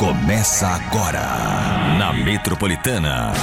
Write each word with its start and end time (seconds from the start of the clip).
Começa 0.00 0.66
agora 0.66 1.20
na 1.98 2.10
Metropolitana. 2.10 3.34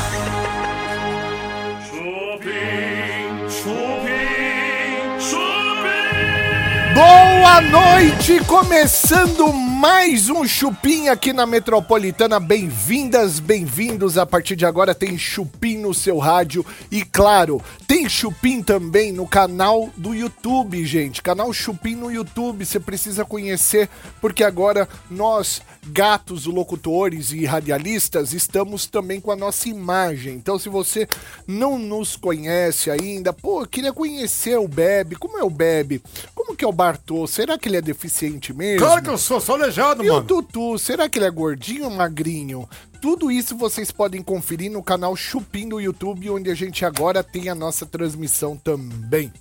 Chupim, 1.87 3.47
chupim, 3.47 5.19
chupim. 5.19 6.93
Boa 6.95 7.61
noite, 7.61 8.43
começando 8.45 9.53
mais 9.53 10.31
um 10.31 10.47
Chupim 10.47 11.09
aqui 11.09 11.31
na 11.31 11.45
Metropolitana. 11.45 12.39
Bem-vindas, 12.39 13.39
bem-vindos. 13.39 14.17
A 14.17 14.25
partir 14.25 14.55
de 14.55 14.65
agora 14.65 14.95
tem 14.95 15.15
Chupim 15.15 15.76
no 15.87 15.93
seu 15.93 16.17
rádio 16.17 16.65
e 16.91 17.03
claro, 17.03 17.61
tem 17.87 18.09
Chupim 18.09 18.61
também 18.61 19.13
no 19.13 19.25
canal 19.25 19.89
do 19.95 20.13
YouTube, 20.13 20.85
gente. 20.85 21.21
Canal 21.21 21.53
Chupim 21.53 21.95
no 21.95 22.11
YouTube, 22.11 22.65
você 22.65 22.79
precisa 22.79 23.23
conhecer 23.23 23.89
porque 24.19 24.43
agora 24.43 24.87
nós 25.09 25.61
gatos 25.87 26.45
locutores 26.45 27.31
e 27.31 27.45
radialistas 27.45 28.33
estamos 28.33 28.85
também 28.85 29.21
com 29.21 29.31
a 29.31 29.35
nossa 29.35 29.69
imagem. 29.69 30.35
Então, 30.35 30.59
se 30.59 30.67
você 30.67 31.07
não 31.47 31.79
nos 31.79 32.15
conhece 32.15 32.91
ainda, 32.91 33.31
pô, 33.31 33.65
queria 33.65 33.93
conhecer 33.93 34.57
o 34.57 34.67
Bebe. 34.67 35.15
Como 35.15 35.37
é 35.37 35.43
o 35.43 35.49
Bebe? 35.49 36.01
Como 36.35 36.55
que 36.55 36.65
é 36.65 36.67
o 36.67 36.73
Bartô? 36.73 37.25
Será 37.25 37.57
que 37.57 37.69
ele 37.69 37.77
é 37.77 37.81
deficiente 37.81 38.53
mesmo? 38.53 38.85
Claro 38.85 39.01
que 39.01 39.09
eu 39.09 39.17
sou, 39.17 39.39
sou 39.39 39.55
aleijado, 39.55 40.03
E 40.03 40.09
o 40.09 40.15
mano. 40.15 40.27
Tutu, 40.27 40.77
será 40.77 41.07
que 41.07 41.19
ele 41.19 41.25
é 41.25 41.31
gordinho 41.31 41.85
ou 41.85 41.91
magrinho? 41.91 42.67
Tudo 43.01 43.31
isso 43.31 43.55
vocês 43.55 43.91
podem 43.91 44.21
conferir 44.21 44.71
no 44.71 44.81
canal 44.81 45.15
Chupim 45.15 45.69
do 45.69 45.79
YouTube, 45.79 46.29
onde 46.29 46.49
a 46.49 46.55
gente 46.55 46.83
agora 46.83 47.23
tem 47.23 47.47
a 47.49 47.55
nossa 47.55 47.85
transmissão 47.85 48.57
também. 48.57 49.31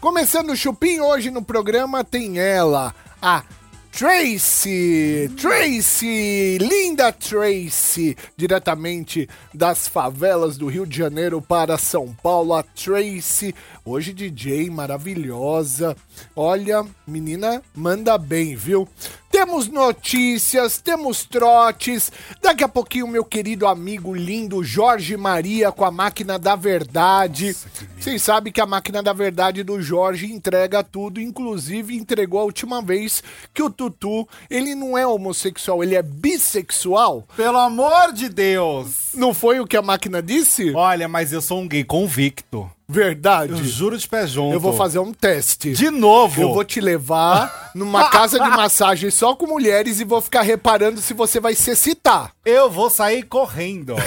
Começando 0.00 0.50
o 0.50 0.56
Chupim, 0.56 1.00
hoje 1.00 1.30
no 1.30 1.42
programa 1.42 2.02
tem 2.02 2.38
ela, 2.38 2.94
a 3.20 3.44
Tracy, 3.92 5.30
Tracy, 5.36 6.56
linda 6.58 7.12
Tracy, 7.12 8.16
diretamente 8.34 9.28
das 9.52 9.86
favelas 9.86 10.56
do 10.56 10.66
Rio 10.66 10.86
de 10.86 10.96
Janeiro 10.96 11.42
para 11.42 11.76
São 11.76 12.16
Paulo, 12.22 12.54
a 12.54 12.62
Tracy, 12.62 13.54
hoje 13.84 14.12
DJ 14.12 14.70
maravilhosa. 14.70 15.96
Olha, 16.34 16.84
menina, 17.06 17.62
manda 17.74 18.16
bem, 18.16 18.54
viu? 18.54 18.88
Temos 19.30 19.66
notícias, 19.66 20.76
temos 20.78 21.24
trotes. 21.24 22.12
Daqui 22.42 22.62
a 22.62 22.68
pouquinho, 22.68 23.08
meu 23.08 23.24
querido 23.24 23.66
amigo 23.66 24.14
lindo 24.14 24.62
Jorge 24.62 25.16
Maria 25.16 25.72
com 25.72 25.86
a 25.86 25.90
máquina 25.90 26.38
da 26.38 26.54
verdade. 26.54 27.56
Vocês 27.98 28.22
sabem 28.22 28.52
que 28.52 28.60
a 28.60 28.66
máquina 28.66 29.02
da 29.02 29.14
verdade 29.14 29.62
do 29.62 29.80
Jorge 29.80 30.30
entrega 30.30 30.84
tudo, 30.84 31.18
inclusive 31.18 31.96
entregou 31.96 32.40
a 32.40 32.44
última 32.44 32.82
vez 32.82 33.22
que 33.54 33.62
o 33.62 33.70
Tutu, 33.70 34.28
ele 34.50 34.74
não 34.74 34.98
é 34.98 35.06
homossexual, 35.06 35.82
ele 35.82 35.94
é 35.94 36.02
bissexual. 36.02 37.26
Pelo 37.34 37.58
amor 37.58 38.12
de 38.12 38.28
Deus. 38.28 39.12
Não 39.14 39.32
foi 39.32 39.60
o 39.60 39.66
que 39.66 39.78
a 39.78 39.82
máquina 39.82 40.22
disse? 40.22 40.74
Olha, 40.74 41.08
mas 41.08 41.32
eu 41.32 41.40
sou 41.40 41.60
um 41.60 41.68
gay 41.68 41.84
convicto. 41.84 42.70
Verdade. 42.88 43.52
Eu 43.52 43.64
juro 43.64 43.96
de 43.96 44.06
pé 44.06 44.26
junto. 44.26 44.52
Eu 44.52 44.60
vou 44.60 44.72
fazer 44.74 44.98
um 44.98 45.12
teste. 45.12 45.72
De 45.72 45.90
novo. 45.90 46.40
Eu 46.42 46.52
vou 46.52 46.64
te 46.64 46.80
levar 46.80 47.70
numa 47.74 48.08
casa 48.10 48.38
de 48.38 48.48
massagem 48.50 49.10
só 49.10 49.34
com 49.34 49.46
mulheres 49.46 50.00
e 50.00 50.04
vou 50.04 50.20
ficar 50.20 50.42
reparando 50.42 51.00
se 51.00 51.14
você 51.14 51.40
vai 51.40 51.54
se 51.54 51.70
excitar. 51.70 52.32
Eu 52.44 52.70
vou 52.70 52.90
sair 52.90 53.22
correndo. 53.22 53.94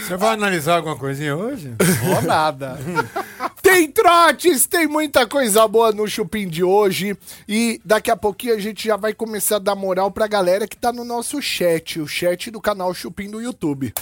Você 0.00 0.16
vai 0.16 0.30
analisar 0.30 0.76
alguma 0.76 0.96
coisinha 0.96 1.36
hoje? 1.36 1.74
vou 2.02 2.22
nada. 2.22 2.78
Tem 3.60 3.90
trotes, 3.90 4.64
tem 4.64 4.86
muita 4.86 5.26
coisa 5.26 5.68
boa 5.68 5.92
no 5.92 6.08
Chupim 6.08 6.48
de 6.48 6.64
hoje. 6.64 7.14
E 7.46 7.78
daqui 7.84 8.10
a 8.10 8.16
pouquinho 8.16 8.54
a 8.54 8.58
gente 8.58 8.86
já 8.86 8.96
vai 8.96 9.12
começar 9.12 9.56
a 9.56 9.58
dar 9.58 9.74
moral 9.74 10.10
pra 10.10 10.26
galera 10.26 10.66
que 10.66 10.76
tá 10.76 10.90
no 10.90 11.04
nosso 11.04 11.42
chat, 11.42 12.00
o 12.00 12.06
chat 12.06 12.50
do 12.50 12.62
canal 12.62 12.94
Chupim 12.94 13.30
do 13.30 13.42
YouTube. 13.42 13.92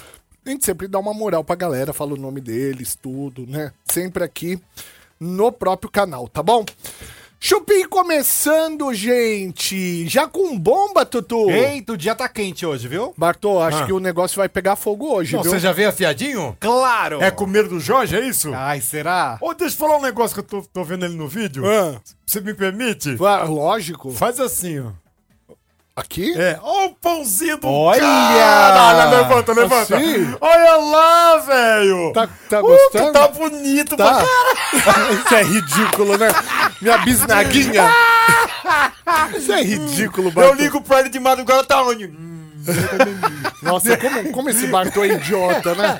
A 0.46 0.50
gente 0.50 0.64
sempre 0.64 0.86
dá 0.86 0.98
uma 1.00 1.12
moral 1.12 1.42
pra 1.42 1.56
galera, 1.56 1.92
fala 1.92 2.14
o 2.14 2.16
nome 2.16 2.40
deles, 2.40 2.94
tudo, 2.94 3.44
né? 3.48 3.72
Sempre 3.84 4.22
aqui 4.22 4.60
no 5.18 5.50
próprio 5.50 5.90
canal, 5.90 6.28
tá 6.28 6.40
bom? 6.40 6.64
Chupim 7.40 7.86
começando, 7.88 8.94
gente! 8.94 10.06
Já 10.08 10.28
com 10.28 10.56
bomba, 10.56 11.04
Tutu! 11.04 11.50
Eita, 11.50 11.94
o 11.94 11.96
dia 11.96 12.14
tá 12.14 12.28
quente 12.28 12.64
hoje, 12.64 12.86
viu? 12.86 13.12
Bartô, 13.16 13.60
acho 13.60 13.78
Ah. 13.82 13.86
que 13.86 13.92
o 13.92 13.98
negócio 13.98 14.36
vai 14.38 14.48
pegar 14.48 14.76
fogo 14.76 15.12
hoje, 15.12 15.34
Não, 15.34 15.42
viu? 15.42 15.50
você 15.50 15.58
já 15.58 15.72
veio 15.72 15.88
afiadinho? 15.88 16.56
Claro. 16.60 17.20
É 17.20 17.30
com 17.32 17.44
medo 17.46 17.68
do 17.70 17.80
Jorge, 17.80 18.14
é 18.16 18.26
isso? 18.26 18.54
Ai, 18.54 18.80
será? 18.80 19.38
Ô, 19.42 19.52
deixa 19.52 19.74
eu 19.74 19.78
falar 19.80 19.98
um 19.98 20.02
negócio 20.02 20.32
que 20.34 20.40
eu 20.54 20.62
tô, 20.62 20.68
tô 20.72 20.84
vendo 20.84 21.04
ele 21.04 21.16
no 21.16 21.26
vídeo. 21.26 21.64
Ah, 21.66 22.00
Você 22.24 22.40
me 22.40 22.54
permite? 22.54 23.16
ah, 23.20 23.42
lógico. 23.42 24.12
Faz 24.12 24.38
assim, 24.38 24.78
ó. 24.78 24.92
Aqui? 25.96 26.38
É, 26.38 26.58
ó 26.62 26.86
o 26.86 26.94
pãozinho 26.94 27.56
do 27.56 27.66
Olha! 27.68 28.00
cara! 28.00 29.04
Levanta, 29.10 29.52
levanta! 29.54 29.96
Assim? 29.96 30.36
Olha 30.42 30.76
lá, 30.76 31.36
velho! 31.38 32.12
Tá, 32.12 32.28
tá 32.50 32.58
Uh, 32.60 32.62
gostando? 32.66 33.12
tá 33.12 33.28
bonito 33.28 33.96
Tá. 33.96 34.22
pra 34.82 35.12
Isso 35.14 35.34
é 35.34 35.42
ridículo, 35.42 36.18
né? 36.18 36.28
Minha 36.82 36.98
bisnaguinha. 36.98 37.90
Isso 39.38 39.50
é 39.54 39.62
ridículo, 39.62 40.28
Eu 40.28 40.32
Bartô. 40.32 40.52
ligo 40.54 40.82
pra 40.82 41.00
ele 41.00 41.08
de 41.08 41.18
madrugada, 41.18 41.64
tá 41.64 41.82
onde? 41.82 42.12
Nossa, 43.62 43.96
como, 43.96 44.32
como 44.32 44.50
esse 44.50 44.66
Bartô 44.66 45.02
é 45.02 45.08
idiota, 45.14 45.74
né? 45.74 45.98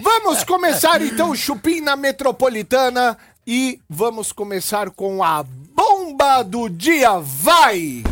Vamos 0.00 0.42
começar 0.42 1.02
então 1.02 1.30
o 1.30 1.36
Chupim 1.36 1.82
na 1.82 1.96
Metropolitana 1.96 3.18
e 3.46 3.78
vamos 3.90 4.32
começar 4.32 4.88
com 4.88 5.22
a 5.22 5.42
bomba 5.74 6.42
do 6.42 6.70
dia. 6.70 7.18
Vai! 7.20 8.02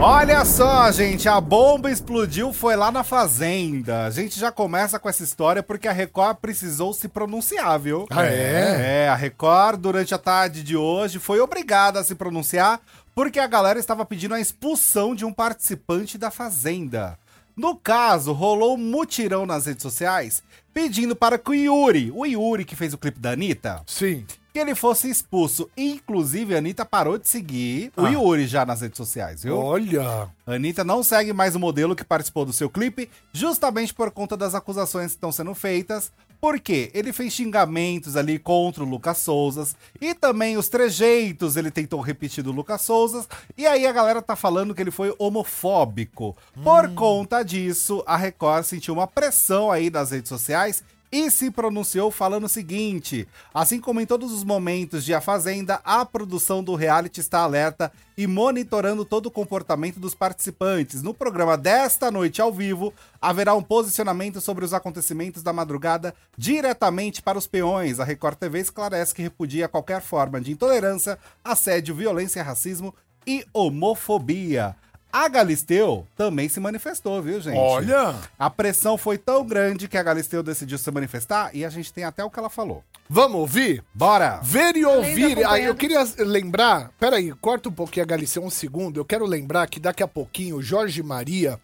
Olha 0.00 0.44
só, 0.44 0.90
gente, 0.90 1.28
a 1.28 1.40
bomba 1.40 1.90
explodiu, 1.90 2.52
foi 2.52 2.76
lá 2.76 2.90
na 2.90 3.02
fazenda. 3.02 4.04
A 4.04 4.10
gente 4.10 4.38
já 4.38 4.52
começa 4.52 4.98
com 4.98 5.08
essa 5.08 5.22
história 5.22 5.62
porque 5.62 5.88
a 5.88 5.92
Record 5.92 6.38
precisou 6.38 6.92
se 6.92 7.08
pronunciar, 7.08 7.78
viu? 7.78 8.06
Ah, 8.10 8.26
é? 8.26 9.04
É, 9.04 9.08
a 9.08 9.14
Record, 9.14 9.80
durante 9.80 10.14
a 10.14 10.18
tarde 10.18 10.62
de 10.62 10.76
hoje, 10.76 11.18
foi 11.18 11.40
obrigada 11.40 12.00
a 12.00 12.04
se 12.04 12.14
pronunciar 12.14 12.80
porque 13.14 13.38
a 13.38 13.46
galera 13.46 13.78
estava 13.78 14.04
pedindo 14.04 14.34
a 14.34 14.40
expulsão 14.40 15.14
de 15.14 15.24
um 15.24 15.32
participante 15.32 16.18
da 16.18 16.30
fazenda. 16.30 17.16
No 17.56 17.76
caso, 17.76 18.32
rolou 18.32 18.74
um 18.74 18.78
mutirão 18.78 19.46
nas 19.46 19.66
redes 19.66 19.82
sociais 19.82 20.42
pedindo 20.72 21.14
para 21.14 21.38
que 21.38 21.50
o 21.50 21.54
Yuri, 21.54 22.10
o 22.12 22.26
Yuri 22.26 22.64
que 22.64 22.74
fez 22.74 22.92
o 22.92 22.98
clipe 22.98 23.20
da 23.20 23.30
Anitta, 23.30 23.80
Sim. 23.86 24.26
Que 24.54 24.60
ele 24.60 24.76
fosse 24.76 25.10
expulso. 25.10 25.68
Inclusive, 25.76 26.54
a 26.54 26.58
Anitta 26.58 26.84
parou 26.84 27.18
de 27.18 27.28
seguir 27.28 27.90
o 27.96 28.06
Yuri 28.06 28.46
já 28.46 28.64
nas 28.64 28.82
redes 28.82 28.96
sociais, 28.96 29.42
viu? 29.42 29.58
Olha. 29.58 30.28
A 30.46 30.52
Anitta 30.52 30.84
não 30.84 31.02
segue 31.02 31.32
mais 31.32 31.56
o 31.56 31.58
modelo 31.58 31.96
que 31.96 32.04
participou 32.04 32.44
do 32.44 32.52
seu 32.52 32.70
clipe, 32.70 33.10
justamente 33.32 33.92
por 33.92 34.12
conta 34.12 34.36
das 34.36 34.54
acusações 34.54 35.06
que 35.10 35.16
estão 35.16 35.32
sendo 35.32 35.52
feitas, 35.56 36.12
porque 36.40 36.88
ele 36.94 37.12
fez 37.12 37.32
xingamentos 37.32 38.16
ali 38.16 38.38
contra 38.38 38.84
o 38.84 38.88
Lucas 38.88 39.18
Souzas, 39.18 39.74
e 40.00 40.14
também 40.14 40.56
os 40.56 40.68
trejeitos 40.68 41.56
ele 41.56 41.70
tentou 41.70 42.00
repetir 42.00 42.44
do 42.44 42.52
Lucas 42.52 42.82
Souzas, 42.82 43.26
e 43.58 43.66
aí 43.66 43.84
a 43.84 43.92
galera 43.92 44.22
tá 44.22 44.36
falando 44.36 44.72
que 44.72 44.80
ele 44.80 44.92
foi 44.92 45.12
homofóbico. 45.18 46.36
Por 46.62 46.94
conta 46.94 47.42
disso, 47.42 48.04
a 48.06 48.16
Record 48.16 48.64
sentiu 48.64 48.94
uma 48.94 49.08
pressão 49.08 49.72
aí 49.72 49.90
nas 49.90 50.12
redes 50.12 50.28
sociais 50.28 50.84
e 51.14 51.30
se 51.30 51.48
pronunciou 51.48 52.10
falando 52.10 52.46
o 52.46 52.48
seguinte: 52.48 53.28
assim 53.54 53.78
como 53.78 54.00
em 54.00 54.06
todos 54.06 54.32
os 54.32 54.42
momentos 54.42 55.04
de 55.04 55.14
A 55.14 55.20
Fazenda, 55.20 55.80
a 55.84 56.04
produção 56.04 56.60
do 56.60 56.74
reality 56.74 57.20
está 57.20 57.38
alerta 57.38 57.92
e 58.18 58.26
monitorando 58.26 59.04
todo 59.04 59.26
o 59.26 59.30
comportamento 59.30 60.00
dos 60.00 60.12
participantes. 60.12 61.04
No 61.04 61.14
programa 61.14 61.56
desta 61.56 62.10
noite 62.10 62.40
ao 62.40 62.52
vivo, 62.52 62.92
haverá 63.22 63.54
um 63.54 63.62
posicionamento 63.62 64.40
sobre 64.40 64.64
os 64.64 64.74
acontecimentos 64.74 65.40
da 65.40 65.52
madrugada 65.52 66.12
diretamente 66.36 67.22
para 67.22 67.38
os 67.38 67.46
peões. 67.46 68.00
A 68.00 68.04
Record 68.04 68.36
TV 68.36 68.58
esclarece 68.58 69.14
que 69.14 69.22
repudia 69.22 69.68
qualquer 69.68 70.02
forma 70.02 70.40
de 70.40 70.50
intolerância, 70.50 71.16
assédio, 71.44 71.94
violência, 71.94 72.42
racismo 72.42 72.92
e 73.24 73.46
homofobia. 73.52 74.74
A 75.14 75.28
Galisteu 75.28 76.04
também 76.16 76.48
se 76.48 76.58
manifestou, 76.58 77.22
viu, 77.22 77.40
gente? 77.40 77.56
Olha! 77.56 78.16
A 78.36 78.50
pressão 78.50 78.98
foi 78.98 79.16
tão 79.16 79.46
grande 79.46 79.86
que 79.86 79.96
a 79.96 80.02
Galisteu 80.02 80.42
decidiu 80.42 80.76
se 80.76 80.90
manifestar 80.90 81.54
e 81.54 81.64
a 81.64 81.70
gente 81.70 81.92
tem 81.92 82.02
até 82.02 82.24
o 82.24 82.28
que 82.28 82.36
ela 82.36 82.50
falou. 82.50 82.82
Vamos 83.08 83.36
ouvir? 83.36 83.84
Bora! 83.94 84.40
Ver 84.42 84.76
e 84.76 84.84
ouvir. 84.84 85.46
Aí 85.46 85.66
eu 85.66 85.74
queria 85.76 86.04
lembrar. 86.18 86.90
Peraí, 86.98 87.30
corta 87.34 87.68
um 87.68 87.72
pouquinho 87.72 88.02
a 88.02 88.08
Galícia 88.08 88.42
um 88.42 88.50
segundo. 88.50 88.98
Eu 88.98 89.04
quero 89.04 89.24
lembrar 89.24 89.68
que 89.68 89.78
daqui 89.78 90.02
a 90.02 90.08
pouquinho 90.08 90.56
o 90.56 90.62
Jorge 90.62 91.00
Maria 91.00 91.60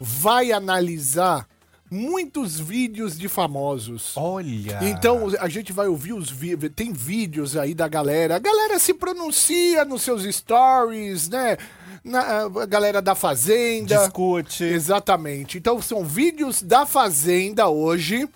vai 0.00 0.50
analisar 0.50 1.46
muitos 1.90 2.58
vídeos 2.58 3.18
de 3.18 3.28
famosos. 3.28 4.14
Olha! 4.16 4.78
Então 4.82 5.26
a 5.38 5.48
gente 5.50 5.74
vai 5.74 5.88
ouvir 5.88 6.14
os 6.14 6.30
vídeos. 6.30 6.72
Tem 6.74 6.90
vídeos 6.92 7.54
aí 7.54 7.74
da 7.74 7.86
galera. 7.86 8.36
A 8.36 8.38
galera 8.38 8.78
se 8.78 8.94
pronuncia 8.94 9.84
nos 9.84 10.00
seus 10.00 10.22
stories, 10.34 11.28
né? 11.28 11.58
Na, 12.04 12.42
a 12.44 12.66
galera 12.66 13.02
da 13.02 13.14
Fazenda. 13.14 13.98
discute. 13.98 14.64
Exatamente. 14.64 15.58
Então 15.58 15.80
são 15.82 16.04
vídeos 16.04 16.62
da 16.62 16.86
Fazenda 16.86 17.68
hoje 17.68 18.28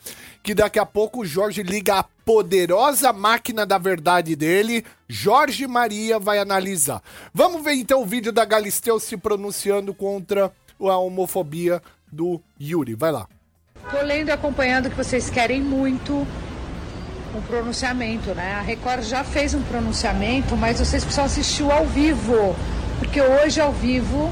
que 0.43 0.55
daqui 0.55 0.79
a 0.79 0.85
pouco 0.85 1.21
o 1.21 1.25
Jorge 1.25 1.63
liga 1.63 1.99
a 2.01 2.03
poderosa 2.03 3.13
máquina 3.13 3.65
da 3.65 3.79
verdade 3.79 4.35
dele. 4.35 4.85
Jorge 5.09 5.67
Maria 5.67 6.19
vai 6.19 6.39
analisar. 6.39 7.01
Vamos 7.33 7.63
ver 7.63 7.75
então 7.75 8.03
o 8.03 8.07
vídeo 8.07 8.33
da 8.33 8.45
Galisteu 8.45 8.99
se 8.99 9.17
pronunciando 9.17 9.95
contra 9.95 10.51
a 10.81 10.97
homofobia 10.99 11.81
do 12.11 12.41
Yuri. 12.61 12.95
Vai 12.95 13.13
lá. 13.13 13.29
Tô 13.91 14.01
lendo 14.03 14.29
e 14.29 14.33
acompanhando 14.33 14.91
que 14.91 14.97
vocês 14.97 15.31
querem 15.31 15.61
muito 15.61 16.27
um 17.35 17.41
pronunciamento, 17.43 18.35
né? 18.35 18.55
A 18.55 18.61
Record 18.61 19.03
já 19.03 19.25
fez 19.25 19.55
um 19.55 19.63
pronunciamento, 19.63 20.57
mas 20.57 20.79
vocês 20.79 21.03
precisam 21.03 21.25
assistir 21.25 21.63
o 21.63 21.73
ao 21.73 21.87
vivo, 21.87 22.55
porque 23.03 23.21
hoje 23.21 23.61
ao 23.61 23.73
vivo 23.73 24.31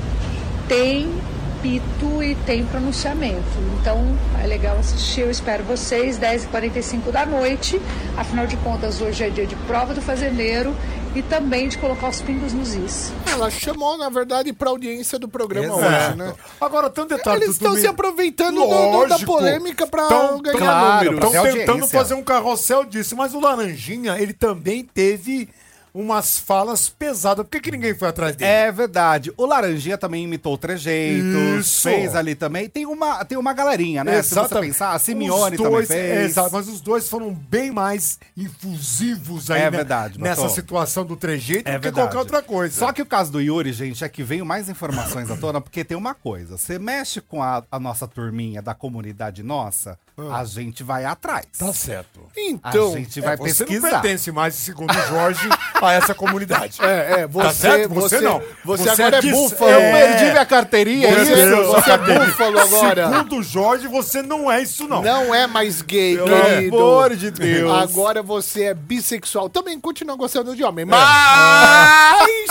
tem 0.68 1.12
pito 1.60 2.22
e 2.22 2.34
tem 2.46 2.64
pronunciamento. 2.64 3.42
Então 3.80 4.16
é 4.42 4.46
legal 4.46 4.78
assistir, 4.78 5.22
eu 5.22 5.30
espero 5.30 5.62
vocês, 5.64 6.18
10h45 6.18 7.10
da 7.10 7.26
noite. 7.26 7.80
Afinal 8.16 8.46
de 8.46 8.56
contas, 8.58 9.00
hoje 9.00 9.24
é 9.24 9.28
dia 9.28 9.44
de 9.46 9.56
prova 9.56 9.92
do 9.92 10.00
fazendeiro 10.00 10.74
e 11.14 11.20
também 11.22 11.68
de 11.68 11.76
colocar 11.76 12.08
os 12.08 12.20
pingos 12.22 12.52
nos 12.52 12.74
is. 12.74 13.12
Ela 13.30 13.50
chamou, 13.50 13.98
na 13.98 14.08
verdade, 14.08 14.52
pra 14.52 14.70
audiência 14.70 15.18
do 15.18 15.28
programa 15.28 15.76
Exato. 15.76 16.06
hoje, 16.08 16.16
né? 16.16 16.34
Agora, 16.60 16.88
tem 16.88 17.04
um 17.04 17.06
detalhe. 17.08 17.42
Eles 17.42 17.56
estão 17.56 17.74
se 17.74 17.86
aproveitando 17.88 18.54
do- 18.54 18.66
do- 18.66 19.06
da 19.08 19.16
Lógico. 19.16 19.32
polêmica 19.32 19.86
pra 19.86 20.06
Tão- 20.06 20.40
ganhar 20.40 20.56
claro, 20.58 21.04
números. 21.12 21.18
pra 21.18 21.28
Estão 21.28 21.42
tentando 21.42 21.70
audiência. 21.72 21.98
fazer 21.98 22.14
um 22.14 22.22
carrossel 22.22 22.84
disso, 22.84 23.16
mas 23.16 23.34
o 23.34 23.40
Laranjinha, 23.40 24.16
ele 24.18 24.32
também 24.32 24.84
teve 24.84 25.48
umas 25.92 26.38
falas 26.38 26.88
pesadas. 26.88 27.44
Por 27.44 27.50
que, 27.50 27.60
que 27.60 27.70
ninguém 27.70 27.94
foi 27.94 28.08
atrás 28.08 28.36
dele? 28.36 28.50
É 28.50 28.70
verdade. 28.72 29.32
O 29.36 29.44
Laranjinha 29.46 29.98
também 29.98 30.24
imitou 30.24 30.56
trejeitos, 30.56 31.66
Isso. 31.66 31.82
fez 31.82 32.14
ali 32.14 32.34
também. 32.34 32.68
Tem 32.68 32.86
uma, 32.86 33.24
tem 33.24 33.36
uma 33.38 33.52
galerinha, 33.52 34.04
né? 34.04 34.22
Se 34.22 34.34
você 34.34 34.60
pensar, 34.60 34.92
a 34.92 34.98
Simeone 34.98 35.56
Os 35.56 35.62
também 35.62 35.72
dois- 35.72 35.88
fez. 35.88 36.30
Exato, 36.30 36.50
mas 36.52 36.68
os 36.68 36.80
dois 36.80 37.08
foram 37.08 37.32
bem 37.34 37.70
mais 37.70 38.18
infusivos 38.36 39.50
aí 39.50 39.60
É 39.60 39.64
né, 39.64 39.70
verdade, 39.70 40.20
nessa 40.20 40.48
situação 40.48 41.04
do 41.04 41.16
trejeito 41.16 41.68
É 41.68 41.78
do 41.78 41.80
que 41.82 41.92
qualquer 41.92 42.18
outra 42.18 42.42
coisa. 42.42 42.74
Só 42.78 42.92
que 42.92 43.02
o 43.02 43.06
caso 43.06 43.32
do 43.32 43.40
Yuri, 43.40 43.72
gente, 43.72 44.04
é 44.04 44.08
que 44.08 44.22
veio 44.22 44.44
mais 44.44 44.68
informações 44.68 45.30
à 45.30 45.36
tona, 45.36 45.60
porque 45.60 45.84
tem 45.84 45.96
uma 45.96 46.14
coisa. 46.14 46.56
Você 46.56 46.78
mexe 46.78 47.20
com 47.20 47.42
a, 47.42 47.62
a 47.70 47.78
nossa 47.78 48.06
turminha 48.06 48.62
da 48.62 48.74
comunidade 48.74 49.42
nossa, 49.42 49.98
a 50.32 50.44
gente 50.44 50.82
vai 50.82 51.04
atrás. 51.04 51.46
Tá 51.58 51.72
certo. 51.72 52.20
Então, 52.36 52.92
a 52.94 52.96
gente 52.98 53.20
vai 53.20 53.34
É, 53.34 53.36
você 53.36 53.62
não 53.64 53.68
pesquisar. 53.70 54.00
pertence 54.00 54.32
mais, 54.32 54.54
segundo 54.54 54.90
o 54.90 55.06
Jorge, 55.08 55.48
a 55.80 55.92
essa 55.92 56.14
comunidade. 56.14 56.78
É, 56.82 57.20
é, 57.22 57.26
você, 57.26 57.46
Tá 57.46 57.52
certo? 57.54 57.94
você, 57.94 58.18
Você 58.18 58.20
não. 58.24 58.42
Você, 58.64 58.82
Você 58.84 58.90
agora 59.02 59.16
é, 59.16 59.18
é 59.18 59.32
búfalo. 59.32 59.70
Eu 59.70 59.80
É. 59.80 59.92
perdi 60.08 60.30
minha 60.32 60.46
carteirinha, 60.46 61.08
é 61.08 61.22
isso? 61.22 61.64
você 61.66 61.90
é 61.92 61.98
búfalo 61.98 62.58
agora. 62.60 63.08
Segundo 63.08 63.36
o 63.36 63.42
Jorge, 63.42 63.86
você 63.88 64.22
não 64.22 64.50
é 64.50 64.62
isso, 64.62 64.86
não. 64.88 65.02
Não 65.02 65.34
é 65.34 65.46
mais 65.46 65.82
gay, 65.82 66.16
Pelo 66.16 66.28
querido. 66.42 66.76
amor 66.76 67.16
de 67.16 67.30
Deus. 67.30 67.72
Agora 67.82 68.22
você 68.22 68.64
é 68.64 68.74
bissexual. 68.74 69.48
Também 69.48 69.78
continua 69.80 70.16
gostando 70.16 70.54
de 70.56 70.62
homem, 70.64 70.84
mas 70.84 71.00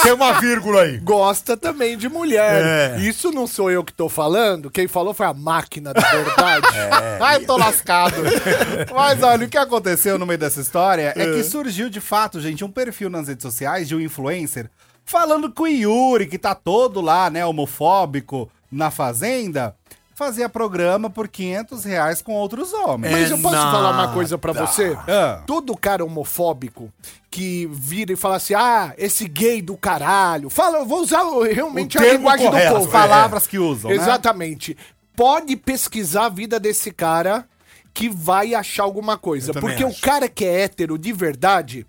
Tem 0.01 0.12
uma 0.13 0.33
vírgula 0.39 0.83
aí. 0.83 0.98
gosta 0.98 1.56
também 1.57 1.98
de 1.98 2.07
mulher. 2.10 2.95
É. 2.95 3.00
Isso 3.01 3.31
não 3.31 3.45
sou 3.48 3.69
eu 3.69 3.83
que 3.83 3.94
tô 3.94 4.07
falando. 4.10 4.69
Quem 4.71 4.88
falou 4.88 5.13
foi 5.13 5.25
a 5.25 5.33
máquina 5.33 5.94
da 5.94 6.01
verdade. 6.01 6.68
Ai, 7.19 7.39
tô 7.42 7.57
lascado. 7.60 8.16
Mas 8.96 9.22
olha, 9.22 9.46
o 9.46 9.50
que 9.50 9.58
aconteceu 9.58 10.18
no 10.18 10.26
meio 10.26 10.40
dessa 10.40 10.62
história 10.62 11.14
é 11.16 11.34
que 11.34 11.44
surgiu 11.44 11.90
de 11.90 12.00
fato, 12.00 12.40
gente, 12.40 12.64
um 12.64 12.72
perfil 12.72 13.10
nas 13.10 13.28
redes 13.28 13.44
sociais 13.44 13.88
de 13.88 13.96
um 13.96 14.00
influencer 14.00 14.70
falando 15.10 15.52
que 15.52 15.62
o 15.62 15.68
Yuri, 15.68 16.28
que 16.28 16.38
tá 16.38 16.54
todo 16.54 17.02
lá, 17.02 17.32
né, 17.32 17.44
homofóbico 17.44 18.48
na 18.72 18.92
fazenda, 18.92 19.76
fazia 20.14 20.48
programa 20.48 21.10
por 21.10 21.28
500 21.28 21.84
reais 21.84 22.22
com 22.22 22.34
outros 22.34 22.72
homens. 22.74 23.12
Mas 23.12 23.32
eu 23.32 23.40
posso 23.40 23.56
nada. 23.56 23.72
falar 23.72 23.92
uma 23.92 24.14
coisa 24.14 24.38
pra 24.38 24.54
você? 24.54 24.96
Ah. 25.08 25.42
Todo 25.48 25.76
cara 25.76 26.06
homofóbico 26.06 26.92
que 27.32 27.68
vira 27.72 28.14
e 28.14 28.16
fala 28.16 28.36
assim, 28.36 28.54
ah, 28.54 28.94
esse 28.98 29.28
gay 29.28 29.62
do 29.64 29.76
caralho. 29.76 30.50
Fala, 30.50 30.78
eu 30.80 30.86
vou 30.86 31.02
usar 31.02 31.24
realmente 31.52 31.98
O 31.98 32.02
a 32.02 32.06
linguagem 32.06 32.46
correto, 32.46 32.70
do 32.70 32.76
As 32.76 32.84
povo. 32.84 32.92
palavras 32.92 33.48
que 33.48 33.58
usam, 33.58 33.90
né? 33.90 33.96
Pode 35.19 35.57
pesquisar 35.57 36.27
a 36.27 36.30
vida 36.30 36.57
desse 36.62 36.92
cara 36.92 37.45
que 37.94 38.07
vai 38.07 38.56
achar 38.56 38.83
alguma 38.83 39.18
coisa. 39.18 39.51
Porque 39.51 39.83
acho. 39.83 39.98
o 39.98 40.00
cara 40.01 40.30
que 40.30 40.45
é 40.45 40.62
hétero 40.62 40.98
de 40.98 41.12
verdade, 41.12 41.86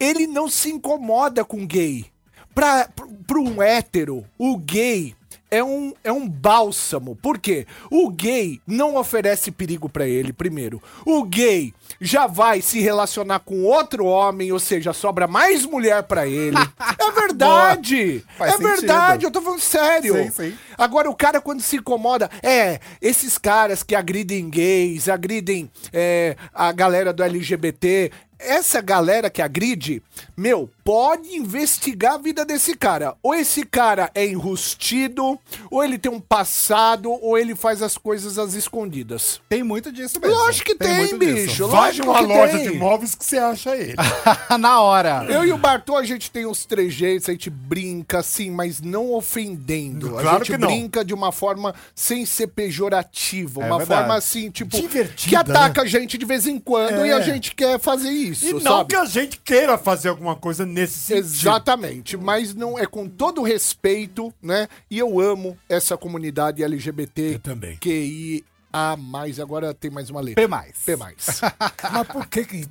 ele 0.00 0.26
não 0.26 0.48
se 0.48 0.70
incomoda 0.70 1.44
com 1.44 1.66
gay. 1.66 2.06
Pra, 2.54 2.88
pra 3.26 3.38
um 3.38 3.62
hétero, 3.62 4.24
o 4.38 4.56
gay 4.56 5.14
é 5.52 5.62
um, 5.62 5.92
é 6.02 6.10
um 6.10 6.26
bálsamo. 6.26 7.14
Por 7.14 7.38
quê? 7.38 7.66
O 7.90 8.08
gay 8.08 8.58
não 8.66 8.96
oferece 8.96 9.50
perigo 9.50 9.86
pra 9.86 10.08
ele, 10.08 10.32
primeiro. 10.32 10.82
O 11.04 11.22
gay 11.24 11.74
já 12.00 12.26
vai 12.26 12.62
se 12.62 12.80
relacionar 12.80 13.40
com 13.40 13.62
outro 13.62 14.06
homem, 14.06 14.50
ou 14.50 14.58
seja, 14.58 14.94
sobra 14.94 15.28
mais 15.28 15.66
mulher 15.66 16.04
pra 16.04 16.26
ele. 16.26 16.56
é 16.56 17.10
verdade! 17.12 18.24
É 18.40 18.50
sentido. 18.50 18.66
verdade, 18.66 19.26
eu 19.26 19.30
tô 19.30 19.42
falando 19.42 19.60
sério. 19.60 20.14
Sim, 20.14 20.30
sim. 20.30 20.58
Agora, 20.78 21.10
o 21.10 21.14
cara, 21.14 21.38
quando 21.38 21.60
se 21.60 21.76
incomoda, 21.76 22.30
é, 22.42 22.80
esses 22.98 23.36
caras 23.36 23.82
que 23.82 23.94
agridem 23.94 24.48
gays, 24.48 25.06
agridem 25.06 25.70
é, 25.92 26.34
a 26.54 26.72
galera 26.72 27.12
do 27.12 27.22
LGBT, 27.22 28.10
essa 28.38 28.80
galera 28.80 29.30
que 29.30 29.40
agride, 29.40 30.02
meu, 30.36 30.68
pode 30.84 31.34
investigar 31.36 32.14
a 32.14 32.18
vida 32.18 32.44
desse 32.44 32.74
cara. 32.76 33.14
Ou 33.22 33.34
esse 33.34 33.64
cara 33.64 34.10
é 34.14 34.26
enrustido, 34.26 35.38
ou 35.70 35.82
ele 35.84 35.98
tem 35.98 36.10
um 36.10 36.20
passado, 36.20 37.10
ou 37.22 37.38
ele 37.38 37.54
faz 37.54 37.82
as 37.82 37.96
coisas 37.96 38.38
às 38.38 38.54
escondidas. 38.54 39.40
Tem 39.48 39.62
muito 39.62 39.92
disso 39.92 40.20
mesmo. 40.20 40.36
Lógico 40.36 40.66
que 40.70 40.74
tem, 40.74 40.94
muito 40.98 41.18
disso. 41.18 41.34
bicho. 41.46 41.68
Vai 41.68 41.92
numa 41.92 42.18
que 42.18 42.24
loja 42.26 42.58
tem. 42.58 42.68
de 42.70 42.74
imóveis 42.76 43.14
que 43.14 43.24
você 43.24 43.38
acha 43.38 43.76
ele. 43.76 43.94
Na 44.58 44.80
hora. 44.80 45.24
Eu 45.28 45.44
e 45.44 45.52
o 45.52 45.58
Bartô, 45.58 45.96
a 45.96 46.04
gente 46.04 46.30
tem 46.30 46.46
uns 46.46 46.64
trejeitos, 46.64 47.28
a 47.28 47.32
gente 47.32 47.48
brinca, 47.50 48.18
assim, 48.18 48.50
mas 48.50 48.80
não 48.80 49.12
ofendendo. 49.12 50.18
a 50.18 50.22
Claro 50.22 50.38
gente 50.44 50.52
que 50.52 50.58
não. 50.58 50.68
brinca 50.68 51.04
de 51.04 51.14
uma 51.14 51.32
forma 51.32 51.74
sem 51.94 52.24
ser 52.26 52.48
pejorativa. 52.48 53.62
É 53.62 53.66
uma 53.66 53.78
verdade. 53.78 54.00
forma 54.00 54.14
assim, 54.16 54.50
tipo, 54.50 54.76
Divertida, 54.76 55.28
que 55.28 55.36
ataca 55.36 55.82
a 55.82 55.86
gente 55.86 56.16
de 56.18 56.24
vez 56.24 56.46
em 56.46 56.58
quando 56.58 57.00
É. 57.04 57.08
e 57.08 57.12
a 57.12 57.20
gente 57.20 57.54
quer 57.54 57.78
fazer 57.78 58.10
isso, 58.10 58.46
E 58.46 58.52
não 58.54 58.60
sabe? 58.60 58.90
que 58.90 58.96
a 58.96 59.04
gente 59.04 59.38
queira 59.38 59.78
fazer 59.78 60.08
alguma 60.08 60.34
coisa 60.36 60.64
nesse 60.72 60.98
sentido. 60.98 61.24
Exatamente, 61.24 62.16
mas 62.16 62.54
não 62.54 62.78
é 62.78 62.86
com 62.86 63.08
todo 63.08 63.42
respeito, 63.42 64.32
né? 64.42 64.68
E 64.90 64.98
eu 64.98 65.20
amo 65.20 65.56
essa 65.68 65.96
comunidade 65.96 66.62
LGBT. 66.62 67.34
Eu 67.34 67.38
também. 67.38 67.76
QI 67.76 68.44
A 68.72 68.96
mais, 68.96 69.38
agora 69.38 69.74
tem 69.74 69.90
mais 69.90 70.10
uma 70.10 70.20
letra. 70.20 70.42
P 70.42 70.48
mais. 70.48 70.78
P 70.84 70.96
mais. 70.96 71.40
Mas 71.92 72.06
por 72.08 72.26
que 72.26 72.44
que... 72.44 72.66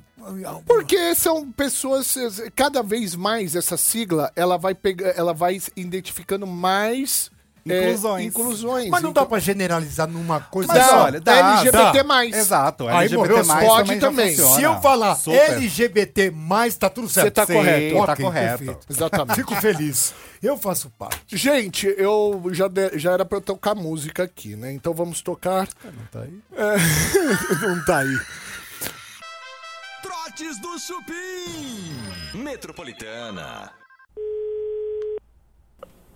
Porque 0.66 1.14
são 1.16 1.50
pessoas, 1.50 2.14
cada 2.54 2.80
vez 2.82 3.16
mais 3.16 3.56
essa 3.56 3.76
sigla, 3.76 4.30
ela 4.36 4.56
vai 4.56 4.72
pegar, 4.72 5.08
ela 5.16 5.32
vai 5.32 5.60
identificando 5.76 6.46
mais 6.46 7.30
é, 7.68 7.82
Inclusões. 7.82 8.26
inclusões. 8.26 8.88
Mas 8.90 9.02
não 9.02 9.10
Então- 9.10 9.22
dá 9.22 9.28
pra 9.28 9.38
generalizar 9.38 10.08
numa 10.08 10.40
coisa 10.40 10.72
Mas 10.72 10.84
só. 10.86 11.04
olha, 11.04 11.22
LGBT 11.24 12.02
mais. 12.02 12.34
Exato. 12.36 12.88
Aí 12.88 13.04
LGBT 13.04 13.16
morreu, 13.16 13.44
mais 13.46 13.66
pode 13.68 13.96
também, 14.00 14.34
também. 14.34 14.54
Se 14.54 14.62
eu 14.62 14.80
falar 14.80 15.14
Super. 15.14 15.38
LGBT+, 15.52 16.32
tá 16.78 16.88
tudo 16.90 17.08
certo. 17.08 17.26
Você 17.26 17.30
tá 17.30 17.46
Sim, 17.46 17.52
correto. 17.54 18.06
tá 18.06 18.12
Ok, 18.12 18.24
correto. 18.24 18.58
perfeito. 18.58 18.86
Exatamente. 18.90 19.36
Fico 19.36 19.54
feliz. 19.56 20.14
Eu 20.42 20.56
faço 20.58 20.90
parte. 20.98 21.36
Gente, 21.36 21.86
eu 21.96 22.42
já, 22.50 22.66
de- 22.66 22.98
já 22.98 23.12
era 23.12 23.24
pra 23.24 23.38
eu 23.38 23.42
tocar 23.42 23.74
música 23.76 24.24
aqui, 24.24 24.56
né? 24.56 24.72
Então 24.72 24.92
vamos 24.92 25.20
tocar. 25.22 25.68
Não 25.84 26.04
tá 26.10 26.20
aí? 26.20 26.38
É, 26.56 26.76
não 27.66 27.84
tá 27.84 27.98
aí. 27.98 28.18
Trotes 30.02 30.60
do 30.60 30.78
Chupim. 30.80 31.94
Metropolitana. 32.34 33.70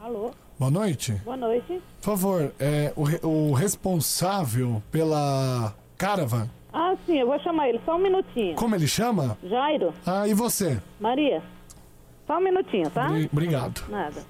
Alô, 0.01 0.33
Boa 0.59 0.71
noite. 0.71 1.13
boa 1.25 1.37
noite. 1.37 1.81
Por 2.01 2.05
favor, 2.17 2.53
é, 2.59 2.93
o, 2.97 3.29
o 3.29 3.53
responsável 3.53 4.83
pela 4.91 5.75
Caravan, 5.99 6.49
Ah, 6.73 6.95
sim, 7.05 7.19
eu 7.19 7.27
vou 7.27 7.39
chamar 7.41 7.69
ele, 7.69 7.81
só 7.85 7.97
um 7.97 7.99
minutinho. 7.99 8.55
como 8.57 8.75
ele 8.75 8.87
chama? 8.89 9.37
Jairo, 9.45 9.93
Ah, 10.07 10.27
e 10.27 10.33
você? 10.35 10.81
Maria, 10.99 11.43
só 12.27 12.39
um 12.39 12.41
minutinho, 12.41 12.89
tá? 12.91 13.09
Bri- 13.09 13.29
Obrigado. 13.31 13.83
Nada. 13.91 14.23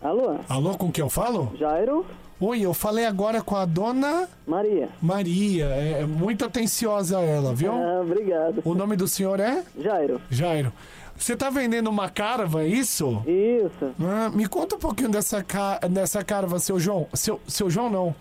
Alô, 0.00 0.38
Alô, 0.48 0.76
com 0.78 0.90
quem 0.90 1.02
eu 1.04 1.10
falo? 1.10 1.52
Jairo, 1.58 2.06
Oi, 2.42 2.62
eu 2.62 2.72
falei 2.72 3.04
agora 3.04 3.42
com 3.42 3.54
a 3.54 3.66
dona 3.66 4.26
Maria. 4.46 4.88
Maria. 5.02 5.66
É, 5.66 6.00
é 6.00 6.06
muito 6.06 6.42
atenciosa 6.42 7.20
ela, 7.20 7.54
viu? 7.54 7.70
Ah, 7.70 8.00
obrigado. 8.00 8.62
O 8.64 8.74
nome 8.74 8.96
do 8.96 9.06
senhor 9.06 9.38
é? 9.40 9.62
Jairo, 9.78 10.18
Jairo. 10.30 10.72
Você 11.20 11.36
tá 11.36 11.50
vendendo 11.50 11.90
uma 11.90 12.08
Caravan, 12.08 12.62
é 12.62 12.66
isso? 12.68 13.22
isso. 13.26 13.94
Ah, 14.00 14.30
me 14.30 14.48
conta 14.48 14.76
um 14.76 14.78
pouquinho 14.78 15.10
dessa, 15.10 15.44
ca... 15.44 15.78
dessa 15.90 16.24
Caravan, 16.24 16.58
seu 16.58 16.80
João. 16.80 17.06
Seu, 17.12 17.38
seu 17.46 17.68
João 17.68 17.90
não. 17.90 18.14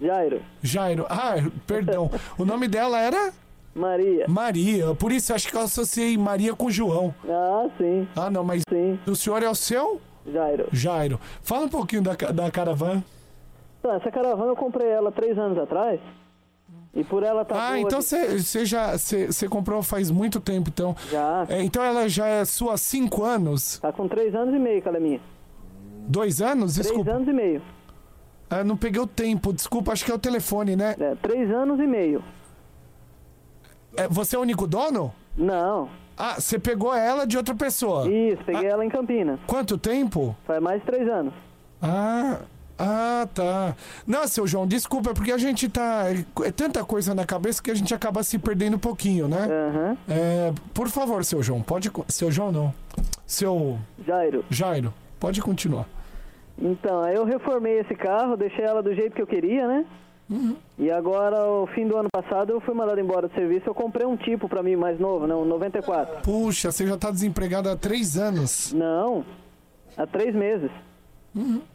Jairo, 0.00 0.42
Jairo. 0.60 1.06
Ah, 1.08 1.34
perdão. 1.64 2.10
o 2.36 2.44
nome 2.44 2.66
dela 2.66 2.98
era? 3.00 3.32
Maria. 3.72 4.26
Maria. 4.28 4.94
Por 4.96 5.12
isso 5.12 5.32
acho 5.32 5.48
que 5.48 5.56
eu 5.56 5.60
associei 5.60 6.18
Maria 6.18 6.54
com 6.54 6.68
João. 6.70 7.14
Ah, 7.28 7.68
sim, 7.78 8.06
Ah, 8.16 8.28
não, 8.30 8.42
mas 8.42 8.62
sim. 8.68 8.98
o 9.06 9.14
senhor 9.14 9.40
é 9.42 9.48
o 9.48 9.54
seu? 9.54 10.00
Jairo. 10.26 10.68
Jairo. 10.72 11.20
Fala 11.40 11.66
um 11.66 11.68
pouquinho 11.68 12.02
da, 12.02 12.14
da 12.14 12.50
Caravan. 12.50 13.02
Então, 13.78 13.94
essa 13.94 14.10
caravana 14.10 14.50
eu 14.50 14.56
comprei 14.56 14.88
ela 14.88 15.12
três 15.12 15.38
anos 15.38 15.56
atrás. 15.58 16.00
E 16.96 17.02
por 17.02 17.22
ela 17.24 17.44
tá 17.44 17.54
Ah, 17.56 17.68
boa 17.72 17.80
então 17.80 18.00
você 18.00 18.64
já 18.64 18.92
você 18.96 19.48
comprou 19.48 19.82
faz 19.82 20.10
muito 20.10 20.38
tempo, 20.40 20.68
então. 20.68 20.94
Já. 21.10 21.44
É, 21.48 21.62
então 21.62 21.82
ela 21.82 22.08
já 22.08 22.26
é 22.26 22.44
sua 22.44 22.74
há 22.74 22.76
cinco 22.76 23.24
anos? 23.24 23.78
Tá 23.80 23.92
com 23.92 24.06
três 24.06 24.34
anos 24.34 24.54
e 24.54 24.58
meio 24.58 24.80
que 24.80 24.86
ela 24.88 24.96
é 24.98 25.00
minha. 25.00 25.20
Dois 26.06 26.40
anos? 26.40 26.74
Três 26.74 26.86
Desculpa. 26.86 27.10
anos 27.10 27.26
e 27.28 27.32
meio. 27.32 27.62
Ah, 28.48 28.62
não 28.62 28.76
peguei 28.76 29.00
o 29.00 29.06
tempo, 29.06 29.52
desculpa, 29.52 29.90
acho 29.92 30.04
que 30.04 30.12
é 30.12 30.14
o 30.14 30.18
telefone, 30.18 30.76
né? 30.76 30.94
É, 31.00 31.14
três 31.16 31.50
anos 31.50 31.80
e 31.80 31.86
meio. 31.86 32.22
É, 33.96 34.06
você 34.06 34.36
é 34.36 34.38
o 34.38 34.42
único 34.42 34.66
dono? 34.66 35.12
Não. 35.36 35.88
Ah, 36.16 36.34
você 36.38 36.58
pegou 36.58 36.94
ela 36.94 37.26
de 37.26 37.36
outra 37.36 37.54
pessoa. 37.56 38.08
Isso, 38.08 38.42
peguei 38.44 38.68
ela 38.68 38.84
em 38.84 38.88
Campinas. 38.88 39.40
Quanto 39.46 39.76
tempo? 39.76 40.36
Faz 40.46 40.62
mais 40.62 40.80
de 40.80 40.86
três 40.86 41.08
anos. 41.08 41.32
Ah, 41.82 42.38
ah, 42.84 43.28
tá. 43.32 43.76
Não, 44.06 44.26
seu 44.28 44.46
João, 44.46 44.66
desculpa, 44.66 45.10
é 45.10 45.14
porque 45.14 45.32
a 45.32 45.38
gente 45.38 45.68
tá. 45.68 46.04
É 46.44 46.50
tanta 46.50 46.84
coisa 46.84 47.14
na 47.14 47.24
cabeça 47.24 47.62
que 47.62 47.70
a 47.70 47.74
gente 47.74 47.94
acaba 47.94 48.22
se 48.22 48.38
perdendo 48.38 48.76
um 48.76 48.80
pouquinho, 48.80 49.26
né? 49.26 49.46
Aham. 49.46 49.96
É, 50.08 50.52
por 50.72 50.88
favor, 50.88 51.24
seu 51.24 51.42
João, 51.42 51.62
pode. 51.62 51.90
Seu 52.08 52.30
João 52.30 52.52
não. 52.52 52.74
Seu 53.26 53.78
Jairo. 54.06 54.44
Jairo, 54.50 54.92
pode 55.18 55.40
continuar. 55.40 55.86
Então, 56.58 57.02
aí 57.02 57.14
eu 57.16 57.24
reformei 57.24 57.80
esse 57.80 57.94
carro, 57.94 58.36
deixei 58.36 58.64
ela 58.64 58.82
do 58.82 58.94
jeito 58.94 59.14
que 59.14 59.22
eu 59.22 59.26
queria, 59.26 59.66
né? 59.66 59.84
E 60.78 60.90
agora, 60.90 61.46
o 61.46 61.66
fim 61.68 61.86
do 61.86 61.96
ano 61.96 62.08
passado, 62.10 62.50
eu 62.50 62.60
fui 62.60 62.74
mandado 62.74 62.98
embora 62.98 63.28
do 63.28 63.34
serviço. 63.34 63.68
Eu 63.68 63.74
comprei 63.74 64.06
um 64.06 64.16
tipo 64.16 64.48
pra 64.48 64.62
mim 64.62 64.74
mais 64.74 64.98
novo, 64.98 65.26
né? 65.26 65.34
Um 65.34 65.44
94. 65.44 66.22
Puxa, 66.22 66.72
você 66.72 66.86
já 66.86 66.96
tá 66.96 67.10
desempregado 67.10 67.68
há 67.68 67.76
três 67.76 68.16
anos. 68.16 68.72
Não, 68.72 69.24
há 69.96 70.06
três 70.06 70.34
meses. 70.34 70.70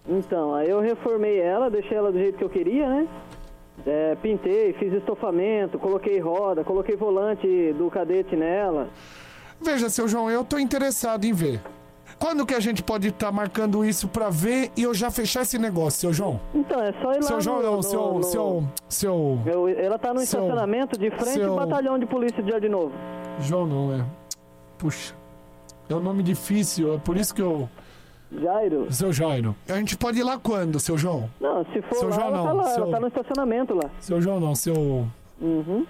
Então, 0.08 0.54
aí 0.56 0.70
eu 0.70 0.80
reformei 0.80 1.40
ela, 1.40 1.70
deixei 1.70 1.98
ela 1.98 2.12
do 2.12 2.18
jeito 2.18 2.38
que 2.38 2.44
eu 2.44 2.50
queria, 2.50 2.88
né? 2.88 3.08
É, 3.86 4.16
pintei, 4.22 4.74
fiz 4.74 4.92
estofamento, 4.94 5.78
coloquei 5.80 6.20
roda, 6.20 6.64
coloquei 6.64 6.96
volante 6.96 7.74
do 7.74 7.90
cadete 7.90 8.36
nela. 8.36 8.88
Veja, 9.62 9.90
seu 9.90 10.08
João, 10.08 10.30
eu 10.30 10.44
tô 10.44 10.58
interessado 10.58 11.26
em 11.26 11.34
ver. 11.34 11.60
Quando 12.18 12.46
que 12.46 12.54
a 12.54 12.60
gente 12.60 12.84
pode 12.84 13.08
estar 13.10 13.32
marcando 13.32 13.86
isso 13.86 14.08
pra 14.10 14.30
ver 14.30 14.72
e 14.76 14.84
eu 14.84 14.94
já 14.94 15.10
fechar 15.10 15.44
esse 15.44 15.58
negócio, 15.58 16.02
seu 16.02 16.12
João? 16.14 16.40
Então, 16.54 16.82
é 16.82 16.92
só 17.02 17.14
ir 17.14 17.18
lá 17.18 17.22
Seu 17.22 17.42
João, 17.42 17.62
no, 17.62 17.72
não, 17.72 17.82
seu, 17.82 18.14
no- 18.14 18.24
seu, 18.24 18.64
seu, 18.90 19.40
Eu- 19.46 19.68
ela 19.70 19.98
tá 19.98 20.14
no 20.14 20.20
Seu- 20.20 20.42
estacionamento 20.42 21.00
de 21.00 21.10
frente 21.12 21.34
seu- 21.40 21.52
ao 21.52 21.56
batalhão 21.56 21.98
de 21.98 22.06
polícia 22.06 22.44
de 22.44 22.50
Jardim 22.52 22.68
Novo. 22.68 22.94
João 23.40 23.66
não 23.66 23.94
é. 23.94 24.04
Puxa, 24.78 25.14
é 25.90 25.96
um 25.96 26.02
nome 26.02 26.22
difícil, 26.24 26.96
é 26.96 26.98
por 26.98 27.16
isso 27.16 27.34
que 27.34 27.42
eu, 27.42 27.70
Jairo? 28.32 28.92
seu 28.94 29.12
Jairo. 29.12 29.56
A 29.68 29.74
gente 29.76 29.98
pode 29.98 30.20
ir 30.20 30.24
lá 30.24 30.38
quando, 30.38 30.80
seu 30.80 30.98
João? 30.98 31.30
Não, 31.40 31.66
se 31.66 31.82
for 31.82 31.96
Seu 31.96 32.10
lá, 32.10 32.16
João 32.16 32.28
ela 32.28 32.38
tá 32.38 32.44
não, 32.50 32.58
lá, 32.58 32.64
seu- 32.66 32.84
ela 32.84 32.92
tá 32.92 33.00
no 33.00 33.08
estacionamento 33.08 33.74
lá. 33.74 33.90
Seu 34.00 34.22
João 34.22 34.40
não, 34.40 34.54
seu, 34.56 35.08
Uhum. 35.42 35.86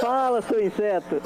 Fala, 0.00 0.40
seu 0.42 0.64
inseto. 0.64 1.20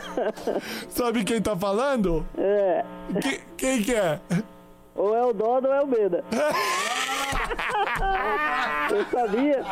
sabe 0.90 1.24
quem 1.24 1.40
tá 1.40 1.56
falando? 1.56 2.26
É, 2.36 2.84
Que- 3.22 3.40
quem 3.56 3.82
que 3.82 3.94
é? 3.94 4.20
ou 4.94 5.14
é 5.16 5.24
o 5.24 5.32
Dodo 5.32 5.68
ou 5.68 5.74
é 5.74 5.80
o 5.82 5.86
Beda. 5.86 6.24
Eu 8.90 9.04
sabia. 9.10 9.64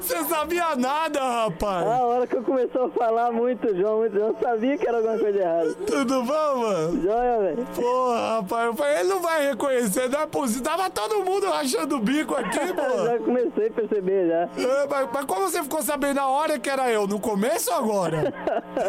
Você 0.00 0.24
sabia 0.24 0.76
nada, 0.76 1.20
rapaz. 1.20 1.86
A 1.86 2.02
hora 2.04 2.26
que 2.26 2.36
eu 2.36 2.42
começou 2.42 2.86
a 2.86 2.90
falar 2.90 3.30
muito 3.32 3.76
João, 3.76 3.98
muito 3.98 4.14
João, 4.16 4.28
eu 4.28 4.36
sabia 4.40 4.78
que 4.78 4.88
era 4.88 4.96
alguma 4.96 5.18
coisa 5.18 5.38
errada. 5.38 5.74
Tudo 5.86 6.22
bom, 6.22 6.56
mano? 6.56 7.02
Joia, 7.02 7.38
velho. 7.38 7.66
Porra, 7.74 8.36
rapaz, 8.36 8.66
eu 8.66 8.74
falei, 8.74 9.00
ele 9.00 9.08
não 9.08 9.20
vai 9.20 9.48
reconhecer, 9.48 10.08
não 10.08 10.20
é 10.20 10.26
possível. 10.26 10.62
Tava 10.62 10.90
todo 10.90 11.24
mundo 11.24 11.48
rachando 11.50 11.96
o 11.96 12.00
bico 12.00 12.34
aqui, 12.34 12.58
pô. 12.72 13.04
Já 13.04 13.18
comecei 13.18 13.66
a 13.68 13.70
perceber 13.70 14.28
já. 14.28 14.62
É, 14.62 14.86
mas, 14.88 15.08
mas 15.12 15.24
como 15.26 15.42
você 15.42 15.62
ficou 15.62 15.82
sabendo 15.82 16.16
na 16.16 16.28
hora 16.28 16.58
que 16.58 16.70
era 16.70 16.90
eu? 16.90 17.06
No 17.06 17.20
começo 17.20 17.70
ou 17.70 17.76
agora? 17.76 18.32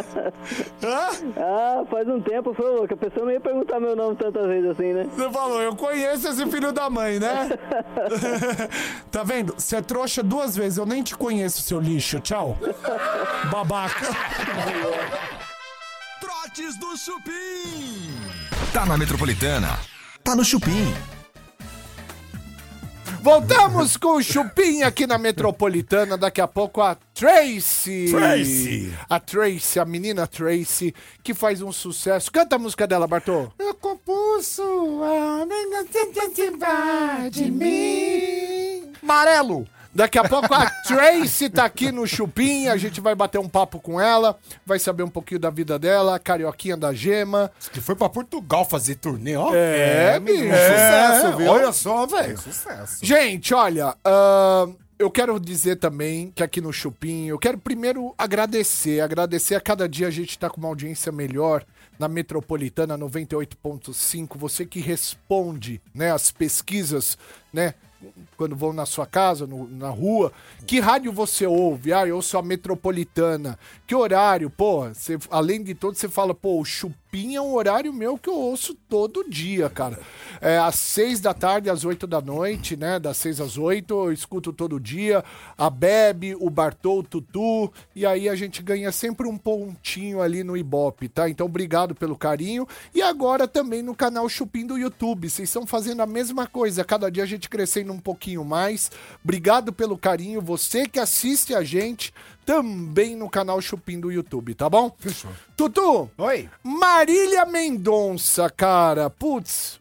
Hã? 0.82 1.08
Ah, 1.38 1.84
faz 1.90 2.08
um 2.08 2.22
tempo, 2.22 2.54
foi 2.54 2.70
louco. 2.72 2.94
A 2.94 2.98
pessoa 2.98 3.26
não 3.26 3.34
ia 3.34 3.40
perguntar 3.42 3.80
meu 3.80 3.96
nome 3.96 4.16
tantas 4.16 4.48
vezes 4.48 4.70
assim, 4.72 4.94
né? 4.94 5.08
Você 5.16 5.30
falou, 5.30 5.62
eu 5.62 5.76
conheço 5.76 6.28
esse 6.30 6.46
filho 6.48 6.72
da 6.72 6.90
mãe, 6.90 7.20
né? 7.20 7.50
tá 9.12 9.24
vendo? 9.24 9.41
Você 9.44 9.78
é 9.78 9.82
trouxa 9.82 10.22
duas 10.22 10.56
vezes, 10.56 10.78
eu 10.78 10.86
nem 10.86 11.04
te 11.04 11.16
conheço, 11.16 11.62
seu 11.62 11.80
lixo. 11.80 12.20
Tchau. 12.20 12.58
Babaca. 13.52 14.08
Trotes 16.20 16.78
do 16.78 16.98
Chupim. 16.98 18.12
Tá 18.74 18.86
na 18.86 18.98
Metropolitana. 18.98 19.80
Tá 20.24 20.36
no 20.36 20.44
Chupim. 20.44 20.94
Voltamos 23.22 23.98
com 23.98 24.16
o 24.16 24.24
Chupim 24.24 24.82
aqui 24.82 25.06
na 25.06 25.20
Metropolitana. 25.20 26.18
Daqui 26.18 26.42
a 26.42 26.48
pouco 26.48 26.82
a 26.82 26.96
Tracy. 27.14 28.08
Tracy. 28.10 28.94
A 29.08 29.20
Tracy, 29.20 29.80
a 29.80 29.86
menina 29.86 30.26
Tracy, 30.26 30.94
que 31.24 31.34
faz 31.36 31.62
um 31.62 31.72
sucesso. 31.72 32.32
Canta 32.32 32.56
a 32.56 32.60
música 32.60 32.88
dela, 32.88 33.08
Bartô. 33.08 33.52
Eu 33.60 33.76
compus 33.76 34.60
a 34.60 35.46
de 37.30 37.52
mim. 37.52 38.71
Amarelo. 39.02 39.68
Daqui 39.94 40.18
a 40.18 40.28
pouco 40.28 40.54
a 40.54 40.70
Tracy 40.88 41.50
tá 41.50 41.66
aqui 41.66 41.92
no 41.92 42.08
Chupim, 42.08 42.68
a 42.68 42.78
gente 42.78 43.02
vai 43.02 43.14
bater 43.14 43.40
um 43.40 43.50
papo 43.50 43.78
com 43.78 44.00
ela, 44.00 44.38
vai 44.66 44.80
saber 44.80 45.04
um 45.04 45.10
pouquinho 45.10 45.40
da 45.40 45.50
vida 45.50 45.78
dela, 45.78 46.18
carioquinha 46.18 46.78
da 46.78 46.94
gema. 46.94 47.52
Que 47.74 47.82
foi 47.82 47.96
pra 47.96 48.08
Portugal 48.08 48.64
fazer 48.64 48.96
turnê, 48.96 49.36
ó. 49.36 49.54
É, 49.54 50.18
bicho. 50.20 50.44
sucesso, 50.44 51.38
viu? 51.38 51.52
Olha 51.52 51.74
só, 51.74 52.06
velho. 52.06 52.38
Sucesso. 52.38 53.06
Gente, 53.06 53.54
olha, 53.54 53.94
ahn, 54.06 54.74
eu 54.98 55.12
quero 55.12 55.38
dizer 55.40 55.76
também 55.76 56.32
que 56.34 56.42
aqui 56.42 56.62
no 56.62 56.72
Chupim, 56.72 57.26
eu 57.26 57.38
quero 57.38 57.58
primeiro 57.58 58.14
agradecer, 58.18 59.02
agradecer 59.02 59.56
a 59.56 59.62
cada 59.62 59.90
dia 59.90 60.08
a 60.08 60.12
gente 60.12 60.40
tá 60.40 60.50
com 60.50 60.58
uma 60.58 60.70
audiência 60.70 61.12
melhor 61.12 61.66
na 62.00 62.08
Metropolitana 62.08 62.98
98.5, 62.98 64.38
você 64.38 64.66
que 64.66 64.80
responde, 64.80 65.82
né, 65.94 66.12
as 66.12 66.32
pesquisas, 66.32 67.18
né, 67.52 67.74
quando 68.38 68.56
vão 68.56 68.74
na 68.74 68.86
sua 68.86 69.06
casa, 69.06 69.46
no- 69.46 69.68
na 69.68 69.90
rua, 69.90 70.32
que 70.66 70.80
rádio 70.80 71.12
você 71.12 71.46
ouve? 71.46 71.94
Ah, 71.94 72.08
eu 72.08 72.16
ouço 72.18 72.38
a 72.38 72.42
Metropolitana. 72.42 73.58
Que 73.86 73.96
horário? 73.96 74.50
Pô, 74.50 74.88
você, 74.90 75.18
além 75.30 75.64
de 75.64 75.74
tudo, 75.76 75.96
você 75.96 76.10
fala, 76.10 76.34
pô, 76.34 76.60
o 76.60 76.66
é 77.14 77.42
um 77.42 77.54
horário 77.54 77.92
meu 77.92 78.18
que 78.18 78.30
eu 78.30 78.36
ouço 78.36 78.74
todo 78.88 79.30
dia, 79.30 79.70
cara. 79.70 80.00
É 80.40 80.58
às 80.58 80.76
seis 80.76 81.20
da 81.20 81.34
tarde, 81.34 81.70
às 81.70 81.84
oito 81.84 82.08
da 82.08 82.22
noite, 82.22 82.78
né? 82.78 83.00
Das 83.00 83.18
seis 83.18 83.42
às 83.42 83.58
oito, 83.58 83.94
eu 83.94 84.14
escuto 84.14 84.54
todo 84.54 84.80
dia. 84.80 85.22
A 85.58 85.70
Bebe, 85.70 86.36
o 86.40 86.50
Bartô, 86.50 87.00
o 87.00 87.04
Tutu. 87.04 87.72
E 87.94 88.06
aí 88.06 88.30
a 88.30 88.36
gente 88.36 88.64
ganha 88.64 88.92
sempre 88.94 89.28
um 89.28 89.38
pontinho 89.38 90.22
ali 90.22 90.42
no 90.42 90.56
Ibope, 90.56 91.10
tá? 91.10 91.30
Então, 91.30 91.48
obrigado 91.48 91.94
pelo 91.94 92.18
carinho. 92.18 92.66
E 92.96 93.02
agora 93.02 93.46
também 93.46 93.82
no 93.82 93.94
canal 93.94 94.30
Chupim 94.30 94.66
do 94.66 94.78
YouTube. 94.78 95.30
Vocês 95.30 95.50
estão 95.50 95.68
fazendo 95.68 96.02
a 96.02 96.08
mesma 96.08 96.48
coisa. 96.48 96.84
Cada 96.86 97.12
dia 97.12 97.24
a 97.24 97.28
gente 97.28 97.50
crescendo 97.50 97.92
um 97.92 98.00
pouquinho 98.00 98.46
mais. 98.46 98.90
Obrigado 99.22 99.74
pelo 99.74 99.98
carinho. 99.98 100.42
Você 100.42 100.88
que 100.88 101.00
assiste 101.00 101.54
a 101.54 101.62
gente 101.62 102.14
também 102.46 103.16
no 103.16 103.30
canal 103.30 103.62
Chupim 103.62 104.00
do 104.00 104.12
YouTube, 104.12 104.54
tá 104.56 104.70
bom? 104.70 104.96
Fechou. 104.98 105.32
Tutu, 105.56 106.10
Oi. 106.18 106.50
Marília 106.64 107.46
Mendonça, 107.46 108.50
cara. 108.50 109.10
Putz, 109.10 109.80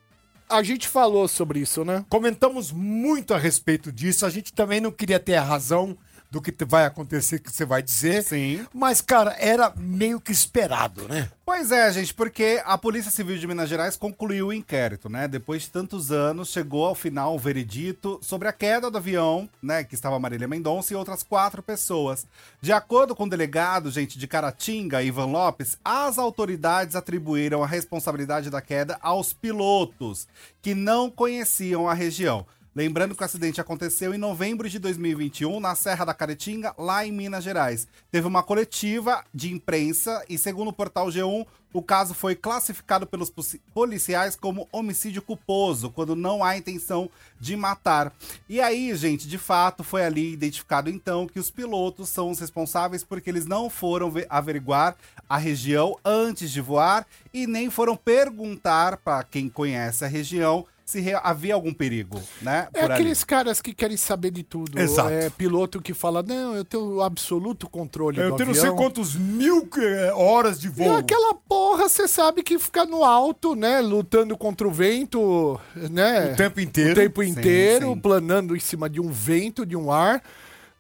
a 0.49 0.62
gente 0.62 0.88
falou 0.88 1.29
sobre 1.29 1.61
isso, 1.61 1.85
né? 1.85 2.05
Comentamos 2.09 2.73
muito 2.73 3.33
a 3.33 3.38
respeito 3.38 3.93
disso. 3.93 4.26
A 4.26 4.31
gente 4.31 4.52
também 4.52 4.81
não 4.81 4.90
queria 4.90 5.21
ter 5.21 5.37
a 5.37 5.43
razão 5.43 5.97
do 6.31 6.41
que 6.41 6.55
vai 6.65 6.87
acontecer, 6.87 7.41
que 7.41 7.51
você 7.51 7.65
vai 7.65 7.83
dizer. 7.83 8.23
Sim. 8.23 8.65
Mas, 8.73 9.01
cara, 9.01 9.37
era 9.39 9.73
meio 9.77 10.21
que 10.21 10.31
esperado, 10.31 11.09
né? 11.09 11.29
Pois 11.45 11.73
é, 11.73 11.91
gente, 11.93 12.15
porque 12.15 12.63
a 12.65 12.79
Polícia 12.79 13.11
Civil 13.11 13.37
de 13.37 13.47
Minas 13.47 13.69
Gerais 13.69 13.97
concluiu 13.97 14.49
o 14.49 14.53
inquérito, 14.53 15.09
né? 15.09 15.27
Depois 15.27 15.63
de 15.63 15.71
tantos 15.71 16.13
anos, 16.13 16.51
chegou 16.51 16.85
ao 16.85 16.95
final 16.95 17.35
o 17.35 17.39
veredito 17.39 18.21
sobre 18.23 18.47
a 18.47 18.53
queda 18.53 18.89
do 18.89 18.99
avião, 18.99 19.49
né? 19.61 19.83
Que 19.83 19.97
estava 19.97 20.21
Marília 20.21 20.47
Mendonça 20.47 20.93
e 20.93 20.97
outras 20.97 21.25
quatro 21.25 21.61
pessoas. 21.61 22.25
De 22.61 22.73
acordo 22.73 23.17
com 23.17 23.25
o 23.25 23.29
delegado, 23.29 23.91
gente, 23.91 24.17
de 24.17 24.29
Caratinga, 24.29 25.03
Ivan 25.03 25.27
Lopes, 25.27 25.77
as 25.85 26.19
autoridades 26.19 26.95
atribuíram 26.95 27.65
a 27.65 27.67
responsabilidade 27.67 28.49
da 28.49 28.61
queda 28.61 28.97
aos 29.01 29.33
pilotos, 29.33 30.29
que 30.63 30.77
não 30.77 31.11
conheciam 31.11 31.89
a 31.89 31.95
região. 31.95 32.47
Lembrando 32.75 33.17
que 33.17 33.23
o 33.23 33.25
acidente 33.25 33.61
aconteceu 33.61 34.15
em 34.15 34.19
novembro 34.19 34.69
de 34.69 34.79
2021 34.79 35.59
na 35.59 35.75
Serra 35.75 36.05
da 36.05 36.15
Caretinga, 36.15 36.73
lá 36.79 37.05
em 37.05 37.11
Minas 37.11 37.43
Gerais. 37.43 37.89
Teve 38.12 38.29
uma 38.29 38.45
coletiva 38.45 39.25
de 39.35 39.53
imprensa 39.53 40.25
e, 40.29 40.39
segundo 40.39 40.69
o 40.69 40.73
portal 40.73 41.09
G1, 41.09 41.45
o 41.73 41.83
caso 41.83 42.15
foi 42.15 42.35
classificado 42.37 43.07
pelos 43.07 43.33
policiais 43.75 44.37
como 44.37 44.69
homicídio 44.73 45.21
culposo, 45.23 45.91
quando 45.91 46.15
não 46.17 46.45
há 46.45 46.57
intenção 46.57 47.09
de 47.41 47.57
matar. 47.57 48.12
E 48.49 48.61
aí, 48.61 48.95
gente, 48.95 49.27
de 49.29 49.39
fato, 49.39 49.83
foi 49.85 50.05
ali 50.05 50.33
identificado 50.33 50.89
então 50.91 51.27
que 51.27 51.39
os 51.41 51.50
pilotos 51.50 52.09
são 52.09 52.31
os 52.31 52.39
responsáveis 52.39 53.03
porque 53.05 53.31
eles 53.31 53.47
não 53.47 53.69
foram 53.71 54.11
ve- 54.11 54.27
averiguar 54.29 54.97
a 55.29 55.37
região 55.37 55.97
antes 56.05 56.50
de 56.50 56.61
voar 56.61 57.07
e 57.33 57.47
nem 57.47 57.69
foram 57.71 57.97
perguntar 57.97 58.97
para 58.97 59.23
quem 59.25 59.49
conhece 59.49 60.05
a 60.05 60.09
região 60.09 60.67
se 60.91 61.15
havia 61.23 61.55
algum 61.55 61.73
perigo, 61.73 62.21
né? 62.43 62.69
É 62.75 62.81
por 62.81 62.85
ali. 62.87 62.93
aqueles 62.95 63.25
caras 63.25 63.61
que 63.63 63.73
querem 63.73 63.97
saber 63.97 64.31
de 64.31 64.43
tudo. 64.43 64.79
Exato. 64.79 65.11
É 65.11 65.31
piloto 65.31 65.81
que 65.81 65.95
fala, 65.95 66.23
não, 66.23 66.55
eu 66.55 66.65
tenho 66.65 66.97
o 66.97 67.03
absoluto 67.03 67.69
controle 67.69 68.19
Eu 68.21 68.31
do 68.31 68.37
tenho 68.37 68.49
não 68.51 68.59
avião. 68.59 68.77
sei 68.77 68.85
quantos 68.85 69.15
mil 69.15 69.69
eh, 69.79 70.13
horas 70.15 70.61
de 70.61 70.67
E 70.67 70.71
voo. 70.71 70.97
aquela 70.97 71.35
porra, 71.35 71.89
você 71.89 72.09
sabe 72.09 72.43
que 72.43 72.59
fica 72.59 72.85
no 72.85 73.05
alto, 73.05 73.55
né? 73.55 73.81
Lutando 73.81 74.37
contra 74.37 74.67
o 74.67 74.71
vento, 74.71 75.61
né? 75.91 76.33
O 76.33 76.37
tempo 76.37 76.61
inteiro. 76.61 76.93
O 76.93 76.95
tempo 76.95 77.23
Sim, 77.23 77.31
inteiro, 77.31 77.93
sim. 77.95 78.01
planando 78.01 78.57
em 78.57 78.61
cima 78.61 78.89
de 78.91 79.01
um 79.01 79.09
vento, 79.11 79.65
de 79.65 79.77
um 79.77 79.91
ar. 79.93 80.23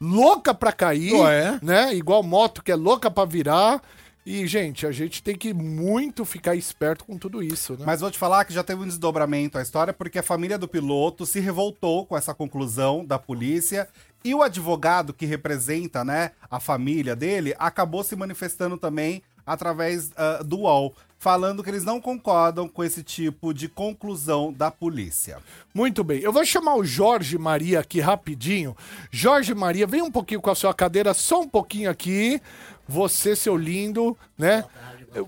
Louca 0.00 0.54
pra 0.54 0.72
cair, 0.72 1.12
Oh, 1.14 1.28
é? 1.28 1.58
né? 1.62 1.94
Igual 1.94 2.22
moto 2.22 2.62
que 2.62 2.72
é 2.72 2.74
louca 2.74 3.10
pra 3.10 3.24
virar. 3.26 3.82
E, 4.24 4.46
gente, 4.46 4.86
a 4.86 4.92
gente 4.92 5.22
tem 5.22 5.34
que 5.34 5.54
muito 5.54 6.24
ficar 6.24 6.54
esperto 6.54 7.04
com 7.04 7.16
tudo 7.16 7.42
isso, 7.42 7.72
né? 7.72 7.84
Mas 7.86 8.00
vou 8.00 8.10
te 8.10 8.18
falar 8.18 8.44
que 8.44 8.52
já 8.52 8.62
teve 8.62 8.82
um 8.82 8.86
desdobramento 8.86 9.56
a 9.56 9.62
história, 9.62 9.92
porque 9.92 10.18
a 10.18 10.22
família 10.22 10.58
do 10.58 10.68
piloto 10.68 11.24
se 11.24 11.40
revoltou 11.40 12.04
com 12.04 12.16
essa 12.16 12.34
conclusão 12.34 13.04
da 13.04 13.18
polícia 13.18 13.88
e 14.22 14.34
o 14.34 14.42
advogado 14.42 15.14
que 15.14 15.24
representa, 15.24 16.04
né, 16.04 16.32
a 16.50 16.60
família 16.60 17.16
dele 17.16 17.54
acabou 17.58 18.04
se 18.04 18.14
manifestando 18.14 18.76
também 18.76 19.22
através 19.46 20.10
ah, 20.16 20.42
do 20.44 20.60
UOL, 20.60 20.94
falando 21.20 21.62
que 21.62 21.68
eles 21.68 21.84
não 21.84 22.00
concordam 22.00 22.66
com 22.66 22.82
esse 22.82 23.02
tipo 23.02 23.52
de 23.52 23.68
conclusão 23.68 24.50
da 24.50 24.70
polícia. 24.70 25.36
Muito 25.74 26.02
bem. 26.02 26.20
Eu 26.20 26.32
vou 26.32 26.44
chamar 26.46 26.76
o 26.76 26.84
Jorge 26.84 27.36
Maria 27.36 27.80
aqui 27.80 28.00
rapidinho. 28.00 28.74
Jorge 29.10 29.54
Maria, 29.54 29.86
vem 29.86 30.00
um 30.00 30.10
pouquinho 30.10 30.40
com 30.40 30.48
a 30.48 30.54
sua 30.54 30.72
cadeira, 30.72 31.12
só 31.12 31.42
um 31.42 31.48
pouquinho 31.48 31.90
aqui. 31.90 32.40
Você, 32.88 33.36
seu 33.36 33.54
lindo, 33.54 34.16
né? 34.36 34.64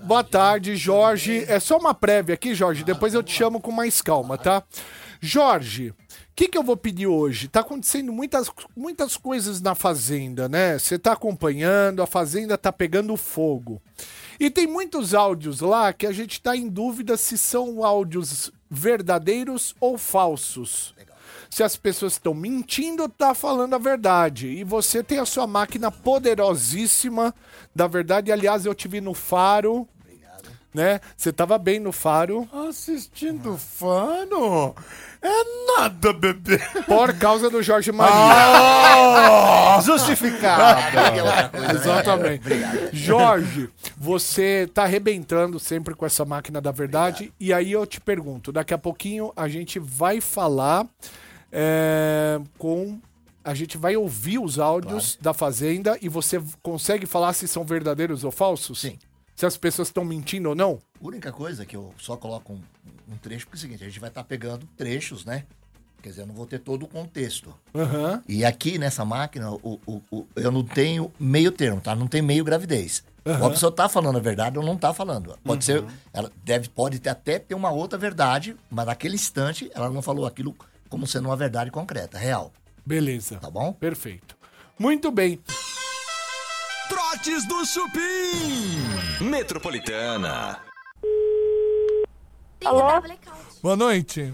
Boa 0.03 0.23
tarde, 0.23 0.75
Jorge. 0.75 1.45
É 1.47 1.59
só 1.59 1.77
uma 1.77 1.93
prévia 1.93 2.33
aqui, 2.33 2.55
Jorge. 2.55 2.83
Depois 2.83 3.13
eu 3.13 3.21
te 3.21 3.31
chamo 3.31 3.61
com 3.61 3.71
mais 3.71 4.01
calma, 4.01 4.35
tá? 4.35 4.63
Jorge, 5.21 5.91
o 5.91 5.95
que, 6.35 6.47
que 6.47 6.57
eu 6.57 6.63
vou 6.63 6.75
pedir 6.75 7.05
hoje? 7.05 7.47
Tá 7.47 7.59
acontecendo 7.59 8.11
muitas, 8.11 8.49
muitas 8.75 9.15
coisas 9.15 9.61
na 9.61 9.75
Fazenda, 9.75 10.49
né? 10.49 10.79
Você 10.79 10.97
tá 10.97 11.11
acompanhando, 11.11 12.01
a 12.01 12.07
Fazenda 12.07 12.57
tá 12.57 12.71
pegando 12.71 13.15
fogo. 13.15 13.79
E 14.43 14.49
tem 14.49 14.67
muitos 14.67 15.13
áudios 15.13 15.61
lá 15.61 15.93
que 15.93 16.05
a 16.05 16.11
gente 16.11 16.41
tá 16.41 16.53
em 16.53 16.67
dúvida 16.67 17.15
se 17.15 17.37
são 17.37 17.81
áudios 17.81 18.51
verdadeiros 18.69 19.73
ou 19.79 19.97
falsos. 19.97 20.93
Se 21.49 21.63
as 21.63 21.77
pessoas 21.77 22.13
estão 22.13 22.33
mentindo 22.33 23.07
tá 23.07 23.33
falando 23.33 23.73
a 23.73 23.77
verdade. 23.77 24.49
E 24.49 24.65
você 24.65 25.01
tem 25.01 25.17
a 25.17 25.25
sua 25.25 25.47
máquina 25.47 25.89
poderosíssima 25.89 27.33
da 27.73 27.87
verdade. 27.87 28.33
Aliás, 28.33 28.65
eu 28.65 28.75
te 28.75 28.85
vi 28.85 28.99
no 28.99 29.13
Faro. 29.13 29.87
Né? 30.73 30.99
Você 31.15 31.31
tava 31.31 31.57
bem 31.59 31.79
no 31.79 31.91
Faro 31.91 32.49
Assistindo 32.67 33.57
fano? 33.57 34.73
É 35.21 35.77
nada, 35.77 36.11
bebê. 36.11 36.59
por 36.87 37.13
causa 37.17 37.49
do 37.49 37.61
Jorge 37.61 37.91
Maria. 37.91 38.13
Ah! 38.13 39.79
Justificado. 39.85 40.81
Exatamente. 41.75 42.43
Jorge, 42.91 43.69
você 43.95 44.69
tá 44.73 44.83
arrebentando 44.83 45.59
sempre 45.59 45.95
com 45.95 46.05
essa 46.05 46.25
máquina 46.25 46.59
da 46.59 46.71
verdade. 46.71 47.31
E 47.39 47.53
aí 47.53 47.71
eu 47.71 47.85
te 47.85 48.01
pergunto, 48.01 48.51
daqui 48.51 48.73
a 48.73 48.77
pouquinho 48.77 49.31
a 49.35 49.47
gente 49.47 49.79
vai 49.79 50.19
falar 50.19 50.85
é, 51.51 52.39
com. 52.57 52.99
A 53.45 53.53
gente 53.53 53.77
vai 53.77 53.95
ouvir 53.95 54.39
os 54.39 54.57
áudios 54.57 55.17
da 55.21 55.33
Fazenda 55.33 55.97
e 56.01 56.07
você 56.07 56.41
consegue 56.61 57.05
falar 57.05 57.33
se 57.33 57.45
são 57.47 57.65
verdadeiros 57.65 58.23
ou 58.23 58.31
falsos? 58.31 58.81
Sim. 58.81 58.97
Se 59.35 59.45
as 59.45 59.57
pessoas 59.57 59.87
estão 59.87 60.05
mentindo 60.05 60.49
ou 60.49 60.55
não? 60.55 60.79
A 61.01 61.07
única 61.07 61.31
coisa 61.31 61.65
que 61.65 61.75
eu 61.75 61.93
só 61.97 62.15
coloco 62.15 62.53
um, 62.53 62.61
um 63.11 63.17
trecho, 63.17 63.45
porque 63.47 63.57
é 63.57 63.59
o 63.59 63.61
seguinte, 63.61 63.83
a 63.83 63.87
gente 63.87 63.99
vai 63.99 64.09
estar 64.09 64.23
pegando 64.23 64.65
trechos, 64.77 65.25
né? 65.25 65.43
Quer 66.01 66.09
dizer, 66.09 66.21
eu 66.23 66.27
não 66.27 66.35
vou 66.35 66.45
ter 66.45 66.59
todo 66.59 66.83
o 66.83 66.87
contexto. 66.87 67.53
Aham. 67.73 68.21
E 68.27 68.43
aqui 68.43 68.77
nessa 68.77 69.05
máquina, 69.05 69.49
o, 69.51 69.79
o- 69.87 70.01
o- 70.11 70.27
eu 70.35 70.51
não 70.51 70.63
tenho 70.63 71.11
meio 71.19 71.49
termo, 71.51 71.79
tá? 71.79 71.95
Não 71.95 72.07
tem 72.07 72.21
meio 72.21 72.43
gravidez. 72.43 73.03
A 73.25 73.49
pessoa 73.49 73.71
tá 73.71 73.87
falando 73.87 74.17
a 74.17 74.21
verdade 74.21 74.59
ou 74.59 74.65
não 74.65 74.75
tá 74.77 74.93
falando. 74.93 75.39
Pode 75.45 75.63
ser, 75.63 75.81
ela 76.11 76.29
deve, 76.43 76.67
pode 76.67 76.99
ter, 76.99 77.09
até 77.09 77.39
ter 77.39 77.55
uma 77.55 77.71
outra 77.71 77.97
verdade, 77.97 78.53
mas 78.69 78.85
naquele 78.85 79.15
instante 79.15 79.71
ela 79.73 79.89
não 79.89 80.01
falou 80.01 80.25
aquilo 80.25 80.53
como 80.89 81.07
sendo 81.07 81.29
uma 81.29 81.37
verdade 81.37 81.71
concreta, 81.71 82.17
real. 82.17 82.51
Beleza. 82.85 83.37
Tá 83.37 83.49
bom? 83.49 83.71
Perfeito. 83.71 84.35
Muito 84.77 85.09
bem. 85.09 85.39
Trotes 86.89 87.47
do 87.47 87.65
Chupim. 87.65 88.92
Metropolitana. 89.21 90.59
Alô? 92.65 92.81
Boa 93.61 93.75
noite. 93.75 94.33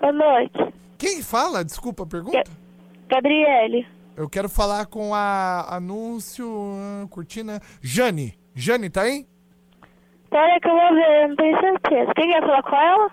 Boa 0.00 0.12
noite. 0.12 0.74
Quem 0.98 1.22
fala? 1.22 1.64
Desculpa 1.64 2.04
a 2.04 2.06
pergunta. 2.06 2.50
Gabriele. 3.08 3.86
Eu 4.16 4.28
quero 4.28 4.48
falar 4.48 4.86
com 4.86 5.14
a 5.14 5.74
anúncio, 5.76 6.48
ah, 6.78 7.06
cortina. 7.10 7.60
Jane. 7.82 8.38
Jane, 8.54 8.88
tá 8.88 9.02
aí? 9.02 9.26
Pera 10.30 10.60
que 10.60 10.68
eu 10.68 10.72
vou 10.72 10.94
ver, 10.94 11.28
não 11.28 11.36
tenho 11.36 11.60
certeza. 11.60 12.12
Quem 12.14 12.30
quer 12.30 12.40
falar 12.40 12.62
com 12.62 12.76
ela? 12.76 13.10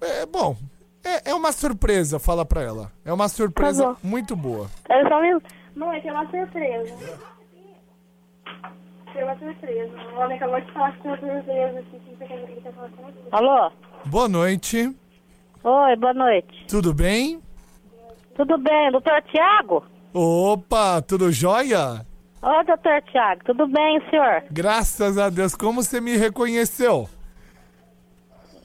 É, 0.00 0.26
bom, 0.26 0.56
é, 1.04 1.30
é 1.30 1.34
uma 1.34 1.52
surpresa, 1.52 2.18
fala 2.18 2.44
pra 2.44 2.62
ela. 2.62 2.92
É 3.04 3.12
uma 3.12 3.28
surpresa 3.28 3.94
Tá 3.94 3.96
muito 4.02 4.36
boa. 4.36 4.70
Pera 4.84 5.08
só 5.08 5.18
um 5.18 5.22
minuto. 5.22 5.50
Não, 5.74 5.92
é 5.92 6.00
que 6.00 6.08
é 6.08 6.12
uma 6.12 6.30
surpresa. 6.30 6.94
Uma 9.14 9.36
surpresa. 9.38 9.92
O 10.14 10.20
homem 10.20 10.36
acabou 10.36 10.60
de 10.60 10.72
falar 10.72 10.92
que 10.92 11.06
é 11.06 11.10
uma 11.10 11.18
surpresa. 11.18 11.78
aqui, 11.78 11.98
que 12.00 12.16
você 12.16 12.24
quer- 12.26 12.46
que 12.46 12.60
quer 12.60 12.72
falar 12.72 12.88
com 12.90 13.02
você. 13.02 13.18
Alô? 13.30 13.70
Boa 14.06 14.28
noite. 14.28 14.96
Oi, 15.64 15.96
boa 15.96 16.14
noite. 16.14 16.66
Tudo 16.68 16.94
bem? 16.94 17.40
Tudo 18.34 18.58
bem, 18.58 18.90
doutor 18.90 19.22
Tiago? 19.30 19.84
Opa, 20.14 21.02
tudo 21.02 21.30
jóia? 21.30 22.06
Ô, 22.42 22.64
doutor 22.64 23.02
Tiago, 23.10 23.42
tudo 23.44 23.66
bem, 23.68 24.00
senhor? 24.10 24.42
Graças 24.50 25.16
a 25.18 25.28
Deus, 25.30 25.54
como 25.54 25.82
você 25.82 26.00
me 26.00 26.16
reconheceu? 26.16 27.08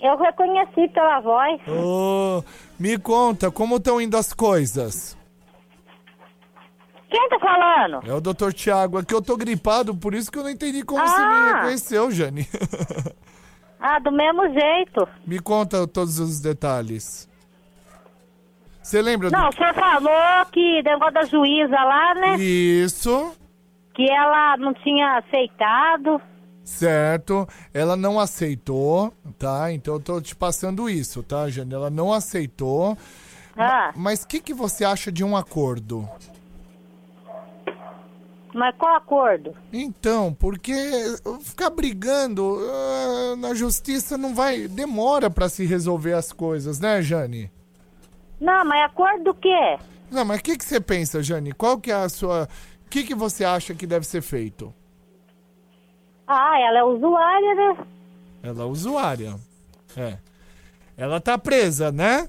Eu 0.02 0.18
reconheci 0.18 0.88
pela 0.90 1.20
voz. 1.20 1.62
Ô, 1.68 2.44
me 2.80 2.98
conta, 2.98 3.52
como 3.52 3.78
estão 3.78 4.00
indo 4.00 4.16
as 4.18 4.32
coisas? 4.34 5.18
Quem 7.10 7.30
tá 7.30 7.40
falando? 7.40 8.06
É 8.10 8.14
o 8.14 8.20
Dr. 8.22 8.52
Tiago, 8.54 8.98
aqui 8.98 9.14
eu 9.14 9.22
tô 9.22 9.38
gripado, 9.38 9.96
por 9.96 10.14
isso 10.14 10.30
que 10.32 10.38
eu 10.38 10.44
não 10.44 10.50
entendi 10.50 10.84
como 10.84 11.02
você 11.02 11.18
me 11.18 11.24
Ah! 11.34 11.54
reconheceu, 11.56 12.12
Jane. 12.12 12.48
Ah, 13.80 14.00
do 14.00 14.12
mesmo 14.12 14.42
jeito. 14.52 15.08
me 15.26 15.40
conta 15.40 15.86
todos 15.88 16.18
os 16.20 16.40
detalhes. 16.40 17.30
Você 18.82 19.02
lembra 19.04 19.30
Não, 19.30 19.50
o 19.50 19.52
senhor 19.54 19.72
falou 19.76 20.46
que 20.52 20.82
negócio 20.82 21.14
da 21.14 21.24
juíza 21.26 21.76
lá, 21.76 22.14
né? 22.16 22.38
do... 22.38 22.42
Isso, 22.42 23.36
Que 23.94 24.10
ela 24.12 24.58
não 24.58 24.74
tinha 24.74 25.20
aceitado. 25.20 26.20
certo. 26.64 27.48
Ela 27.72 27.96
não 27.96 28.20
aceitou, 28.20 29.14
tá? 29.38 29.72
Então 29.72 29.94
eu 29.94 30.00
tô 30.00 30.20
te 30.20 30.36
passando 30.36 30.90
isso, 30.90 31.22
tá, 31.22 31.48
Jane? 31.48 31.72
Ela 31.74 31.92
não 31.92 32.12
aceitou. 32.12 32.98
Ah, 33.56 33.92
Mas 33.96 34.24
o 34.24 34.28
que, 34.28 34.40
que 34.40 34.56
você 34.56 34.86
acha 34.86 35.12
de 35.12 35.24
um 35.24 35.38
acordo? 35.38 36.10
Mas 38.58 38.76
qual 38.76 38.96
acordo? 38.96 39.56
Então, 39.72 40.34
porque 40.34 40.74
ficar 41.42 41.70
brigando 41.70 42.58
ah, 42.60 43.36
na 43.38 43.54
justiça 43.54 44.18
não 44.18 44.34
vai. 44.34 44.68
Demora 44.68 45.30
pra 45.30 45.48
se 45.48 45.64
resolver 45.64 46.14
as 46.14 46.34
coisas, 46.34 46.80
né, 46.80 47.02
Jane? 47.02 47.52
Não, 48.40 48.66
mas 48.66 48.84
acordo 48.86 49.26
do 49.26 49.34
quê? 49.36 49.78
Não, 50.10 50.26
mas 50.26 50.40
o 50.40 50.44
que, 50.44 50.58
que 50.58 50.66
você 50.66 50.82
pensa, 50.82 51.22
Jane? 51.22 51.52
Qual 51.52 51.80
que 51.80 51.92
é 51.92 51.96
a 51.96 52.10
sua. 52.10 52.50
O 52.86 52.90
que, 52.90 53.04
que 53.04 53.14
você 53.14 53.46
acha 53.46 53.76
que 53.76 53.86
deve 53.86 54.08
ser 54.08 54.22
feito? 54.22 54.74
Ah, 56.26 56.60
ela 56.60 56.80
é 56.80 56.84
usuária, 56.84 57.56
né? 57.56 57.86
Ela 58.42 58.64
é 58.64 58.66
usuária. 58.66 59.36
É. 59.96 60.18
Ela 60.98 61.22
tá 61.22 61.38
presa, 61.38 61.92
né? 61.92 62.28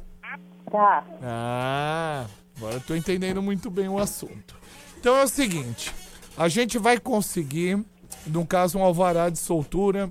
Tá. 0.71 1.05
Ah, 1.23 2.27
agora 2.57 2.75
eu 2.75 2.81
tô 2.83 2.95
entendendo 2.95 3.41
muito 3.41 3.71
bem 3.71 3.89
o 3.89 3.99
assunto. 3.99 4.55
Então 4.99 5.17
é 5.17 5.23
o 5.23 5.29
seguinte: 5.29 5.95
a 6.39 6.49
gente 6.49 6.79
vai 6.79 7.01
conseguir, 7.01 7.85
no 8.25 8.47
caso, 8.47 8.79
um 8.79 8.85
alvará 8.85 9.29
de 9.29 9.41
soltura, 9.41 10.09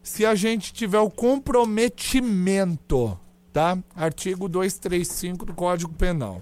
se 0.00 0.24
a 0.24 0.36
gente 0.36 0.72
tiver 0.72 1.00
o 1.00 1.10
comprometimento, 1.10 3.18
tá? 3.52 3.76
Artigo 3.96 4.48
235 4.48 5.44
do 5.44 5.52
Código 5.52 5.92
Penal. 5.92 6.40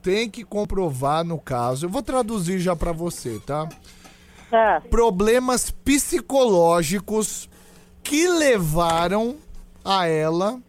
Tem 0.00 0.30
que 0.30 0.44
comprovar, 0.44 1.24
no 1.24 1.36
caso, 1.36 1.86
eu 1.86 1.90
vou 1.90 2.00
traduzir 2.00 2.60
já 2.60 2.76
pra 2.76 2.92
você, 2.92 3.40
tá? 3.40 3.68
Ah, 4.52 4.80
Problemas 4.88 5.70
psicológicos 5.70 7.50
que 8.04 8.28
levaram 8.28 9.36
a 9.84 10.06
ela 10.06 10.60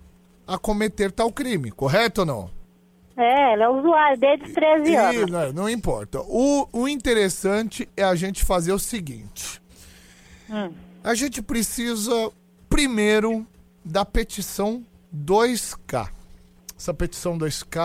a 0.48 0.58
cometer 0.58 1.12
tal 1.12 1.32
crime, 1.32 1.70
correto 1.72 2.22
ou 2.22 2.26
não? 2.26 2.50
É, 3.22 3.54
ela 3.54 3.64
é 3.66 3.70
usuária 3.70 4.18
desde 4.18 4.46
os 4.46 4.54
13 4.54 4.90
E, 4.92 4.96
anos. 4.96 5.32
não, 5.32 5.54
não 5.54 5.70
importa. 5.70 6.22
O, 6.22 6.68
o 6.72 6.88
interessante 6.88 7.88
é 7.96 8.04
a 8.04 8.16
gente 8.16 8.44
fazer 8.44 8.72
o 8.74 8.80
seguinte: 8.80 9.62
Hum. 10.50 10.72
a 11.04 11.14
gente 11.16 11.42
precisa 11.42 12.32
primeiro 12.70 13.46
da 13.84 14.04
petição 14.06 14.84
2K, 15.16 16.10
essa 16.78 16.94
petição 16.94 17.38
do 17.38 17.50
SK, 17.50 17.78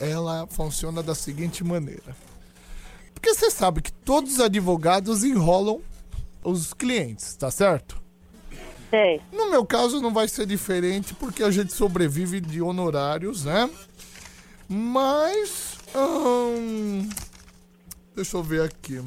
ela 0.00 0.46
funciona 0.48 1.02
da 1.02 1.14
seguinte 1.14 1.62
maneira. 1.64 2.16
Porque 3.14 3.34
você 3.34 3.50
sabe 3.50 3.82
que 3.82 3.92
todos 3.92 4.34
os 4.34 4.40
advogados 4.40 5.24
enrolam 5.24 5.80
os 6.44 6.72
clientes, 6.72 7.34
tá 7.36 7.50
certo? 7.50 8.00
Sei. 8.90 9.20
No 9.32 9.50
meu 9.50 9.66
caso 9.66 10.00
não 10.00 10.14
vai 10.14 10.28
ser 10.28 10.46
diferente 10.46 11.12
porque 11.14 11.42
a 11.42 11.50
gente 11.50 11.72
sobrevive 11.72 12.40
de 12.40 12.62
honorários, 12.62 13.44
né? 13.44 13.68
Mas. 14.68 15.78
hum, 15.94 17.08
deixa 18.14 18.36
eu 18.36 18.42
ver 18.42 18.62
aqui. 18.62 19.02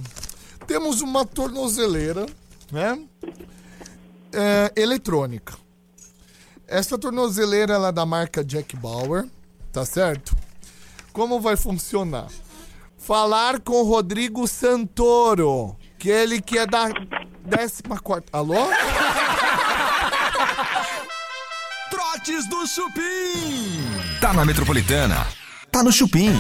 Temos 0.66 1.02
uma 1.02 1.24
tornozeleira, 1.26 2.26
né? 2.72 3.00
É, 4.34 4.72
eletrônica. 4.76 5.54
Essa 6.68 6.98
tornozeleira 6.98 7.74
ela 7.74 7.90
é 7.90 7.92
da 7.92 8.06
marca 8.06 8.44
Jack 8.44 8.76
Bauer, 8.78 9.28
tá 9.72 9.86
certo? 9.86 10.36
Como 11.12 11.40
vai 11.42 11.58
funcionar? 11.58 12.28
Falar 12.98 13.60
com 13.60 13.74
o 13.74 13.84
Rodrigo 13.84 14.48
Santoro, 14.48 15.76
que 16.00 16.10
ele 16.10 16.42
que 16.42 16.58
é 16.58 16.66
da 16.66 16.90
14. 17.50 17.84
Alô? 18.32 18.56
Trotes 21.90 22.48
do 22.48 22.66
Chupim. 22.66 23.82
Tá 24.22 24.32
na 24.34 24.46
Metropolitana. 24.46 25.41
Tá 25.72 25.82
no 25.82 25.92
Chupim. 25.92 26.32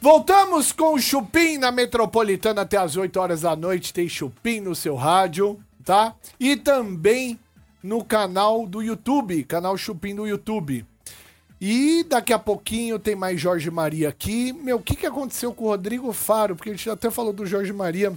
Voltamos 0.00 0.70
com 0.70 0.94
o 0.94 1.00
Chupim 1.00 1.58
na 1.58 1.72
Metropolitana 1.72 2.62
até 2.62 2.76
as 2.76 2.96
8 2.96 3.16
horas 3.18 3.40
da 3.40 3.56
noite. 3.56 3.92
Tem 3.92 4.08
Chupim 4.08 4.60
no 4.60 4.76
seu 4.76 4.94
rádio, 4.94 5.58
tá? 5.84 6.14
E 6.38 6.56
também 6.56 7.38
no 7.82 8.04
canal 8.04 8.64
do 8.64 8.80
YouTube, 8.80 9.42
canal 9.42 9.76
Chupim 9.76 10.14
do 10.14 10.24
YouTube. 10.24 10.86
E 11.60 12.04
daqui 12.08 12.32
a 12.32 12.38
pouquinho 12.38 12.96
tem 12.96 13.16
mais 13.16 13.40
Jorge 13.40 13.70
Maria 13.72 14.08
aqui. 14.08 14.52
Meu, 14.52 14.76
o 14.76 14.82
que, 14.82 14.94
que 14.94 15.06
aconteceu 15.06 15.52
com 15.52 15.64
o 15.64 15.68
Rodrigo 15.68 16.12
Faro? 16.12 16.54
Porque 16.54 16.70
a 16.70 16.72
gente 16.72 16.88
até 16.88 17.10
falou 17.10 17.32
do 17.32 17.44
Jorge 17.44 17.72
Maria. 17.72 18.12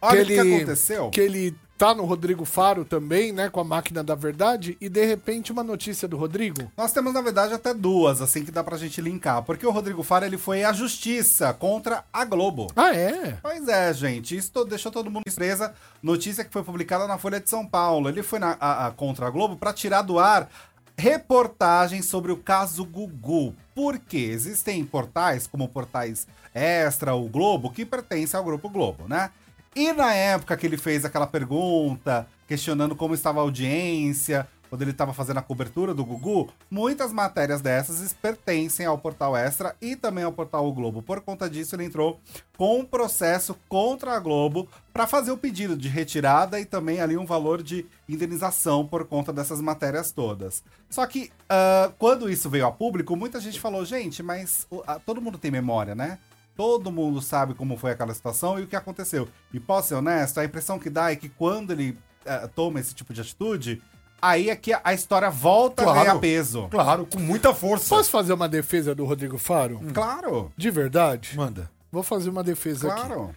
Olha 0.00 0.22
o 0.22 0.26
que 0.26 0.38
aconteceu. 0.38 1.10
Que 1.10 1.20
ele 1.20 1.56
tá 1.80 1.94
no 1.94 2.04
Rodrigo 2.04 2.44
Faro 2.44 2.84
também, 2.84 3.32
né? 3.32 3.48
Com 3.48 3.58
a 3.58 3.64
máquina 3.64 4.04
da 4.04 4.14
verdade. 4.14 4.76
E 4.82 4.86
de 4.90 5.02
repente 5.06 5.50
uma 5.50 5.64
notícia 5.64 6.06
do 6.06 6.18
Rodrigo. 6.18 6.70
Nós 6.76 6.92
temos, 6.92 7.14
na 7.14 7.22
verdade, 7.22 7.54
até 7.54 7.72
duas, 7.72 8.20
assim, 8.20 8.44
que 8.44 8.50
dá 8.50 8.62
pra 8.62 8.76
gente 8.76 9.00
linkar. 9.00 9.42
Porque 9.44 9.66
o 9.66 9.70
Rodrigo 9.70 10.02
Faro, 10.02 10.26
ele 10.26 10.36
foi 10.36 10.62
à 10.62 10.74
justiça 10.74 11.54
contra 11.54 12.04
a 12.12 12.22
Globo. 12.26 12.66
Ah, 12.76 12.94
é? 12.94 13.38
Pois 13.40 13.66
é, 13.66 13.94
gente. 13.94 14.36
Isso 14.36 14.52
deixou 14.66 14.92
todo 14.92 15.10
mundo 15.10 15.22
surpresa. 15.26 15.72
Notícia 16.02 16.44
que 16.44 16.52
foi 16.52 16.62
publicada 16.62 17.06
na 17.06 17.16
Folha 17.16 17.40
de 17.40 17.48
São 17.48 17.66
Paulo. 17.66 18.10
Ele 18.10 18.22
foi 18.22 18.38
na, 18.38 18.58
a- 18.60 18.88
a- 18.88 18.90
contra 18.90 19.26
a 19.26 19.30
Globo 19.30 19.56
pra 19.56 19.72
tirar 19.72 20.02
do 20.02 20.18
ar 20.18 20.50
reportagens 20.98 22.04
sobre 22.06 22.30
o 22.30 22.36
caso 22.36 22.84
Gugu. 22.84 23.54
Por 23.74 23.98
quê? 23.98 24.28
Existem 24.32 24.84
portais, 24.84 25.46
como 25.46 25.66
portais 25.66 26.26
Extra, 26.54 27.14
o 27.14 27.28
Globo, 27.28 27.70
que 27.70 27.86
pertencem 27.86 28.36
ao 28.36 28.44
Grupo 28.44 28.68
Globo, 28.68 29.04
né? 29.08 29.30
E 29.74 29.92
na 29.92 30.12
época 30.12 30.56
que 30.56 30.66
ele 30.66 30.76
fez 30.76 31.04
aquela 31.04 31.26
pergunta, 31.26 32.26
questionando 32.48 32.96
como 32.96 33.14
estava 33.14 33.38
a 33.38 33.42
audiência, 33.42 34.48
quando 34.70 34.82
ele 34.82 34.92
estava 34.92 35.12
fazendo 35.12 35.38
a 35.38 35.42
cobertura 35.42 35.92
do 35.92 36.04
Gugu, 36.04 36.48
muitas 36.70 37.12
matérias 37.12 37.60
dessas 37.60 38.12
pertencem 38.12 38.86
ao 38.86 38.96
portal 38.96 39.36
Extra 39.36 39.74
e 39.80 39.96
também 39.96 40.22
ao 40.22 40.32
portal 40.32 40.66
O 40.66 40.72
Globo. 40.72 41.02
Por 41.02 41.20
conta 41.20 41.50
disso, 41.50 41.74
ele 41.74 41.84
entrou 41.84 42.20
com 42.56 42.78
um 42.80 42.84
processo 42.84 43.56
contra 43.68 44.12
a 44.12 44.20
Globo 44.20 44.68
para 44.92 45.08
fazer 45.08 45.32
o 45.32 45.36
pedido 45.36 45.76
de 45.76 45.88
retirada 45.88 46.60
e 46.60 46.64
também 46.64 47.00
ali 47.00 47.16
um 47.16 47.26
valor 47.26 47.62
de 47.62 47.84
indenização 48.08 48.86
por 48.86 49.04
conta 49.04 49.32
dessas 49.32 49.60
matérias 49.60 50.12
todas. 50.12 50.62
Só 50.88 51.04
que 51.04 51.30
ah, 51.48 51.92
quando 51.98 52.30
isso 52.30 52.48
veio 52.48 52.66
a 52.66 52.72
público, 52.72 53.16
muita 53.16 53.40
gente 53.40 53.60
falou, 53.60 53.84
gente, 53.84 54.22
mas 54.22 54.68
ah, 54.86 55.00
todo 55.04 55.20
mundo 55.20 55.38
tem 55.38 55.50
memória, 55.50 55.94
né? 55.94 56.18
Todo 56.56 56.90
mundo 56.92 57.20
sabe 57.22 57.54
como 57.54 57.76
foi 57.76 57.92
aquela 57.92 58.12
situação 58.12 58.58
e 58.58 58.64
o 58.64 58.66
que 58.66 58.76
aconteceu. 58.76 59.28
E 59.52 59.58
posso 59.58 59.88
ser 59.88 59.94
honesto, 59.94 60.38
a 60.38 60.44
impressão 60.44 60.78
que 60.78 60.90
dá 60.90 61.10
é 61.10 61.16
que 61.16 61.28
quando 61.28 61.72
ele 61.72 61.96
eh, 62.24 62.48
toma 62.54 62.78
esse 62.80 62.94
tipo 62.94 63.14
de 63.14 63.20
atitude, 63.22 63.80
aí 64.20 64.50
é 64.50 64.56
que 64.56 64.72
a, 64.72 64.80
a 64.84 64.92
história 64.92 65.30
volta 65.30 65.82
a 65.82 65.84
Claro. 65.86 66.00
ganhar 66.00 66.18
peso. 66.18 66.68
Claro, 66.70 67.06
com 67.06 67.18
muita 67.18 67.54
força. 67.54 67.88
Posso 67.88 68.10
fazer 68.10 68.32
uma 68.34 68.48
defesa 68.48 68.94
do 68.94 69.04
Rodrigo 69.06 69.38
Faro? 69.38 69.80
Claro, 69.94 70.52
De 70.56 70.70
verdade? 70.70 71.34
Manda. 71.34 71.70
Vou 71.90 72.02
fazer 72.02 72.28
uma 72.30 72.44
defesa 72.44 72.92
aqui. 72.92 73.00
claro. 73.06 73.34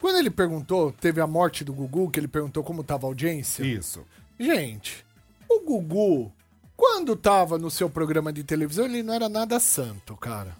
Quando 0.00 0.16
ele 0.18 0.30
perguntou, 0.30 0.92
teve 0.92 1.20
a 1.20 1.26
morte 1.26 1.64
do 1.64 1.72
Gugu, 1.72 2.10
que 2.10 2.20
ele 2.20 2.28
perguntou 2.28 2.62
como 2.62 2.84
tava 2.84 3.06
a 3.06 3.08
audiência. 3.08 3.64
Isso. 3.64 4.04
Gente, 4.38 5.04
o 5.48 5.60
Gugu, 5.60 6.32
quando 6.76 7.16
tava 7.16 7.58
no 7.58 7.68
seu 7.70 7.90
programa 7.90 8.32
de 8.32 8.44
televisão, 8.44 8.84
ele 8.84 9.02
não 9.02 9.12
era 9.14 9.28
nada 9.28 9.58
santo, 9.58 10.16
cara. 10.16 10.54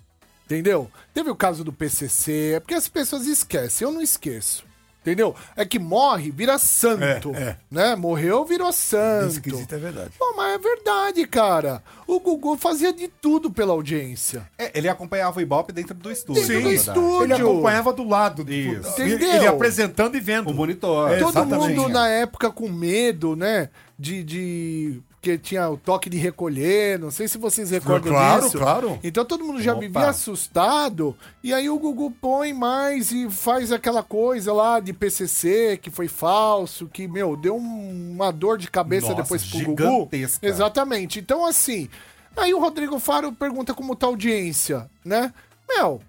Entendeu? 0.48 0.90
Teve 1.12 1.30
o 1.30 1.36
caso 1.36 1.62
do 1.62 1.72
PCC, 1.72 2.54
é 2.56 2.60
porque 2.60 2.74
as 2.74 2.88
pessoas 2.88 3.26
esquecem, 3.26 3.86
eu 3.86 3.92
não 3.92 4.00
esqueço. 4.00 4.66
Entendeu? 5.02 5.34
É 5.56 5.64
que 5.64 5.78
morre, 5.78 6.30
vira 6.30 6.58
santo. 6.58 7.32
É, 7.34 7.42
é. 7.42 7.56
Né? 7.70 7.96
Morreu, 7.96 8.44
virou 8.44 8.70
santo. 8.72 9.28
Esse 9.28 9.40
quesito 9.40 9.74
é 9.74 9.78
verdade. 9.78 10.10
Pô, 10.18 10.34
mas 10.36 10.54
é 10.54 10.58
verdade, 10.58 11.26
cara. 11.26 11.82
O 12.06 12.18
Gugu 12.20 12.58
fazia 12.58 12.92
de 12.92 13.08
tudo 13.08 13.50
pela 13.50 13.72
audiência. 13.72 14.46
É, 14.58 14.70
ele 14.76 14.86
acompanhava 14.88 15.38
o 15.38 15.40
Ibope 15.40 15.72
dentro 15.72 15.94
do 15.94 16.10
estúdio. 16.10 16.46
Dentro 16.46 16.62
do 16.68 16.72
estúdio. 16.74 17.22
Ele 17.24 17.32
acompanhava 17.34 17.92
do 17.92 18.06
lado. 18.06 18.44
do- 18.44 18.52
Isso. 18.52 18.90
Entendeu? 19.00 19.32
ele 19.34 19.46
apresentando 19.46 20.16
e 20.16 20.20
vendo. 20.20 20.50
O 20.50 20.54
monitor. 20.54 21.10
É, 21.12 21.18
Todo 21.18 21.30
exatamente. 21.30 21.76
mundo 21.76 21.88
na 21.88 22.08
época 22.08 22.50
com 22.50 22.68
medo, 22.68 23.34
né? 23.36 23.70
De. 23.98 24.22
de... 24.22 25.00
Porque 25.28 25.36
tinha 25.38 25.68
o 25.68 25.76
toque 25.76 26.08
de 26.08 26.16
recolher, 26.16 26.98
não 26.98 27.10
sei 27.10 27.28
se 27.28 27.36
vocês 27.36 27.70
recordam 27.70 28.12
Claro, 28.14 28.42
disso. 28.44 28.58
claro. 28.58 28.98
Então 29.04 29.24
todo 29.26 29.44
mundo 29.44 29.60
já 29.60 29.72
Opa. 29.72 29.80
vivia 29.82 30.08
assustado. 30.08 31.14
E 31.42 31.52
aí 31.52 31.68
o 31.68 31.78
Gugu 31.78 32.10
põe 32.12 32.54
mais 32.54 33.12
e 33.12 33.28
faz 33.28 33.70
aquela 33.70 34.02
coisa 34.02 34.52
lá 34.54 34.80
de 34.80 34.94
PCC 34.94 35.78
que 35.82 35.90
foi 35.90 36.08
falso, 36.08 36.86
que, 36.90 37.06
meu, 37.06 37.36
deu 37.36 37.56
um- 37.56 38.12
uma 38.12 38.30
dor 38.32 38.56
de 38.56 38.70
cabeça 38.70 39.08
Nossa, 39.10 39.22
depois 39.22 39.44
pro 39.44 39.58
Gugu. 39.60 39.82
gigantesca. 39.82 40.46
Exatamente. 40.46 41.18
Então, 41.18 41.44
assim. 41.44 41.88
Aí 42.34 42.54
o 42.54 42.60
Rodrigo 42.60 42.98
Faro 42.98 43.30
pergunta 43.32 43.74
como 43.74 43.94
tá 43.96 44.06
a 44.06 44.10
audiência, 44.10 44.88
né? 45.04 45.32
Meu, 45.68 46.00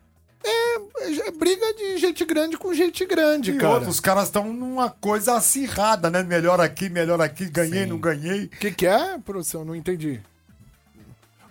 é, 0.43 1.27
é 1.27 1.31
briga 1.31 1.73
de 1.73 1.97
gente 1.97 2.23
grande 2.25 2.57
com 2.57 2.73
gente 2.73 3.05
grande, 3.05 3.51
E 3.51 3.57
cara. 3.57 3.73
outros, 3.73 3.95
os 3.95 3.99
caras 3.99 4.25
estão 4.25 4.51
numa 4.53 4.89
coisa 4.89 5.35
acirrada, 5.35 6.09
né? 6.09 6.23
Melhor 6.23 6.59
aqui, 6.61 6.89
melhor 6.89 7.19
aqui, 7.21 7.45
ganhei, 7.49 7.85
não 7.85 7.97
ganhei. 7.97 8.45
O 8.45 8.49
que, 8.49 8.71
que 8.71 8.87
é, 8.87 9.17
produção? 9.19 9.63
Não 9.65 9.75
entendi. 9.75 10.21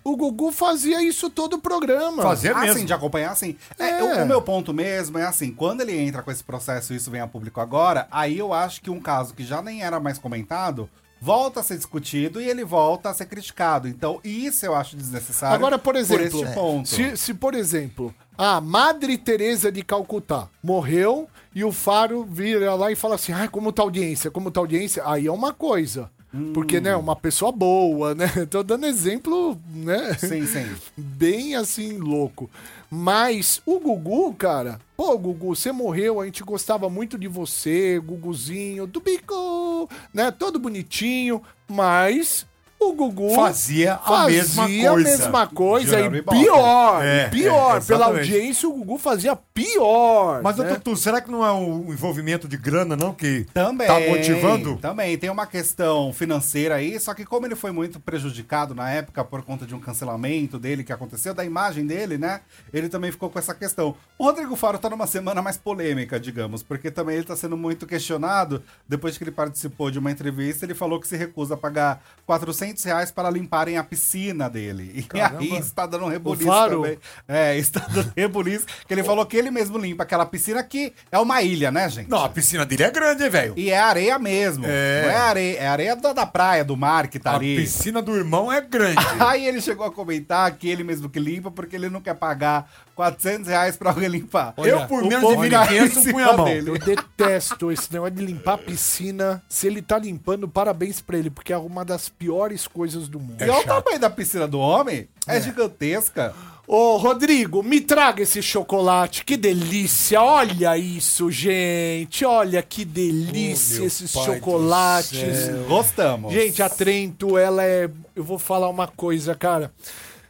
O 0.03 0.15
Gugu 0.15 0.51
fazia 0.51 1.03
isso 1.03 1.29
todo 1.29 1.55
o 1.55 1.61
programa. 1.61 2.23
Fazer 2.23 2.55
Ah, 2.55 2.61
mesmo. 2.61 2.79
sim, 2.79 2.85
de 2.85 2.93
acompanhar, 2.93 3.35
sim. 3.35 3.55
É, 3.77 3.89
É. 3.89 4.03
o, 4.21 4.23
o 4.23 4.25
meu 4.25 4.41
ponto 4.41 4.73
mesmo 4.73 5.19
é 5.19 5.25
assim, 5.25 5.51
quando 5.51 5.81
ele 5.81 5.95
entra 5.95 6.23
com 6.23 6.31
esse 6.31 6.43
processo 6.43 6.93
e 6.93 6.95
isso 6.95 7.11
vem 7.11 7.21
a 7.21 7.27
público 7.27 7.59
agora, 7.59 8.07
aí 8.09 8.37
eu 8.39 8.53
acho 8.53 8.81
que 8.81 8.89
um 8.89 8.99
caso 8.99 9.33
que 9.35 9.43
já 9.43 9.61
nem 9.61 9.83
era 9.83 9.99
mais 9.99 10.17
comentado, 10.17 10.89
volta 11.21 11.59
a 11.59 11.63
ser 11.63 11.75
discutido 11.77 12.41
e 12.41 12.49
ele 12.49 12.63
volta 12.63 13.09
a 13.09 13.13
ser 13.13 13.25
criticado. 13.25 13.87
Então, 13.89 14.19
isso 14.23 14.65
eu 14.65 14.73
acho 14.73 14.95
desnecessário. 14.95 15.53
Agora, 15.55 15.77
por 15.77 15.95
exemplo, 15.95 16.25
este 16.25 16.53
ponto. 16.55 16.87
Se, 16.87 17.15
se, 17.17 17.33
por 17.33 17.53
exemplo, 17.53 18.15
a 18.39 18.61
Madre 18.61 19.17
Teresa 19.17 19.69
de 19.69 19.83
Calcutá 19.83 20.47
morreu 20.63 21.27
e 21.53 21.61
o 21.65 21.73
Faro 21.73 22.23
vira 22.23 22.73
lá 22.73 22.89
e 22.89 22.95
fala 22.95 23.15
assim: 23.15 23.33
ai, 23.33 23.49
como 23.49 23.73
tá 23.73 23.81
a 23.81 23.85
audiência? 23.85 24.31
Como 24.31 24.49
tá 24.49 24.61
a 24.61 24.63
audiência? 24.63 25.03
Aí 25.05 25.27
é 25.27 25.31
uma 25.31 25.51
coisa. 25.51 26.09
Porque, 26.53 26.79
né, 26.79 26.95
uma 26.95 27.15
pessoa 27.15 27.51
boa, 27.51 28.13
né? 28.13 28.27
Tô 28.49 28.61
dando 28.61 28.85
exemplo, 28.85 29.59
né? 29.73 30.13
Sim, 30.13 30.45
sim. 30.45 30.73
bem 30.95 31.55
assim, 31.55 31.97
louco. 31.97 32.49
Mas 32.89 33.61
o 33.65 33.79
Gugu, 33.79 34.33
cara, 34.35 34.79
pô, 34.95 35.17
Gugu, 35.17 35.55
você 35.55 35.71
morreu, 35.71 36.21
a 36.21 36.25
gente 36.25 36.43
gostava 36.43 36.89
muito 36.89 37.17
de 37.17 37.27
você, 37.27 37.99
Guguzinho, 37.99 38.87
do 38.87 39.01
bico, 39.01 39.89
né? 40.13 40.31
Todo 40.31 40.59
bonitinho, 40.59 41.41
mas 41.67 42.45
o 42.79 42.93
Gugu 42.93 43.35
Fazia 43.35 43.95
a 44.05 44.25
mesma 44.27 44.63
fazia 44.63 44.89
a 44.89 44.93
coisa. 44.93 45.09
mesma 45.09 45.47
coisa 45.47 45.99
e 45.99 46.21
pior, 46.21 47.03
É, 47.03 47.27
pior. 47.27 47.77
é, 47.77 47.81
Pela 47.81 48.05
audiência, 48.05 48.69
o 48.69 48.73
Gugu 48.73 48.97
fazia 48.97 49.35
pior. 49.35 50.41
Mas, 50.41 50.55
né? 50.57 50.75
Tutu, 50.75 50.95
será 50.95 51.19
que 51.21 51.29
não 51.29 51.45
é 51.45 51.51
o 51.51 51.91
envolvimento 51.91 52.47
de 52.47 52.55
grana, 52.55 52.95
não? 52.95 53.13
Que 53.13 53.45
Também. 53.53 53.85
tá 53.87 53.99
motivando? 53.99 54.77
Também. 54.77 55.17
Tem 55.17 55.29
uma 55.29 55.45
questão 55.45 56.13
financeira 56.13 56.75
aí, 56.75 56.97
só 56.99 57.13
que 57.13 57.25
como 57.25 57.45
ele 57.45 57.55
foi 57.55 57.71
muito 57.71 57.99
prejudicado 57.99 58.73
na 58.73 58.89
época 58.89 59.23
por 59.25 59.41
conta 59.43 59.65
de 59.65 59.75
um 59.75 59.79
cancelamento 59.79 60.57
dele 60.57 60.83
que 60.83 60.93
aconteceu, 60.93 61.33
da 61.33 61.43
imagem 61.43 61.85
dele, 61.85 62.17
né? 62.17 62.39
Ele 62.71 62.87
também 62.87 63.11
ficou 63.11 63.29
com 63.29 63.37
essa 63.39 63.53
questão. 63.53 63.95
O 64.17 64.23
Rodrigo 64.23 64.55
Faro 64.55 64.77
tá 64.79 64.89
numa 64.89 65.07
semana 65.07 65.41
mais 65.41 65.57
polêmica, 65.57 66.19
digamos, 66.19 66.63
porque 66.63 66.89
também 66.89 67.15
ele 67.17 67.25
tá 67.25 67.35
sendo 67.35 67.57
muito 67.57 67.85
questionado. 67.85 68.63
Depois 68.87 69.17
que 69.17 69.23
ele 69.23 69.31
participou 69.31 69.91
de 69.91 69.99
uma 69.99 70.11
entrevista, 70.11 70.65
ele 70.65 70.73
falou 70.73 70.99
que 70.99 71.07
se 71.07 71.17
recusa 71.17 71.55
a 71.55 71.57
pagar 71.57 72.01
400 72.25 72.68
400 72.69 72.83
reais 72.83 73.11
para 73.11 73.29
limparem 73.29 73.77
a 73.77 73.83
piscina 73.83 74.49
dele. 74.49 74.91
E 74.95 75.03
Caramba. 75.03 75.41
aí 75.41 75.57
está 75.57 75.85
dando 75.85 76.05
um 76.05 76.09
rebuliço 76.09 76.45
também. 76.69 76.97
É, 77.27 77.57
está 77.57 77.79
dando 77.81 78.11
rebuliço, 78.15 78.65
que 78.87 78.93
ele 78.93 79.03
falou 79.03 79.25
que 79.25 79.37
ele 79.37 79.51
mesmo 79.51 79.77
limpa 79.77 80.03
aquela 80.03 80.25
piscina 80.25 80.63
que 80.63 80.93
é 81.11 81.17
uma 81.17 81.41
ilha, 81.41 81.71
né, 81.71 81.89
gente? 81.89 82.09
Não, 82.09 82.23
a 82.23 82.29
piscina 82.29 82.65
dele 82.65 82.83
é 82.83 82.91
grande, 82.91 83.23
hein, 83.23 83.29
velho? 83.29 83.53
E 83.57 83.69
é 83.69 83.77
areia 83.79 84.19
mesmo. 84.19 84.65
É. 84.67 85.03
Não 85.03 85.09
é 85.09 85.15
areia, 85.17 85.57
é 85.57 85.67
areia 85.67 85.95
da, 85.95 86.13
da 86.13 86.25
praia, 86.25 86.63
do 86.63 86.77
mar 86.77 87.07
que 87.07 87.19
tá 87.19 87.31
A 87.31 87.35
ali. 87.35 87.55
piscina 87.57 88.01
do 88.01 88.15
irmão 88.15 88.51
é 88.51 88.61
grande. 88.61 88.99
Aí 89.19 89.45
ele 89.45 89.61
chegou 89.61 89.85
a 89.85 89.91
comentar 89.91 90.51
que 90.57 90.67
ele 90.69 90.83
mesmo 90.83 91.09
que 91.09 91.19
limpa, 91.19 91.49
porque 91.51 91.75
ele 91.75 91.89
não 91.89 92.01
quer 92.01 92.15
pagar 92.15 92.69
400 92.95 93.47
reais 93.47 93.77
pra 93.77 93.91
alguém 93.91 94.09
limpar. 94.09 94.53
Eu, 94.57 94.85
por 94.85 95.03
menos 95.03 95.41
de 95.41 95.49
caiu 95.49 95.85
1.500, 95.85 95.85
em 95.85 96.01
cima 96.01 96.13
punha 96.13 96.27
a 96.27 96.37
mão. 96.37 96.45
dele. 96.45 96.69
Eu 96.71 96.77
detesto 96.77 97.71
esse 97.71 97.91
negócio 97.93 98.15
de 98.15 98.25
limpar 98.25 98.53
a 98.53 98.57
piscina. 98.57 99.41
Se 99.47 99.67
ele 99.67 99.81
tá 99.81 99.97
limpando, 99.97 100.47
parabéns 100.47 100.99
pra 100.99 101.17
ele, 101.17 101.29
porque 101.29 101.53
é 101.53 101.57
uma 101.57 101.85
das 101.85 102.09
piores 102.09 102.58
coisas 102.67 103.07
do 103.07 103.19
mundo. 103.19 103.41
E 103.41 103.49
olha 103.49 103.61
o 103.61 103.63
tamanho 103.63 103.99
da 103.99 104.09
piscina 104.09 104.47
do 104.47 104.59
homem. 104.59 105.07
É, 105.27 105.39
gigantesca. 105.41 106.33
Ô, 106.67 106.97
Rodrigo, 106.97 107.63
me 107.63 107.81
traga 107.81 108.21
esse 108.21 108.43
chocolate. 108.43 109.25
Que 109.25 109.35
delícia. 109.35 110.21
Olha 110.21 110.77
isso, 110.77 111.31
gente. 111.31 112.23
Olha 112.23 112.61
que 112.61 112.85
delícia 112.85 113.77
meu 113.77 113.87
esses 113.87 114.11
chocolates. 114.11 115.49
Gostamos. 115.67 116.31
Gente, 116.31 116.61
a 116.61 116.69
Trento, 116.69 117.39
ela 117.39 117.63
é. 117.63 117.89
Eu 118.15 118.23
vou 118.23 118.37
falar 118.37 118.69
uma 118.69 118.87
coisa, 118.87 119.33
cara. 119.33 119.71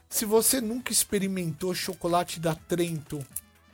Se 0.10 0.24
você 0.24 0.62
nunca 0.62 0.94
experimentou 0.94 1.76
chocolate 1.76 2.40
da 2.40 2.56
Trento, 2.56 3.20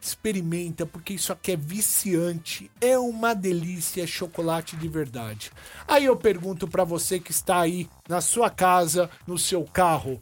experimenta, 0.07 0.85
porque 0.85 1.13
isso 1.13 1.33
aqui 1.33 1.53
é 1.53 1.55
viciante. 1.55 2.69
É 2.79 2.97
uma 2.97 3.33
delícia, 3.33 4.03
é 4.03 4.07
chocolate 4.07 4.75
de 4.75 4.87
verdade. 4.87 5.51
Aí 5.87 6.05
eu 6.05 6.15
pergunto 6.15 6.67
pra 6.67 6.83
você 6.83 7.19
que 7.19 7.31
está 7.31 7.59
aí 7.61 7.89
na 8.07 8.21
sua 8.21 8.49
casa, 8.49 9.09
no 9.27 9.37
seu 9.37 9.63
carro, 9.63 10.21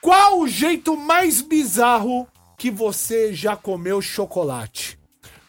qual 0.00 0.40
o 0.40 0.48
jeito 0.48 0.96
mais 0.96 1.40
bizarro 1.40 2.26
que 2.56 2.70
você 2.70 3.32
já 3.32 3.56
comeu 3.56 4.00
chocolate? 4.00 4.98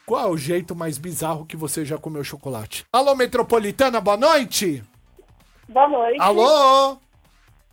Qual 0.06 0.22
é 0.22 0.30
o 0.30 0.38
jeito 0.38 0.76
mais 0.76 0.98
bizarro 0.98 1.46
que 1.46 1.58
você 1.58 1.84
já 1.84 1.98
comeu 1.98 2.24
chocolate? 2.24 2.86
Alô, 2.94 3.16
Metropolitana, 3.16 4.00
boa 4.00 4.18
noite! 4.18 4.84
Boa 5.68 5.88
noite. 5.88 6.22
Alô? 6.22 6.98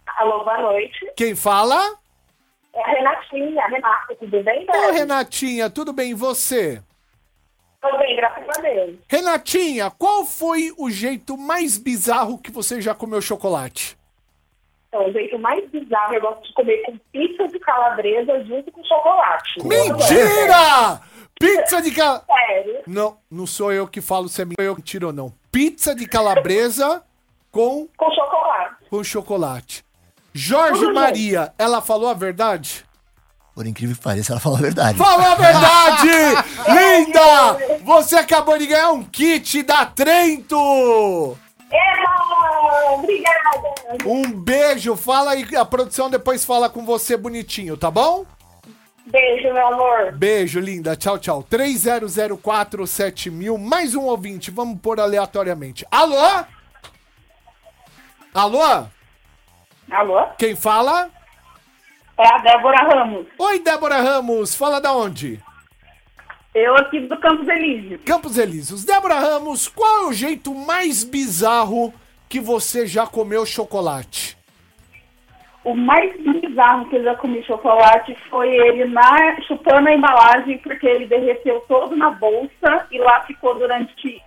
Alô, 0.06 0.44
boa 0.44 0.62
noite. 0.62 1.12
Quem 1.16 1.34
fala? 1.34 2.01
É 2.74 2.82
a 2.82 2.86
Renatinha, 2.94 3.62
a 3.64 3.68
Renata, 3.68 4.14
tudo 4.18 4.42
bem, 4.42 4.66
Ô? 4.68 4.92
Renatinha, 4.92 5.68
tudo 5.68 5.92
bem 5.92 6.10
e 6.10 6.14
você? 6.14 6.82
Tudo 7.82 7.98
bem, 7.98 8.16
graças 8.16 8.44
a 8.56 8.60
Deus. 8.62 8.96
Renatinha, 9.08 9.90
qual 9.90 10.24
foi 10.24 10.72
o 10.78 10.88
jeito 10.88 11.36
mais 11.36 11.76
bizarro 11.76 12.38
que 12.38 12.50
você 12.50 12.80
já 12.80 12.94
comeu 12.94 13.20
chocolate? 13.20 13.98
Então, 14.88 15.06
o 15.08 15.12
jeito 15.12 15.38
mais 15.38 15.68
bizarro, 15.70 16.14
eu 16.14 16.20
gosto 16.20 16.42
de 16.46 16.54
comer 16.54 16.82
com 16.84 16.96
pizza 17.10 17.48
de 17.48 17.58
calabresa 17.58 18.44
junto 18.44 18.70
com 18.70 18.84
chocolate. 18.84 19.66
Mentira! 19.66 21.00
Pizza 21.38 21.82
de 21.82 21.90
cal... 21.90 22.24
Sério? 22.26 22.82
Não, 22.86 23.18
não 23.30 23.46
sou 23.46 23.72
eu 23.72 23.88
que 23.88 24.00
falo 24.00 24.28
se 24.28 24.42
é 24.42 24.44
mentira 24.44 25.06
ou 25.08 25.12
não. 25.12 25.32
Pizza 25.50 25.94
de 25.94 26.06
calabresa 26.06 27.02
com, 27.50 27.88
Com 27.96 28.10
chocolate. 28.12 28.76
com 28.88 29.02
chocolate. 29.02 29.84
Jorge 30.34 30.86
bem. 30.86 30.94
Maria, 30.94 31.52
ela 31.58 31.82
falou 31.82 32.08
a 32.08 32.14
verdade? 32.14 32.86
Por 33.54 33.66
incrível 33.66 33.94
que 33.94 34.02
pareça, 34.02 34.32
ela 34.32 34.40
falou 34.40 34.56
a 34.58 34.62
verdade. 34.62 34.96
Falou 34.96 35.26
a 35.26 35.34
verdade! 35.34 36.08
Linda! 36.72 37.78
Você 37.84 38.16
acabou 38.16 38.56
de 38.56 38.66
ganhar 38.66 38.92
um 38.92 39.04
kit 39.04 39.62
da 39.62 39.84
Trento! 39.84 41.36
Eba! 41.70 42.94
Obrigada! 42.94 43.42
Um 44.06 44.22
beijo, 44.32 44.96
fala 44.96 45.32
aí, 45.32 45.46
a 45.54 45.66
produção 45.66 46.08
depois 46.08 46.44
fala 46.44 46.70
com 46.70 46.84
você 46.84 47.16
bonitinho, 47.16 47.76
tá 47.76 47.90
bom? 47.90 48.24
Beijo, 49.04 49.52
meu 49.52 49.66
amor. 49.66 50.12
Beijo, 50.12 50.60
linda. 50.60 50.94
Tchau, 50.96 51.18
tchau. 51.18 51.44
30047000, 51.50 53.58
mais 53.58 53.94
um 53.94 54.04
ouvinte. 54.04 54.50
Vamos 54.50 54.78
pôr 54.80 54.98
aleatoriamente. 55.00 55.84
Alô? 55.90 56.44
Alô? 58.32 58.86
Alô? 59.92 60.26
Quem 60.38 60.56
fala? 60.56 61.10
É 62.18 62.26
a 62.26 62.38
Débora 62.38 62.82
Ramos. 62.82 63.26
Oi, 63.38 63.58
Débora 63.60 64.00
Ramos. 64.00 64.54
Fala 64.54 64.80
da 64.80 64.92
onde? 64.92 65.38
Eu 66.54 66.74
aqui 66.76 67.00
do 67.00 67.16
Campos 67.18 67.46
Elíseos. 67.46 68.00
Campos 68.04 68.38
Elíseos. 68.38 68.84
Débora 68.84 69.16
Ramos, 69.18 69.68
qual 69.68 70.04
é 70.04 70.06
o 70.06 70.12
jeito 70.12 70.54
mais 70.54 71.04
bizarro 71.04 71.92
que 72.28 72.40
você 72.40 72.86
já 72.86 73.06
comeu 73.06 73.44
chocolate? 73.44 74.36
O 75.62 75.74
mais 75.74 76.12
bizarro 76.20 76.88
que 76.88 76.96
eu 76.96 77.04
já 77.04 77.14
comi 77.14 77.42
chocolate 77.44 78.16
foi 78.28 78.48
ele 78.48 78.86
na, 78.86 79.40
chupando 79.42 79.88
a 79.88 79.94
embalagem, 79.94 80.58
porque 80.58 80.86
ele 80.86 81.06
derreteu 81.06 81.60
todo 81.68 81.94
na 81.94 82.10
bolsa 82.10 82.86
e 82.90 82.98
lá 82.98 83.20
ficou 83.22 83.54
durante 83.54 84.20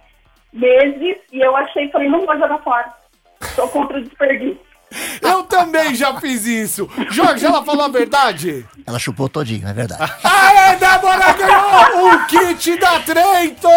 meses. 0.53 1.17
E 1.31 1.39
eu 1.41 1.55
achei, 1.57 1.91
falei, 1.91 2.07
não 2.07 2.25
vou 2.25 2.37
jogar 2.37 2.59
fora. 2.59 2.93
Sou 3.53 3.67
contra 3.67 3.97
o 3.97 4.01
desperdício. 4.01 4.64
Eu 5.21 5.43
também 5.43 5.95
já 5.95 6.19
fiz 6.19 6.45
isso. 6.45 6.89
Jorge, 7.09 7.45
ela 7.45 7.63
falou 7.63 7.85
a 7.85 7.87
verdade? 7.89 8.65
Ela 8.85 8.99
chupou 8.99 9.27
todinho, 9.27 9.67
é 9.67 9.73
verdade. 9.73 10.11
Aê, 10.23 10.75
Débora 10.77 11.33
ganhou 11.33 12.13
o 12.13 12.25
kit 12.27 12.77
da 12.77 12.99
Trento! 12.99 13.67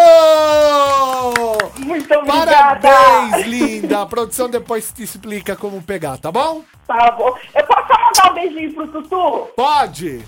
Muito 1.79 2.13
obrigada. 2.13 2.51
Parabéns, 2.51 3.45
linda. 3.47 4.01
A 4.01 4.05
produção 4.05 4.49
depois 4.49 4.91
te 4.91 5.03
explica 5.03 5.55
como 5.55 5.81
pegar, 5.81 6.17
tá 6.17 6.31
bom? 6.31 6.63
Tá 6.87 7.11
bom. 7.11 7.35
Eu 7.55 7.65
posso 7.65 7.87
só 7.87 7.93
mandar 7.99 8.31
um 8.31 8.33
beijinho 8.35 8.73
pro 8.73 8.87
Tutu? 8.87 9.49
Pode. 9.55 10.23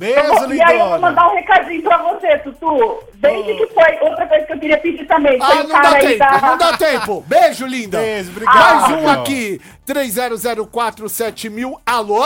Eu 0.00 0.34
vou- 0.34 0.54
e 0.54 0.62
aí 0.62 0.78
eu 0.78 0.88
vou 0.90 0.98
mandar 1.00 1.28
um 1.30 1.34
recadinho 1.34 1.82
pra 1.82 1.98
você, 1.98 2.38
Tutu. 2.38 3.02
Desde 3.14 3.54
que 3.54 3.66
foi 3.74 3.98
outra 4.00 4.26
coisa 4.28 4.46
que 4.46 4.52
eu 4.52 4.58
queria 4.60 4.78
pedir 4.78 5.06
também. 5.06 5.38
Ah, 5.42 5.62
não 5.64 5.82
dá 5.82 5.90
aí 5.94 6.00
tempo, 6.06 6.18
da- 6.18 6.40
não 6.40 6.58
dá 6.58 6.76
tempo. 6.76 7.24
Beijo, 7.26 7.66
linda. 7.66 7.98
Beijo, 7.98 8.32
Mais 8.44 8.84
obrigado. 8.84 8.94
um 9.02 9.08
aqui. 9.10 9.60
30047000. 9.84 11.80
Alô? 11.84 12.22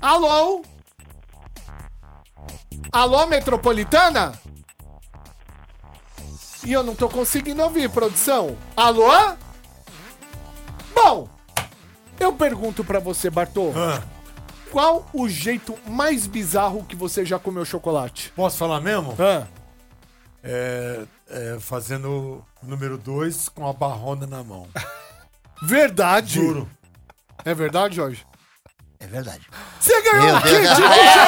Alô? 0.00 0.62
Alô, 2.92 3.26
Metropolitana? 3.26 4.32
E 6.64 6.72
eu 6.72 6.82
não 6.82 6.94
tô 6.94 7.08
conseguindo 7.08 7.62
ouvir, 7.62 7.90
produção. 7.90 8.56
Alô? 8.76 9.10
Bom, 10.94 11.28
eu 12.18 12.32
pergunto 12.32 12.82
pra 12.84 12.98
você, 12.98 13.28
Bartô. 13.28 13.72
Qual 14.74 15.08
o 15.12 15.28
jeito 15.28 15.78
mais 15.86 16.26
bizarro 16.26 16.82
que 16.84 16.96
você 16.96 17.24
já 17.24 17.38
comeu 17.38 17.64
chocolate? 17.64 18.32
Posso 18.34 18.58
falar 18.58 18.80
mesmo? 18.80 19.14
Hã? 19.16 19.46
É, 20.42 21.04
é, 21.30 21.58
fazendo 21.60 22.44
o 22.60 22.66
número 22.66 22.98
2 22.98 23.50
com 23.50 23.68
a 23.68 23.72
barrona 23.72 24.26
na 24.26 24.42
mão. 24.42 24.66
Verdade. 25.62 26.34
Juro. 26.34 26.68
É 27.44 27.54
verdade, 27.54 27.94
Jorge? 27.94 28.26
É 28.98 29.06
verdade. 29.06 29.46
Você 29.78 30.02
ganhou 30.02 30.26
Meu 30.26 30.36
um 30.38 30.40
Deus. 30.40 30.58
kit 30.58 30.68
do 30.68 30.74
chocolate 30.74 31.18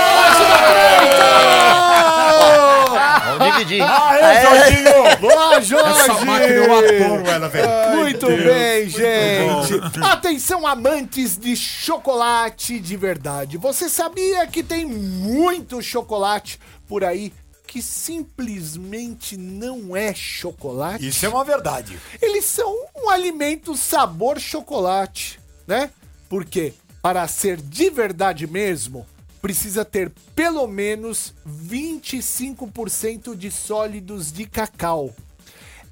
Trento! 3.67 3.67
Vamos 3.67 3.69
dividir. 3.69 3.83
Aê, 3.83 4.43
Jorginho! 4.43 5.17
Boa, 5.21 5.61
Jorge! 5.61 6.01
Essa 6.01 6.25
máquina 6.25 6.53
eu 6.53 6.79
adoro 6.79 7.27
ela, 7.29 7.49
velho. 7.49 7.97
Muito 7.97 8.27
Deus. 8.27 8.45
bem, 8.45 8.89
gente. 8.89 10.05
Atenção, 10.05 10.67
amantes 10.67 11.37
de 11.37 11.57
chocolate 11.57 12.79
de 12.79 12.97
verdade. 12.97 13.57
Você 13.59 13.89
sabia 13.89 14.47
que 14.47 14.63
tem 14.63 14.85
muito 14.85 15.83
chocolate 15.83 16.61
por 16.89 17.05
aí 17.05 17.33
que 17.67 17.83
simplesmente 17.83 19.37
não 19.37 19.97
é 19.97 20.15
chocolate? 20.15 21.07
Isso 21.07 21.27
é 21.27 21.29
uma 21.29 21.45
verdade. 21.45 21.99
Eles 22.23 22.45
são 22.45 22.73
um 22.97 23.11
alimento 23.11 23.77
sabor 23.77 24.39
chocolate, 24.39 25.41
né? 25.67 25.91
Porque 26.29 26.73
para 27.03 27.27
ser 27.29 27.57
de 27.61 27.91
verdade 27.91 28.47
mesmo, 28.47 29.07
precisa 29.47 29.85
ter 29.85 30.11
pelo 30.35 30.67
menos 30.67 31.33
25% 31.47 33.37
de 33.37 33.49
sólidos 33.49 34.33
de 34.33 34.45
cacau. 34.45 35.15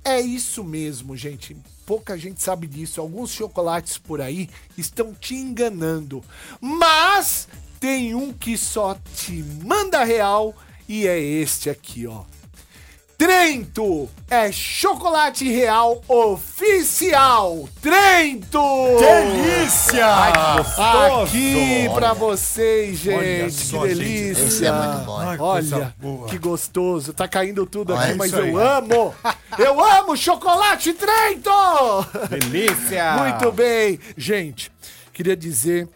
É 0.04 0.20
isso 0.20 0.64
mesmo, 0.64 1.16
gente. 1.16 1.56
Pouca 1.86 2.18
gente 2.18 2.42
sabe 2.42 2.66
disso. 2.66 3.00
Alguns 3.00 3.30
chocolates 3.30 3.96
por 3.96 4.20
aí 4.20 4.50
estão 4.76 5.14
te 5.14 5.36
enganando. 5.36 6.20
Mas 6.60 7.46
tem 7.78 8.12
um 8.12 8.32
que 8.32 8.58
só 8.58 8.98
te 9.14 9.44
manda 9.62 10.02
real 10.02 10.52
e 10.88 11.06
é 11.06 11.16
este 11.16 11.70
aqui, 11.70 12.08
ó. 12.08 12.24
Trento 13.16 14.08
é 14.28 14.50
chocolate 14.50 15.48
real 15.48 16.02
oficial. 16.08 17.68
Trento! 17.80 18.60
Delícia! 18.98 20.06
Aqui 21.22 21.88
pra 21.94 22.12
vocês, 22.12 22.98
gente. 22.98 23.52
só, 23.52 23.82
que 23.82 23.94
gente. 23.94 23.98
delícia. 23.98 24.44
Esse 24.44 24.66
é 24.66 24.72
muito 24.72 25.04
bom. 25.06 25.16
Ai, 25.18 25.38
Olha, 25.38 25.94
boa. 25.98 26.28
que 26.28 26.38
gostoso. 26.38 27.12
Tá 27.12 27.28
caindo 27.28 27.64
tudo 27.64 27.92
Olha 27.94 28.04
aqui, 28.08 28.14
mas 28.18 28.34
aí. 28.34 28.50
eu 28.50 28.58
amo. 28.58 29.14
Eu 29.58 29.80
amo 29.80 30.16
chocolate 30.16 30.92
Trento! 30.92 31.50
Delícia! 32.28 33.12
Muito 33.16 33.52
bem. 33.52 34.00
Gente, 34.16 34.72
queria 35.12 35.36
dizer 35.36 35.88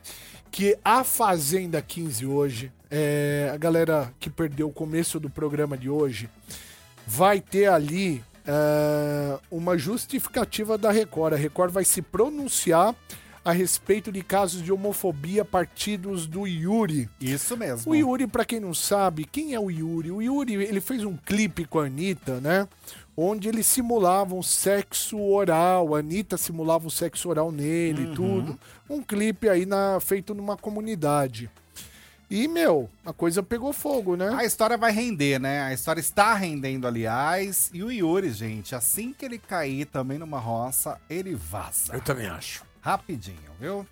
que 0.52 0.78
a 0.84 1.02
Fazenda 1.02 1.82
15 1.82 2.24
hoje, 2.26 2.72
é, 2.88 3.50
a 3.52 3.56
galera 3.56 4.12
que 4.20 4.30
perdeu 4.30 4.68
o 4.68 4.72
começo 4.72 5.18
do 5.18 5.28
programa 5.28 5.76
de 5.76 5.90
hoje, 5.90 6.28
vai 7.08 7.40
ter 7.40 7.66
ali 7.66 8.22
é, 8.46 9.38
uma 9.50 9.78
justificativa 9.78 10.76
da 10.76 10.92
Record. 10.92 11.32
A 11.32 11.36
Record 11.36 11.72
vai 11.72 11.84
se 11.84 12.02
pronunciar 12.02 12.94
a 13.42 13.50
respeito 13.50 14.12
de 14.12 14.22
casos 14.22 14.62
de 14.62 14.70
homofobia 14.70 15.42
partidos 15.42 16.26
do 16.26 16.46
Yuri. 16.46 17.08
Isso 17.18 17.56
mesmo. 17.56 17.90
O 17.90 17.94
Yuri, 17.94 18.26
pra 18.26 18.44
quem 18.44 18.60
não 18.60 18.74
sabe, 18.74 19.24
quem 19.24 19.54
é 19.54 19.60
o 19.60 19.70
Yuri? 19.70 20.10
O 20.10 20.20
Yuri, 20.20 20.54
ele 20.54 20.82
fez 20.82 21.02
um 21.02 21.16
clipe 21.16 21.64
com 21.64 21.78
a 21.78 21.86
Anitta, 21.86 22.42
né? 22.42 22.68
Onde 23.16 23.48
eles 23.48 23.66
simulavam 23.66 24.42
sexo 24.42 25.18
oral. 25.18 25.94
A 25.94 26.00
Anitta 26.00 26.36
simulava 26.36 26.86
o 26.86 26.90
sexo 26.90 27.30
oral 27.30 27.50
nele 27.50 28.02
e 28.02 28.14
tudo. 28.14 28.58
Um 28.88 29.02
clipe 29.02 29.48
aí 29.48 29.64
na, 29.64 29.98
feito 29.98 30.34
numa 30.34 30.56
comunidade. 30.58 31.50
E, 32.30 32.46
meu, 32.46 32.90
a 33.06 33.12
coisa 33.12 33.42
pegou 33.42 33.72
fogo, 33.72 34.14
né? 34.14 34.34
A 34.36 34.44
história 34.44 34.76
vai 34.76 34.92
render, 34.92 35.38
né? 35.38 35.62
A 35.62 35.72
história 35.72 36.00
está 36.00 36.34
rendendo, 36.34 36.86
aliás. 36.86 37.70
E 37.72 37.82
o 37.82 37.90
Yuri, 37.90 38.30
gente, 38.30 38.74
assim 38.74 39.14
que 39.14 39.24
ele 39.24 39.38
cair 39.38 39.86
também 39.86 40.18
numa 40.18 40.38
roça, 40.38 41.00
ele 41.08 41.34
vaza. 41.34 41.94
Eu 41.94 42.02
também 42.02 42.26
acho. 42.26 42.62
Rapidinho, 42.82 43.50
viu? 43.58 43.86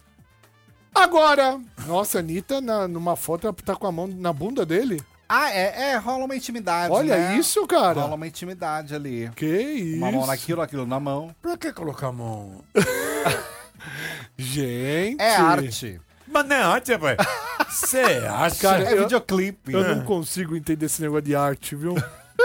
Agora, 0.94 1.58
nossa, 1.86 2.18
a 2.18 2.20
Anitta, 2.20 2.60
na, 2.60 2.86
numa 2.86 3.16
foto, 3.16 3.46
ela 3.46 3.54
tá 3.54 3.74
com 3.74 3.86
a 3.86 3.92
mão 3.92 4.06
na 4.06 4.32
bunda 4.32 4.66
dele. 4.66 5.02
Ah, 5.28 5.50
é, 5.50 5.92
é 5.92 5.96
rola 5.96 6.24
uma 6.24 6.36
intimidade. 6.36 6.92
Olha 6.92 7.16
né? 7.16 7.36
isso, 7.38 7.66
cara. 7.66 8.02
Rola 8.02 8.14
uma 8.14 8.26
intimidade 8.26 8.94
ali. 8.94 9.30
Que 9.34 9.46
isso. 9.46 9.96
Uma 9.96 10.12
mão 10.12 10.26
naquilo, 10.26 10.60
aquilo 10.60 10.86
na 10.86 11.00
mão. 11.00 11.34
Pra 11.42 11.56
que 11.56 11.72
colocar 11.72 12.08
a 12.08 12.12
mão? 12.12 12.62
Gente. 14.36 15.20
É 15.20 15.36
arte. 15.36 16.00
Mas 16.28 16.46
não 16.46 16.56
é 16.56 16.62
arte, 16.62 16.92
rapaz. 16.92 17.16
Você 17.68 17.98
acha? 18.00 18.56
Cara, 18.60 18.84
É 18.84 18.92
eu- 18.94 19.02
videoclipe. 19.02 19.72
Eu 19.72 19.96
não 19.96 20.04
consigo 20.04 20.56
entender 20.56 20.86
esse 20.86 21.00
negócio 21.02 21.22
de 21.22 21.34
arte, 21.36 21.74
viu? 21.76 21.94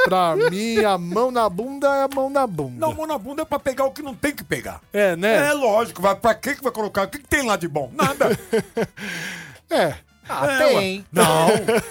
Pra 0.05 0.35
mim, 0.35 0.79
a 0.83 0.97
mão 0.97 1.29
na 1.31 1.47
bunda 1.49 1.87
é 1.87 2.03
a 2.03 2.07
mão 2.07 2.29
na 2.29 2.47
bunda. 2.47 2.79
Não, 2.79 2.93
mão 2.93 3.05
na 3.05 3.17
bunda 3.17 3.41
é 3.41 3.45
pra 3.45 3.59
pegar 3.59 3.85
o 3.85 3.91
que 3.91 4.01
não 4.01 4.15
tem 4.15 4.33
que 4.33 4.43
pegar. 4.43 4.79
É, 4.93 5.15
né? 5.15 5.49
É, 5.49 5.53
lógico. 5.53 6.01
Vai, 6.01 6.15
pra 6.15 6.33
que 6.33 6.55
que 6.55 6.63
vai 6.63 6.71
colocar? 6.71 7.03
O 7.03 7.07
que, 7.07 7.19
que 7.19 7.27
tem 7.27 7.45
lá 7.45 7.55
de 7.57 7.67
bom? 7.67 7.91
Nada. 7.93 8.29
É. 9.69 9.95
Ah, 10.27 10.47
É, 10.47 10.57
tem. 10.67 11.05
Não. 11.11 11.47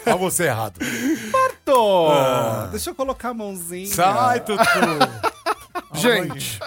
Olha 0.07 0.17
você 0.17 0.45
errado. 0.45 0.79
Tô. 1.65 2.09
Ah. 2.11 2.69
Deixa 2.71 2.91
eu 2.91 2.95
colocar 2.95 3.31
a 3.31 3.35
mãozinha. 3.35 3.87
Sai, 3.87 4.41
Tutu. 4.41 4.63
Gente, 5.95 6.59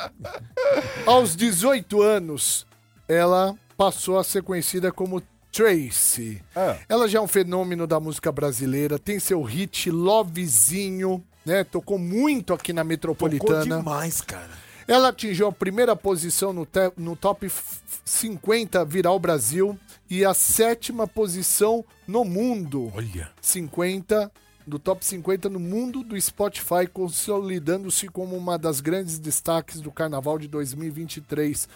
aos 1.06 1.36
18 1.36 2.02
anos, 2.02 2.66
ela 3.08 3.56
passou 3.78 4.18
a 4.18 4.24
ser 4.24 4.44
conhecida 4.44 4.92
como 4.92 5.22
Tracy. 5.52 6.42
Ah. 6.56 6.78
Ela 6.90 7.08
já 7.08 7.20
é 7.20 7.22
um 7.22 7.28
fenômeno 7.28 7.86
da 7.86 8.00
música 8.00 8.32
brasileira, 8.32 8.98
tem 8.98 9.20
seu 9.20 9.42
hit 9.44 9.90
Lovezinho, 9.92 11.24
né? 11.46 11.64
Tocou 11.64 11.98
muito 12.00 12.54
aqui 12.54 12.74
na 12.74 12.82
Tocou 12.82 12.90
Metropolitana. 12.90 13.78
demais, 13.78 14.22
cara. 14.22 14.50
Ela 14.88 15.10
atingiu 15.10 15.48
a 15.48 15.52
primeira 15.52 15.96
posição 15.96 16.52
no, 16.52 16.68
no 16.98 17.16
top 17.16 17.46
f- 17.46 17.80
50 18.04 18.84
Viral 18.84 19.18
Brasil 19.20 19.78
e 20.10 20.26
a 20.26 20.34
sétima 20.34 21.08
posição 21.08 21.86
no 22.08 22.26
mundo. 22.26 22.92
Olha. 22.94 23.30
50 23.42 24.30
do 24.68 24.80
top 24.80 25.06
50 25.06 25.50
no 25.50 25.60
mundo 25.60 26.04
do 26.04 26.20
Spotify, 26.20 26.88
consolidando-se 26.92 28.08
como 28.08 28.36
uma 28.36 28.58
das 28.58 28.82
grandes 28.82 29.20
destaques 29.20 29.80
do 29.82 29.92
Carnaval 29.92 30.38
de 30.38 30.48
2023. 30.48 31.68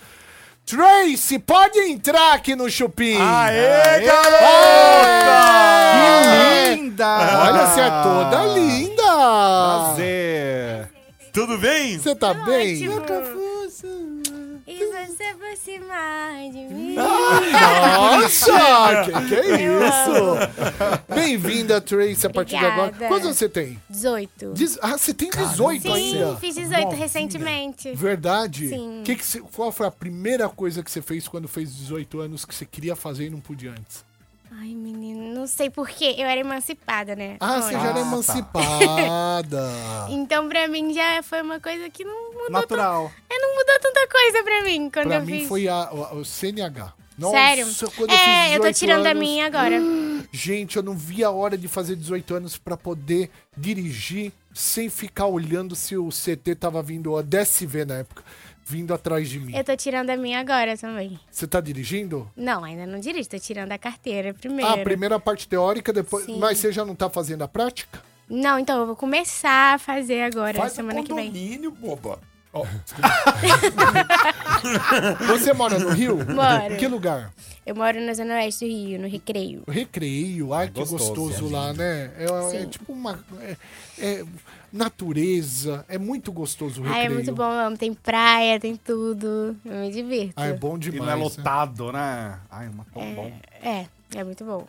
Tracy, 0.67 1.39
pode 1.39 1.80
entrar 1.80 2.34
aqui 2.34 2.53
no 2.53 2.69
Chupim. 2.69 3.17
Aê, 3.21 4.01
Que 4.01 4.10
Linda! 6.75 7.08
Olha, 7.08 7.67
você 7.67 7.80
é 7.80 7.89
toda 8.03 8.45
linda. 8.53 9.03
Prazer. 9.86 10.89
Tudo 11.32 11.58
bem? 11.58 11.97
Você 11.97 12.13
tá 12.13 12.34
bem? 12.34 12.75
Você 15.49 15.55
cima 15.55 16.31
de 16.51 16.73
mim. 16.73 16.95
Nossa, 16.95 19.03
que, 19.05 19.27
que 19.29 19.36
é 19.36 19.88
isso? 19.88 21.13
Bem-vinda, 21.13 21.79
Tracy, 21.81 22.27
a 22.27 22.29
partir 22.29 22.57
de 22.57 22.65
agora. 22.65 22.88
Obrigada. 22.88 23.07
Quantos 23.07 23.25
anos 23.25 23.38
você 23.38 23.49
tem? 23.49 23.79
18. 23.89 24.53
Diz- 24.53 24.77
Ah, 24.81 24.97
você 24.97 25.13
tem 25.13 25.29
18 25.29 25.81
Sim, 25.83 25.91
ainda. 25.93 26.36
fiz 26.38 26.55
18 26.55 26.95
recentemente. 26.95 27.93
Verdade? 27.93 28.69
Sim. 28.69 29.01
Que 29.05 29.15
que 29.15 29.25
você- 29.25 29.39
qual 29.41 29.71
foi 29.71 29.88
a 29.88 29.91
primeira 29.91 30.47
coisa 30.49 30.83
que 30.83 30.91
você 30.91 31.01
fez 31.01 31.27
quando 31.27 31.47
fez 31.47 31.75
18 31.75 32.19
anos 32.19 32.45
que 32.45 32.53
você 32.53 32.65
queria 32.65 32.95
fazer 32.95 33.27
e 33.27 33.29
não 33.29 33.39
podia 33.39 33.71
antes? 33.71 34.05
Ai, 34.59 34.73
menino, 34.73 35.35
não 35.35 35.45
sei 35.45 35.69
porquê. 35.69 36.15
Eu 36.17 36.25
era 36.25 36.39
emancipada, 36.39 37.15
né? 37.15 37.37
Ah, 37.39 37.61
você 37.61 37.73
já 37.73 37.79
era 37.79 37.89
Ah, 37.89 37.93
tá. 37.93 37.99
emancipada. 38.01 39.61
Então, 40.09 40.47
pra 40.49 40.67
mim, 40.67 40.93
já 40.93 41.21
foi 41.21 41.41
uma 41.41 41.59
coisa 41.59 41.89
que 41.89 42.03
não 42.03 42.33
mudou, 42.33 42.49
Natural. 42.51 43.11
é, 43.29 43.37
não 43.39 43.55
mudou 43.55 43.79
tanta 43.81 44.07
coisa 44.07 44.43
pra 44.43 44.63
mim 44.63 44.89
quando 44.89 45.07
pra 45.07 45.17
eu 45.17 45.25
mim 45.25 45.39
fiz. 45.39 45.47
foi 45.47 45.67
a, 45.67 45.89
o, 45.91 46.19
o 46.19 46.25
CNH. 46.25 46.93
Nossa, 47.17 47.35
Sério? 47.35 47.65
quando 47.95 48.11
é, 48.13 48.49
eu 48.55 48.61
tô 48.61 48.69
18 48.69 48.75
tirando 48.77 49.05
a 49.05 49.09
anos- 49.09 49.19
minha 49.19 49.45
agora. 49.47 49.75
Gente, 50.31 50.77
eu 50.77 50.83
não 50.83 50.95
vi 50.95 51.23
a 51.23 51.31
hora 51.31 51.57
de 51.57 51.67
fazer 51.67 51.95
18 51.95 52.35
anos 52.35 52.57
pra 52.57 52.77
poder 52.77 53.29
dirigir 53.55 54.31
sem 54.53 54.89
ficar 54.89 55.25
olhando 55.27 55.75
se 55.75 55.97
o 55.97 56.09
CT 56.09 56.55
tava 56.55 56.81
vindo, 56.81 57.15
a 57.17 57.21
DSV 57.21 57.85
na 57.85 57.95
época, 57.95 58.23
vindo 58.67 58.93
atrás 58.93 59.30
de 59.30 59.39
mim. 59.39 59.56
Eu 59.56 59.63
tô 59.63 59.75
tirando 59.77 60.10
a 60.10 60.17
minha 60.17 60.39
agora 60.39 60.77
também. 60.77 61.17
Você 61.32 61.47
tá 61.47 61.62
dirigindo? 61.62 62.30
Não, 62.36 62.65
ainda 62.65 62.86
não 62.86 62.99
dirijo, 62.99 63.30
tô 63.30 63.39
tirando 63.39 63.71
a 63.71 63.77
carteira 63.77 64.34
primeiro. 64.34 64.69
Ah, 64.69 64.73
a 64.73 64.84
primeira 64.84 65.17
parte 65.19 65.47
teórica, 65.47 65.93
depois. 65.93 66.25
Sim. 66.25 66.38
Mas 66.38 66.58
você 66.58 66.71
já 66.71 66.84
não 66.84 66.93
tá 66.93 67.10
fazendo 67.10 67.43
a 67.43 67.47
prática? 67.47 68.01
Não, 68.30 68.60
então 68.60 68.82
eu 68.82 68.86
vou 68.86 68.95
começar 68.95 69.75
a 69.75 69.80
fazer 69.80 70.21
agora, 70.21 70.58
Faz 70.58 70.73
semana 70.73 71.01
que 71.01 71.13
vem. 71.13 71.27
condomínio, 71.27 71.71
boba. 71.71 72.19
Você 75.27 75.53
mora 75.53 75.77
no 75.79 75.89
Rio? 75.89 76.17
Moro. 76.17 76.77
Que 76.77 76.88
lugar? 76.88 77.31
Eu 77.65 77.75
moro 77.75 77.99
na 77.99 78.13
Zona 78.13 78.36
Oeste 78.36 78.65
do 78.65 78.71
Rio, 78.71 78.99
no 78.99 79.07
Recreio. 79.07 79.63
Recreio, 79.67 80.53
ai 80.53 80.67
que 80.69 80.79
gostoso, 80.79 81.13
gostoso 81.15 81.49
lá, 81.51 81.73
né? 81.73 82.12
É, 82.17 82.62
é 82.62 82.65
tipo 82.65 82.93
uma. 82.93 83.19
É, 83.41 83.57
é 83.99 84.23
natureza, 84.71 85.86
é 85.88 85.97
muito 85.97 86.31
gostoso 86.31 86.81
o 86.81 86.86
Ah, 86.86 86.89
recreio. 86.89 87.05
é 87.05 87.10
muito 87.13 87.33
bom, 87.33 87.43
amo. 87.51 87.77
Tem 87.77 87.93
praia, 87.93 88.60
tem 88.60 88.75
tudo. 88.75 89.55
Eu 89.65 89.81
me 89.81 89.91
divirto. 89.91 90.33
Ah, 90.36 90.47
é 90.47 90.53
bom 90.53 90.75
E 90.77 90.79
demais. 90.79 91.01
não 91.05 91.12
é 91.12 91.15
né? 91.17 91.23
lotado, 91.23 91.91
né? 91.91 92.39
Ai, 92.49 92.69
mas 92.73 92.88
tão 92.93 93.13
bom. 93.13 93.31
É, 93.62 93.86
é 94.15 94.23
muito 94.23 94.43
bom. 94.45 94.65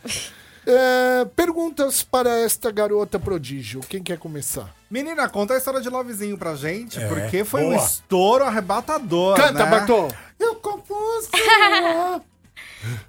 É, 0.67 1.25
perguntas 1.37 2.03
para 2.03 2.31
esta 2.41 2.71
garota 2.71 3.19
prodígio. 3.19 3.81
Quem 3.89 4.03
quer 4.03 4.19
começar? 4.19 4.75
Menina, 4.91 5.29
conta 5.29 5.55
a 5.55 5.59
história 5.59 5.81
de 5.81 5.89
Lovezinho 5.91 6.39
pra 6.39 6.55
gente, 6.55 6.99
É, 6.99 7.07
porque 7.09 7.45
foi 7.45 7.63
um 7.65 7.71
boa. 7.75 7.85
estouro 7.85 8.45
arrebatador, 8.45 9.37
Canta, 9.37 9.65
né? 9.65 9.71
Bartô! 9.71 10.09
Eu 10.39 10.55
compus. 10.57 11.29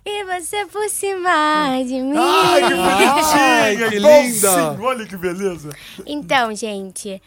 E 0.04 0.24
você 0.26 0.66
por 0.66 0.90
cima 0.90 1.70
de 1.86 2.02
mim. 2.02 2.18
Ai, 2.18 2.60
que 2.68 2.74
Ai, 2.74 3.78
bonitinha. 3.78 3.90
que 3.90 4.00
linda. 4.00 4.72
Olha 4.82 5.06
que 5.06 5.16
beleza. 5.16 5.70
Então, 6.08 6.56
gente, 6.56 7.22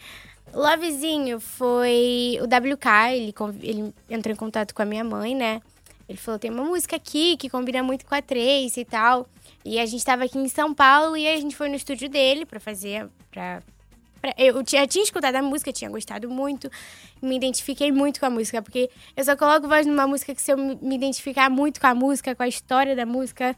Lovezinho 0.53 1.39
foi 1.39 2.37
o 2.41 2.43
WK, 2.43 3.13
ele, 3.13 3.33
ele 3.61 3.93
entrou 4.09 4.33
em 4.33 4.35
contato 4.37 4.75
com 4.75 4.81
a 4.81 4.85
minha 4.85 5.05
mãe, 5.05 5.33
né? 5.33 5.61
Ele 6.07 6.17
falou, 6.17 6.37
tem 6.37 6.51
uma 6.51 6.65
música 6.65 6.97
aqui 6.97 7.37
que 7.37 7.49
combina 7.49 7.81
muito 7.81 8.05
com 8.05 8.13
a 8.13 8.21
Trace 8.21 8.81
e 8.81 8.85
tal. 8.85 9.25
E 9.63 9.79
a 9.79 9.85
gente 9.85 10.03
tava 10.03 10.25
aqui 10.25 10.37
em 10.37 10.49
São 10.49 10.73
Paulo 10.73 11.15
e 11.15 11.25
a 11.25 11.37
gente 11.37 11.55
foi 11.55 11.69
no 11.69 11.75
estúdio 11.75 12.09
dele 12.09 12.45
pra 12.45 12.59
fazer, 12.59 13.07
pra... 13.31 13.63
pra- 14.23 14.33
Eu 14.37 14.63
tinha, 14.63 14.87
tinha 14.87 15.03
escutado 15.03 15.35
a 15.35 15.41
música, 15.41 15.73
tinha 15.73 15.89
gostado 15.89 16.29
muito, 16.29 16.69
me 17.21 17.35
identifiquei 17.35 17.91
muito 17.91 18.19
com 18.21 18.25
a 18.25 18.29
música, 18.29 18.61
porque 18.61 18.89
eu 19.17 19.23
só 19.25 19.35
coloco 19.35 19.67
voz 19.67 19.85
numa 19.85 20.07
música 20.07 20.33
que 20.33 20.41
se 20.41 20.51
eu 20.51 20.57
me 20.57 20.75
me 20.81 20.95
identificar 20.95 21.49
muito 21.49 21.79
com 21.81 21.87
a 21.87 21.93
música, 21.93 22.33
com 22.33 22.43
a 22.43 22.47
história 22.47 22.95
da 22.95 23.05
música, 23.05 23.55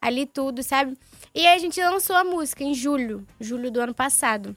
ali 0.00 0.24
tudo, 0.24 0.62
sabe? 0.62 0.96
E 1.34 1.46
aí 1.46 1.54
a 1.54 1.58
gente 1.58 1.78
lançou 1.82 2.16
a 2.16 2.24
música 2.24 2.64
em 2.64 2.72
julho, 2.72 3.26
julho 3.38 3.70
do 3.70 3.80
ano 3.80 3.94
passado. 3.94 4.56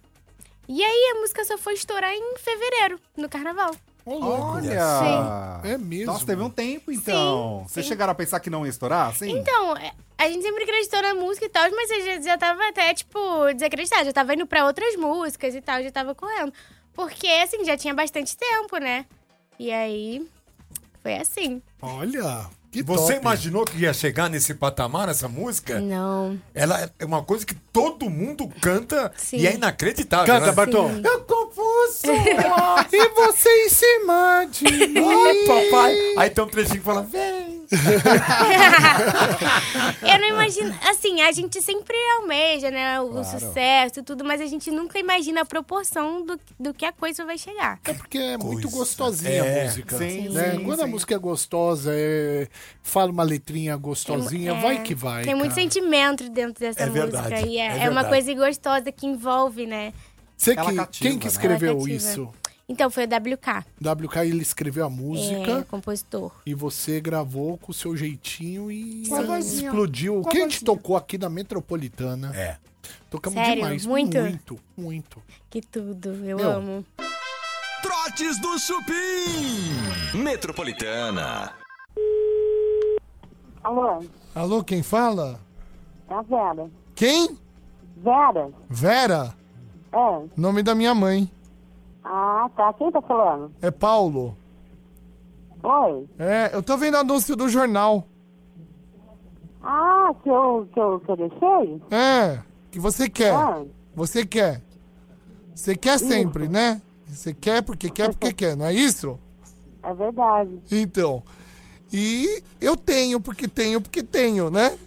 E 0.67 0.81
aí 0.83 1.11
a 1.15 1.19
música 1.19 1.43
só 1.43 1.57
foi 1.57 1.73
estourar 1.73 2.13
em 2.13 2.37
fevereiro, 2.37 2.99
no 3.17 3.27
carnaval. 3.27 3.75
Olha! 4.05 5.61
É 5.63 5.77
mesmo. 5.77 6.07
Nossa, 6.13 6.25
teve 6.25 6.41
um 6.41 6.49
tempo, 6.49 6.91
então. 6.91 7.63
Sim, 7.67 7.73
Vocês 7.73 7.85
sim. 7.85 7.89
chegaram 7.89 8.11
a 8.11 8.15
pensar 8.15 8.39
que 8.39 8.49
não 8.49 8.65
ia 8.65 8.69
estourar? 8.69 9.13
Sim? 9.15 9.37
Então, 9.37 9.75
a 10.17 10.27
gente 10.27 10.41
sempre 10.41 10.63
acreditou 10.63 11.01
na 11.01 11.13
música 11.13 11.45
e 11.45 11.49
tal, 11.49 11.69
mas 11.71 11.91
eu 11.91 12.05
já, 12.05 12.21
já 12.21 12.37
tava 12.37 12.67
até, 12.67 12.93
tipo, 12.93 13.19
desacreditada. 13.53 14.05
Já 14.05 14.13
tava 14.13 14.33
indo 14.33 14.47
pra 14.47 14.65
outras 14.65 14.95
músicas 14.95 15.53
e 15.55 15.61
tal, 15.61 15.81
já 15.83 15.91
tava 15.91 16.15
correndo. 16.15 16.53
Porque, 16.93 17.27
assim, 17.27 17.63
já 17.63 17.77
tinha 17.77 17.93
bastante 17.93 18.35
tempo, 18.35 18.77
né? 18.77 19.05
E 19.57 19.71
aí, 19.71 20.27
foi 21.01 21.15
assim. 21.15 21.61
Olha, 21.81 22.47
que 22.71 22.83
Você 22.83 23.13
top. 23.13 23.21
imaginou 23.25 23.65
que 23.65 23.77
ia 23.77 23.93
chegar 23.93 24.29
nesse 24.29 24.53
patamar, 24.53 25.09
essa 25.09 25.27
música? 25.27 25.79
Não. 25.79 26.39
Ela 26.53 26.89
é 26.99 27.05
uma 27.05 27.23
coisa 27.23 27.45
que 27.45 27.55
todo 27.55 28.09
mundo 28.09 28.47
canta 28.61 29.11
Sim. 29.17 29.37
e 29.37 29.47
é 29.47 29.55
inacreditável. 29.55 30.25
Canta, 30.27 30.47
né? 30.47 30.51
Bartô. 30.51 30.87
Sim. 30.89 31.01
Eu 31.03 31.19
confuso. 31.21 32.07
e 32.91 33.09
você 33.09 33.49
em 33.65 33.69
cima 33.69 34.47
de 34.51 34.63
mim. 34.87 34.99
Ai, 35.03 35.45
papai. 35.47 35.95
Aí 36.17 36.29
tem 36.29 36.43
um 36.43 36.47
trechinho 36.47 36.79
que 36.79 36.85
fala, 36.85 37.01
vem. 37.01 37.58
Eu 40.01 40.19
não 40.19 40.27
imagino. 40.29 40.73
Assim, 40.89 41.21
a 41.21 41.31
gente 41.31 41.61
sempre 41.61 41.95
almeja, 42.17 42.71
né? 42.71 42.99
O 43.01 43.23
sucesso 43.23 43.99
e 43.99 44.03
tudo, 44.03 44.23
mas 44.25 44.41
a 44.41 44.45
gente 44.47 44.71
nunca 44.71 44.97
imagina 44.99 45.41
a 45.41 45.45
proporção 45.45 46.25
do, 46.25 46.39
do 46.59 46.73
que 46.73 46.85
a 46.85 46.91
coisa 46.91 47.25
vai 47.25 47.37
chegar. 47.37 47.79
É 47.85 47.93
porque 47.93 48.17
é 48.17 48.37
muito 48.37 48.63
Coisa. 48.69 48.77
gostosinha 48.77 49.43
É, 49.45 49.61
a 49.61 49.65
música. 49.65 49.97
sim, 49.97 50.29
né? 50.29 50.51
sim, 50.55 50.63
Quando 50.63 50.81
a 50.81 50.85
sim. 50.85 50.91
música 50.91 51.15
é 51.15 51.17
gostosa, 51.17 51.91
é... 51.93 52.47
fala 52.81 53.11
uma 53.11 53.23
letrinha 53.23 53.75
gostosinha, 53.75 54.51
É, 54.51 54.61
vai 54.61 54.81
que 54.83 54.95
vai. 54.95 55.23
Tem 55.23 55.35
muito 55.35 55.51
cara. 55.51 55.61
sentimento 55.61 56.29
dentro 56.29 56.59
dessa 56.59 56.81
É 56.83 56.85
música. 56.87 57.21
verdade, 57.21 57.47
E 57.47 57.57
é, 57.57 57.61
é 57.61 57.67
é 57.67 57.71
uma 57.89 58.03
verdade. 58.03 58.09
coisa 58.09 58.33
gostosa 58.33 58.91
que 58.91 59.05
envolve, 59.05 59.65
né? 59.65 59.93
Você 60.37 60.55
que, 60.55 60.61
cativa, 60.61 60.87
quem 60.91 61.19
que 61.19 61.25
né? 61.25 61.31
escreveu 61.31 61.77
cativa. 61.77 61.91
isso? 61.95 62.29
Então, 62.69 62.89
foi 62.91 63.05
o 63.05 63.07
WK. 63.07 63.65
WK, 63.81 64.17
ele 64.19 64.43
escreveu 64.43 64.85
a 64.85 64.89
música 64.89 65.59
É, 65.59 65.63
compositor. 65.63 66.31
e 66.45 66.53
você 66.53 67.01
gravou 67.01 67.57
com 67.57 67.71
o 67.71 67.73
seu 67.73 67.97
jeitinho 67.97 68.71
e 68.71 69.03
vozinha. 69.09 69.69
explodiu. 69.69 70.21
Quem 70.29 70.41
a 70.41 70.43
gente 70.43 70.63
tocou 70.63 70.95
aqui 70.95 71.17
na 71.17 71.29
Metropolitana? 71.29 72.31
É. 72.35 72.57
Tocamos 73.09 73.39
Sério? 73.39 73.55
demais. 73.63 73.85
Muito? 73.87 74.17
Muito, 74.19 74.59
muito. 74.77 75.23
Que 75.49 75.61
tudo, 75.61 76.09
eu 76.23 76.37
Meu. 76.37 76.51
amo. 76.51 76.85
Trotes 77.81 78.39
do 78.39 78.59
Chupim. 78.59 80.17
Metropolitana. 80.21 81.53
Alô, 83.63 84.03
Alô, 84.35 84.63
quem 84.63 84.83
fala? 84.83 85.39
é 86.09 86.13
a 86.13 86.21
Vera. 86.21 86.69
Quem? 86.95 87.37
Vera? 87.97 88.49
Vera. 88.69 89.35
É. 89.91 90.21
Nome 90.37 90.61
da 90.63 90.73
minha 90.75 90.93
mãe. 90.95 91.29
Ah, 92.03 92.49
tá. 92.55 92.73
Quem 92.73 92.91
tá 92.91 93.01
falando? 93.01 93.51
É 93.61 93.69
Paulo. 93.71 94.35
Oi. 95.63 96.07
É, 96.17 96.49
eu 96.53 96.63
tô 96.63 96.77
vendo 96.77 96.95
anúncio 96.97 97.35
do 97.35 97.49
jornal. 97.49 98.07
Ah, 99.61 100.13
que 100.23 100.29
eu, 100.29 100.67
que 100.73 100.79
eu, 100.79 100.99
que 101.01 101.11
eu 101.11 101.17
deixei? 101.17 101.81
É, 101.91 102.39
que 102.71 102.79
você 102.79 103.09
quer. 103.09 103.33
Ah, 103.33 103.63
Você 103.93 104.25
quer. 104.25 104.61
Você 105.53 105.75
quer 105.75 105.99
sempre, 105.99 106.47
né? 106.47 106.81
Você 107.05 107.33
quer 107.33 107.61
porque 107.61 107.89
quer 107.89 108.09
porque 108.13 108.31
quer, 108.31 108.55
não 108.55 108.65
é 108.65 108.73
isso? 108.73 109.19
é 109.83 109.93
verdade. 109.93 110.59
Então. 110.71 111.21
E 111.91 112.41
eu 112.61 112.77
tenho 112.77 113.19
porque 113.19 113.47
tenho 113.47 113.81
porque 113.81 114.01
tenho, 114.03 114.49
né? 114.49 114.77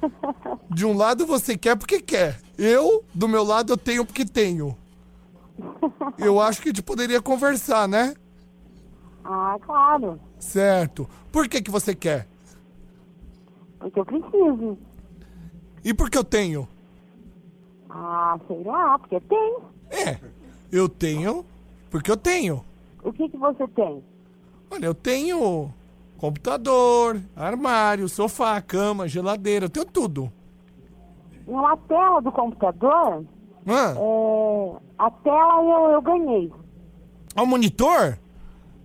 De 0.70 0.86
um 0.86 0.96
lado 0.96 1.26
você 1.26 1.56
quer 1.58 1.76
porque 1.76 2.00
quer. 2.00 2.40
Eu, 2.56 3.04
do 3.12 3.28
meu 3.28 3.44
lado, 3.44 3.72
eu 3.72 3.76
tenho 3.76 4.04
porque 4.04 4.24
tenho. 4.24 4.76
Eu 6.18 6.40
acho 6.40 6.60
que 6.62 6.68
a 6.68 6.72
gente 6.72 6.82
poderia 6.82 7.20
conversar, 7.20 7.88
né? 7.88 8.14
Ah, 9.24 9.56
claro. 9.60 10.18
Certo. 10.38 11.08
Por 11.30 11.48
que, 11.48 11.60
que 11.62 11.70
você 11.70 11.94
quer? 11.94 12.26
Porque 13.78 14.00
eu 14.00 14.04
preciso. 14.04 14.78
E 15.84 15.94
por 15.94 16.10
que 16.10 16.18
eu 16.18 16.24
tenho? 16.24 16.68
Ah, 17.90 18.38
sei 18.46 18.62
lá, 18.64 18.98
porque 18.98 19.20
tem. 19.20 19.58
É, 19.90 20.18
eu 20.70 20.88
tenho 20.88 21.44
porque 21.90 22.10
eu 22.10 22.16
tenho. 22.16 22.64
O 23.02 23.12
que 23.12 23.28
que 23.28 23.36
você 23.36 23.66
tem? 23.68 24.02
Olha, 24.70 24.86
eu 24.86 24.94
tenho 24.94 25.72
computador, 26.18 27.20
armário, 27.34 28.08
sofá, 28.08 28.60
cama, 28.60 29.08
geladeira, 29.08 29.66
eu 29.66 29.70
tenho 29.70 29.86
tudo. 29.86 30.32
Na 31.46 31.76
tela 31.76 32.20
do 32.20 32.30
computador, 32.30 33.24
Hã? 33.66 33.94
é, 33.96 34.76
a 34.98 35.10
tela 35.10 35.62
eu, 35.62 35.90
eu 35.92 36.02
ganhei. 36.02 36.52
Ó, 37.36 37.42
o 37.42 37.46
monitor? 37.46 38.18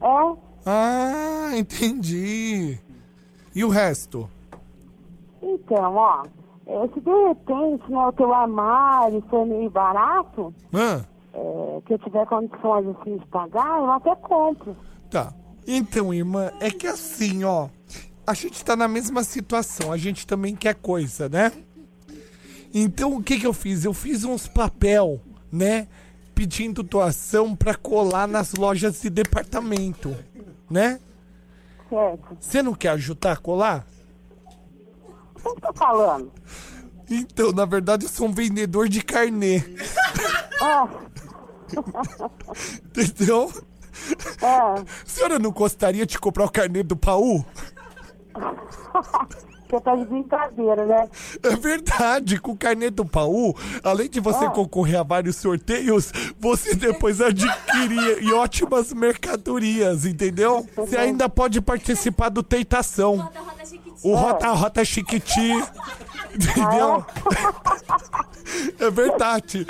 É, 0.01 0.35
Ah, 0.65 1.51
entendi. 1.57 2.77
E 3.55 3.63
o 3.63 3.69
resto? 3.69 4.29
então, 5.41 5.95
ó. 5.95 6.23
é, 6.65 6.87
se 6.93 6.99
de 7.01 7.11
repente, 7.27 7.91
né, 7.91 7.97
o 8.07 8.11
teu 8.13 8.33
armário 8.33 9.21
for 9.29 9.45
meio 9.45 9.69
barato, 9.69 10.53
Hã? 10.73 11.05
é, 11.33 11.81
que 11.85 11.93
eu 11.93 11.99
tiver 11.99 12.25
condições 12.27 12.87
assim 12.95 13.17
de 13.17 13.25
pagar, 13.27 13.79
eu 13.79 13.91
até 13.91 14.15
compro. 14.15 14.75
Tá. 15.09 15.33
Então, 15.67 16.13
irmã, 16.13 16.51
é 16.59 16.69
que 16.71 16.87
assim, 16.87 17.43
ó. 17.43 17.67
A 18.25 18.33
gente 18.33 18.63
tá 18.63 18.75
na 18.75 18.87
mesma 18.87 19.21
situação, 19.23 19.91
a 19.91 19.97
gente 19.97 20.25
também 20.25 20.55
quer 20.55 20.75
coisa, 20.75 21.27
né? 21.27 21.51
Então, 22.73 23.15
o 23.15 23.23
que 23.23 23.39
que 23.39 23.45
eu 23.45 23.53
fiz? 23.53 23.85
Eu 23.85 23.93
fiz 23.93 24.23
uns 24.23 24.47
papel, 24.47 25.21
né? 25.51 25.87
Pedindo 26.33 26.81
doação 26.81 27.55
pra 27.55 27.75
colar 27.75 28.27
nas 28.27 28.53
lojas 28.53 29.01
de 29.01 29.09
departamento, 29.09 30.15
né? 30.69 30.99
Certo. 31.89 32.37
Você 32.39 32.63
não 32.63 32.73
quer 32.73 32.89
ajudar 32.89 33.33
a 33.33 33.37
colar? 33.37 33.85
Quem 35.41 35.55
tá 35.55 35.71
falando? 35.73 36.31
Então, 37.09 37.51
na 37.51 37.65
verdade, 37.65 38.05
eu 38.05 38.09
sou 38.09 38.27
um 38.27 38.31
vendedor 38.31 38.89
de 38.89 39.01
carnê. 39.03 39.61
Ah, 40.59 40.87
Entendeu? 42.97 43.51
é. 44.41 44.47
A 44.47 44.83
senhora 45.05 45.37
não 45.37 45.51
gostaria 45.51 46.05
de 46.05 46.17
comprar 46.17 46.45
o 46.45 46.51
carnê 46.51 46.81
do 46.81 46.95
Paú? 46.95 47.45
Você 49.73 49.81
tá 49.81 49.95
de 49.95 50.05
brincadeira, 50.05 50.85
né? 50.85 51.09
É 51.41 51.55
verdade, 51.55 52.39
com 52.39 52.51
o 52.51 52.55
carnê 52.57 52.91
do 52.91 53.03
Paú, 53.03 53.55
além 53.83 54.07
de 54.07 54.19
você 54.19 54.47
concorrer 54.51 54.99
a 54.99 55.03
vários 55.03 55.37
sorteios, 55.37 56.11
você 56.39 56.75
depois 56.75 57.19
adquiria 57.19 58.21
em 58.21 58.31
ótimas 58.33 58.93
mercadorias, 58.93 60.05
entendeu? 60.05 60.63
Você 60.75 60.95
ainda 60.95 61.27
pode 61.27 61.59
participar 61.59 62.29
do 62.29 62.43
Tentação. 62.43 63.31
O 64.03 64.13
Rota 64.13 64.51
Rota 64.51 64.85
Chiquiti. 64.85 65.51
Entendeu? 66.35 67.03
É 68.79 68.91
verdade. 68.91 69.65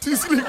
Desligou. 0.00 0.44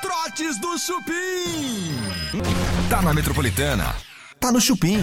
Trotes 0.00 0.58
do 0.58 0.78
Chupim. 0.78 1.94
Tá 2.88 3.02
na 3.02 3.12
Metropolitana. 3.12 3.94
Tá 4.40 4.50
no 4.50 4.58
Chupim. 4.58 4.98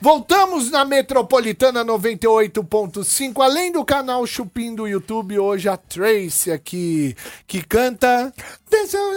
Voltamos 0.00 0.68
na 0.68 0.84
Metropolitana 0.84 1.84
98.5. 1.84 3.40
Além 3.40 3.70
do 3.70 3.84
canal 3.84 4.26
Chupim 4.26 4.74
do 4.74 4.88
YouTube, 4.88 5.38
hoje 5.38 5.68
a 5.68 5.76
Tracy 5.76 6.50
aqui, 6.50 7.14
que 7.46 7.62
canta. 7.62 8.34
Deixa 8.68 8.96
eu 8.96 9.12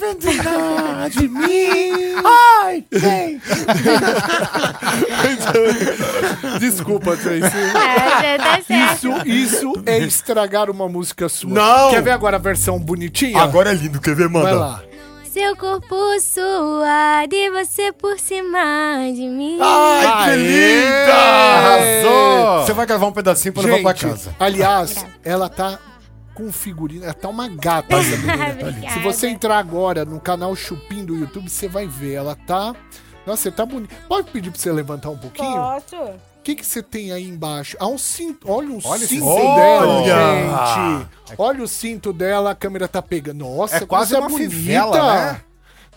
eu 0.00 0.16
cuidar 0.16 1.08
de 1.10 1.28
mim. 1.28 2.14
Ai. 2.24 2.84
Desculpa, 6.58 7.16
Tracy. 7.16 7.56
É, 7.56 8.20
certo. 8.20 8.72
Isso, 8.72 9.08
isso 9.28 9.72
é 9.86 9.98
estragar 9.98 10.68
uma 10.68 10.88
música 10.88 11.28
sua. 11.28 11.50
Não. 11.50 11.90
Quer 11.90 12.02
ver 12.02 12.10
agora 12.10 12.34
a 12.36 12.40
versão 12.40 12.76
bonitinha? 12.78 13.40
Agora 13.40 13.70
é 13.70 13.74
lindo, 13.74 14.00
quer 14.00 14.16
ver, 14.16 14.28
manda? 14.28 14.46
Vai 14.46 14.54
lá. 14.54 14.87
Seu 15.38 15.54
corpo 15.54 15.94
suado 16.20 17.32
e 17.32 17.48
você 17.48 17.92
por 17.92 18.18
cima 18.18 18.58
de 19.14 19.28
mim. 19.28 19.56
Ai, 19.62 20.24
que 20.24 20.36
linda! 20.36 21.14
Arrasou! 21.14 22.66
Você 22.66 22.72
vai 22.72 22.84
gravar 22.84 23.06
um 23.06 23.12
pedacinho 23.12 23.54
pra 23.54 23.62
levar 23.62 23.80
pra 23.80 23.92
Gente, 23.92 24.10
casa. 24.10 24.34
aliás, 24.36 25.06
ela 25.24 25.48
tá 25.48 25.78
com 26.34 26.50
figurino, 26.50 27.04
ela 27.04 27.14
tá 27.14 27.28
uma 27.28 27.48
gata 27.48 27.98
essa 27.98 28.16
menina. 28.16 28.50
Obrigada. 28.50 28.94
Se 28.94 28.98
você 28.98 29.28
entrar 29.28 29.58
agora 29.58 30.04
no 30.04 30.18
canal 30.18 30.56
Chupim 30.56 31.04
do 31.04 31.14
YouTube, 31.14 31.48
você 31.48 31.68
vai 31.68 31.86
ver, 31.86 32.14
ela 32.14 32.34
tá... 32.34 32.74
Nossa, 33.24 33.42
você 33.44 33.52
tá 33.52 33.64
bonita. 33.64 33.94
Pode 34.08 34.32
pedir 34.32 34.50
pra 34.50 34.58
você 34.58 34.72
levantar 34.72 35.10
um 35.10 35.18
pouquinho? 35.18 35.54
Posso? 35.54 36.14
O 36.48 36.50
que, 36.50 36.62
que 36.62 36.66
você 36.66 36.82
tem 36.82 37.12
aí 37.12 37.28
embaixo? 37.28 37.76
Ah, 37.78 37.88
um 37.88 37.98
cinto. 37.98 38.50
Olha 38.50 38.70
o 38.70 38.80
Olha 38.82 39.06
cinto 39.06 39.26
dela, 39.26 39.86
Olha! 39.86 41.06
gente. 41.26 41.34
Olha 41.36 41.62
o 41.62 41.68
cinto 41.68 42.10
dela, 42.10 42.52
a 42.52 42.54
câmera 42.54 42.88
tá 42.88 43.02
pegando. 43.02 43.44
Nossa, 43.44 43.76
É 43.76 43.80
quase 43.86 44.16
uma 44.16 44.30
fivela, 44.30 45.32
né? 45.32 45.40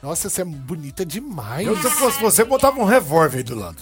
Nossa, 0.03 0.29
você 0.29 0.41
é 0.41 0.45
bonita 0.45 1.05
demais. 1.05 1.65
Eu, 1.65 1.77
se 1.77 1.85
eu 1.85 1.91
fosse 1.91 2.19
você, 2.19 2.43
botava 2.43 2.81
um 2.81 2.83
revólver 2.83 3.37
aí 3.37 3.43
do 3.43 3.55
lado. 3.55 3.77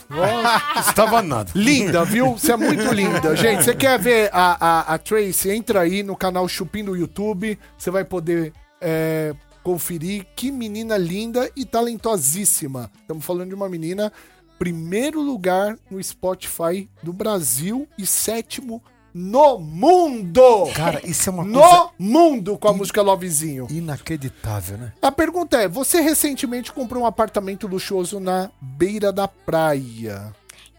Estava 0.80 1.24
nada. 1.24 1.50
Linda, 1.56 2.06
viu? 2.06 2.34
Você 2.34 2.52
é 2.52 2.58
muito 2.58 2.94
linda. 2.94 3.34
Gente, 3.36 3.64
você 3.64 3.74
quer 3.74 3.98
ver 3.98 4.30
a, 4.32 4.92
a, 4.92 4.94
a 4.94 4.98
Tracy? 5.00 5.50
Entra 5.50 5.82
aí 5.82 6.04
no 6.04 6.16
canal 6.16 6.48
Chupim 6.48 6.84
do 6.84 6.96
YouTube. 6.96 7.58
Você 7.80 7.90
vai 7.90 8.06
poder 8.06 8.54
é, 8.80 9.34
conferir. 9.64 10.28
Que 10.36 10.52
menina 10.52 10.98
linda 10.98 11.50
e 11.56 11.66
talentosíssima. 11.66 12.92
Estamos 13.02 13.26
falando 13.26 13.50
de 13.50 13.56
uma 13.56 13.68
menina, 13.68 14.14
primeiro 14.60 15.22
lugar 15.22 15.78
no 15.90 16.04
Spotify 16.04 16.90
do 17.02 17.14
Brasil 17.14 17.88
e 17.98 18.06
sétimo 18.06 18.84
no 19.14 19.58
mundo. 19.58 20.68
Cara, 20.76 21.02
isso 21.04 21.30
é 21.30 21.34
uma 21.34 21.44
no 21.44 21.60
coisa 21.60 21.90
mundo 21.98 22.58
com 22.58 22.68
a 22.68 22.74
música 22.74 23.02
Lovezinho. 23.02 23.66
inacreditável, 23.72 24.78
né? 24.78 24.94
A 25.02 25.12
pergunta 25.12 25.58
é: 25.58 25.68
você 25.68 26.02
recentemente 26.02 26.72
comprou 26.72 27.04
um 27.04 27.06
apartamento 27.08 27.66
luxuoso 27.66 28.20
na 28.20 28.52
beira 28.62 29.12
da 29.12 29.28
praia? 29.28 30.32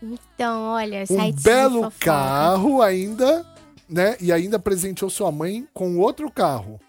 Então, 0.03 0.63
olha, 0.63 1.05
Um 1.11 1.33
belo 1.33 1.93
carro 1.99 2.81
ainda, 2.81 3.45
né? 3.89 4.17
E 4.21 4.31
ainda 4.33 4.59
presenteou 4.59 5.11
sua 5.11 5.33
mãe 5.33 5.67
com 5.75 5.99
outro 5.99 6.31
carro. 6.31 6.81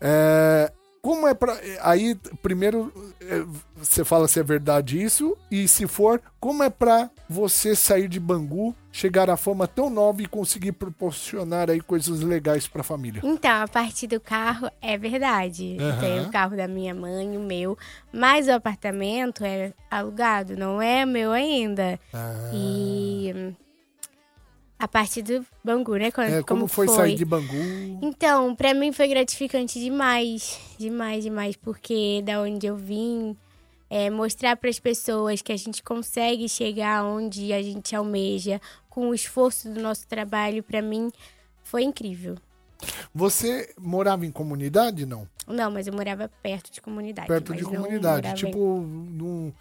É, 0.00 0.72
como 1.04 1.28
é 1.28 1.34
pra. 1.34 1.54
Aí, 1.82 2.14
primeiro, 2.42 2.90
é, 3.20 3.44
você 3.76 4.02
fala 4.06 4.26
se 4.26 4.40
é 4.40 4.42
verdade 4.42 5.02
isso, 5.02 5.36
e 5.50 5.68
se 5.68 5.86
for, 5.86 6.18
como 6.40 6.62
é 6.62 6.70
pra 6.70 7.10
você 7.28 7.76
sair 7.76 8.08
de 8.08 8.18
Bangu, 8.18 8.74
chegar 8.90 9.28
à 9.28 9.36
fama 9.36 9.68
tão 9.68 9.90
nova 9.90 10.22
e 10.22 10.26
conseguir 10.26 10.72
proporcionar 10.72 11.68
aí 11.68 11.82
coisas 11.82 12.20
legais 12.20 12.66
pra 12.66 12.82
família? 12.82 13.20
Então, 13.22 13.64
a 13.64 13.68
parte 13.68 14.06
do 14.06 14.18
carro 14.18 14.70
é 14.80 14.96
verdade. 14.96 15.76
Aham. 15.78 16.00
Tem 16.00 16.20
o 16.22 16.30
carro 16.30 16.56
da 16.56 16.66
minha 16.66 16.94
mãe, 16.94 17.36
o 17.36 17.40
meu. 17.40 17.76
Mas 18.10 18.48
o 18.48 18.52
apartamento 18.52 19.44
é 19.44 19.74
alugado, 19.90 20.56
não 20.56 20.80
é 20.80 21.04
meu 21.04 21.32
ainda. 21.32 22.00
Ah. 22.14 22.50
E 22.54 23.54
a 24.78 24.88
parte 24.88 25.22
do 25.22 25.44
Bangu, 25.62 25.96
né? 25.96 26.10
Quando- 26.10 26.32
É, 26.32 26.42
como, 26.42 26.66
foi, 26.66 26.88
sair 26.88 27.14
de 27.16 27.24
Bangu? 27.24 27.54
Então, 28.02 28.54
pra 28.54 28.74
mim 28.74 28.92
foi 28.92 29.08
gratificante 29.08 29.78
demais, 29.80 30.58
demais, 30.78 31.24
demais, 31.24 31.56
porque 31.56 32.22
da 32.24 32.40
onde 32.42 32.66
eu 32.66 32.76
vim, 32.76 33.36
é, 33.88 34.10
mostrar 34.10 34.56
para 34.56 34.68
as 34.68 34.78
pessoas 34.80 35.40
que 35.42 35.52
a 35.52 35.56
gente 35.56 35.82
consegue 35.82 36.48
chegar 36.48 37.04
onde 37.04 37.52
a 37.52 37.62
gente 37.62 37.94
almeja 37.94 38.60
com 38.90 39.08
o 39.10 39.14
esforço 39.14 39.68
do 39.68 39.80
nosso 39.80 40.06
trabalho, 40.06 40.62
pra 40.62 40.82
mim 40.82 41.10
foi 41.62 41.82
incrível. 41.84 42.36
Você 43.14 43.72
morava 43.78 44.26
em 44.26 44.30
comunidade, 44.30 45.06
não? 45.06 45.26
Não, 45.46 45.70
mas 45.70 45.86
eu 45.86 45.92
morava 45.92 46.30
perto 46.42 46.70
de 46.70 46.80
comunidade. 46.80 47.28
Perto 47.28 47.54
de 47.54 47.64
comunidade. 47.64 48.34
Tipo, 48.34 48.80
num- 48.80 49.52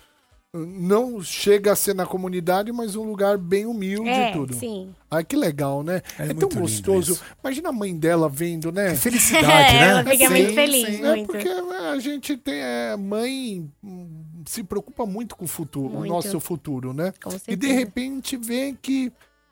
não 0.55 1.19
chega 1.21 1.71
a 1.71 1.75
ser 1.75 1.95
na 1.95 2.05
comunidade, 2.05 2.71
mas 2.71 2.95
um 2.95 3.03
lugar 3.03 3.39
bem 3.39 3.65
humilde 3.65 4.07
É, 4.09 4.29
e 4.29 4.33
tudo. 4.33 4.53
sim. 4.53 4.93
Ai, 5.09 5.23
que 5.23 5.35
legal, 5.35 5.81
né? 5.83 6.01
É, 6.19 6.27
tão 6.27 6.35
muito 6.35 6.49
lindo 6.49 6.59
gostoso. 6.61 7.13
isso. 7.13 7.23
Imagina 7.43 7.69
a 7.69 7.71
mãe 7.71 7.97
dela 7.97 8.29
vendo, 8.29 8.71
né? 8.71 8.91
Que 8.91 8.97
felicidade, 8.97 9.47
É, 9.77 9.81
ela 9.89 10.03
né? 10.03 10.11
fica 10.11 10.29
muito 10.29 10.49
Sim, 10.49 10.53
feliz, 10.55 10.87
sim. 10.87 11.03
É 11.03 11.15
muito. 11.15 11.25
porque 11.27 11.49
a 11.49 11.99
gente 11.99 12.37
tem. 12.37 12.55
É, 12.61 12.95
mãe 12.95 13.67
hum, 13.83 14.07
se 14.45 14.63
preocupa 14.63 15.05
muito 15.07 15.35
com 15.35 15.45
o 15.45 15.47
futuro, 15.47 15.87
o 15.87 15.97
Muito. 15.99 16.11
nosso 16.11 16.39
futuro, 16.39 16.93
né? 16.93 17.13
Com 17.23 17.29
E 17.31 17.33
de 17.33 17.39
certeza. 17.39 17.73
repente 17.73 18.37
vê 18.37 18.75
que 18.79 19.11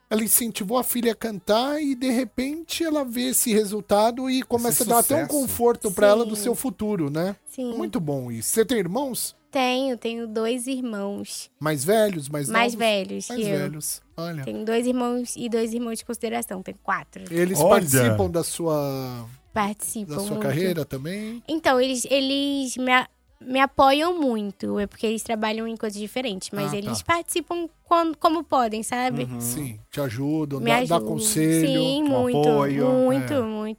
ela 0.09 0.23
incentivou 0.23 0.77
a 0.77 0.83
filha 0.83 1.13
a 1.13 1.15
cantar 1.15 1.81
e 1.81 1.95
de 1.95 2.09
repente 2.11 2.83
ela 2.83 3.03
vê 3.05 3.29
esse 3.29 3.51
resultado 3.53 4.29
e 4.29 4.43
começa 4.43 4.83
a 4.83 4.87
dar 4.87 4.99
até 4.99 5.23
um 5.23 5.27
conforto 5.27 5.89
pra 5.89 6.07
ela 6.07 6.25
do 6.25 6.35
seu 6.35 6.53
futuro, 6.53 7.09
né? 7.09 7.35
Sim. 7.49 7.75
Muito 7.75 7.99
bom 7.99 8.29
isso. 8.31 8.49
Você 8.49 8.65
tem 8.65 8.77
irmãos? 8.77 9.35
Tenho, 9.51 9.97
tenho 9.97 10.27
dois 10.27 10.65
irmãos 10.65 11.51
Mais 11.59 11.83
velhos, 11.83 12.29
mais, 12.29 12.47
mais 12.49 12.73
novos? 12.73 12.79
velhos 12.87 13.27
Mais 13.29 13.41
que 13.41 13.47
eu. 13.49 13.57
velhos. 13.59 14.01
Olha. 14.15 14.43
Tenho 14.45 14.63
dois 14.63 14.87
irmãos 14.87 15.33
e 15.35 15.49
dois 15.49 15.73
irmãos 15.73 15.97
de 15.99 16.05
consideração. 16.05 16.63
Tenho 16.63 16.77
quatro. 16.81 17.23
Eles 17.29 17.59
Olha. 17.59 17.69
participam 17.69 18.29
da 18.29 18.43
sua, 18.43 19.25
Participam. 19.53 20.13
da 20.15 20.19
sua 20.21 20.29
muito. 20.31 20.41
carreira 20.43 20.85
também? 20.85 21.43
Então, 21.47 21.81
eles, 21.81 22.05
eles 22.09 22.77
me, 22.77 22.91
a- 22.93 23.09
me 23.41 23.59
apoiam 23.59 24.17
muito. 24.17 24.79
É 24.79 24.87
porque 24.87 25.05
eles 25.05 25.21
trabalham 25.21 25.67
em 25.67 25.75
coisas 25.75 25.99
diferentes. 25.99 26.49
Mas 26.53 26.71
Ah, 26.73 26.77
eles 26.77 26.99
tá. 26.99 27.05
participam 27.15 27.67
quando, 27.83 28.15
como 28.17 28.45
podem, 28.45 28.83
sabe? 28.83 29.27
Sim, 29.41 29.77
te 29.91 29.99
ajudam, 29.99 30.59
Me 30.61 30.67
dá, 30.67 30.75
dá 30.75 30.81
ajudam. 30.95 31.05
conselho. 31.05 31.67
Sim, 31.67 32.03
muito. 32.03 32.37
apoio, 32.49 32.89
muito, 32.89 33.33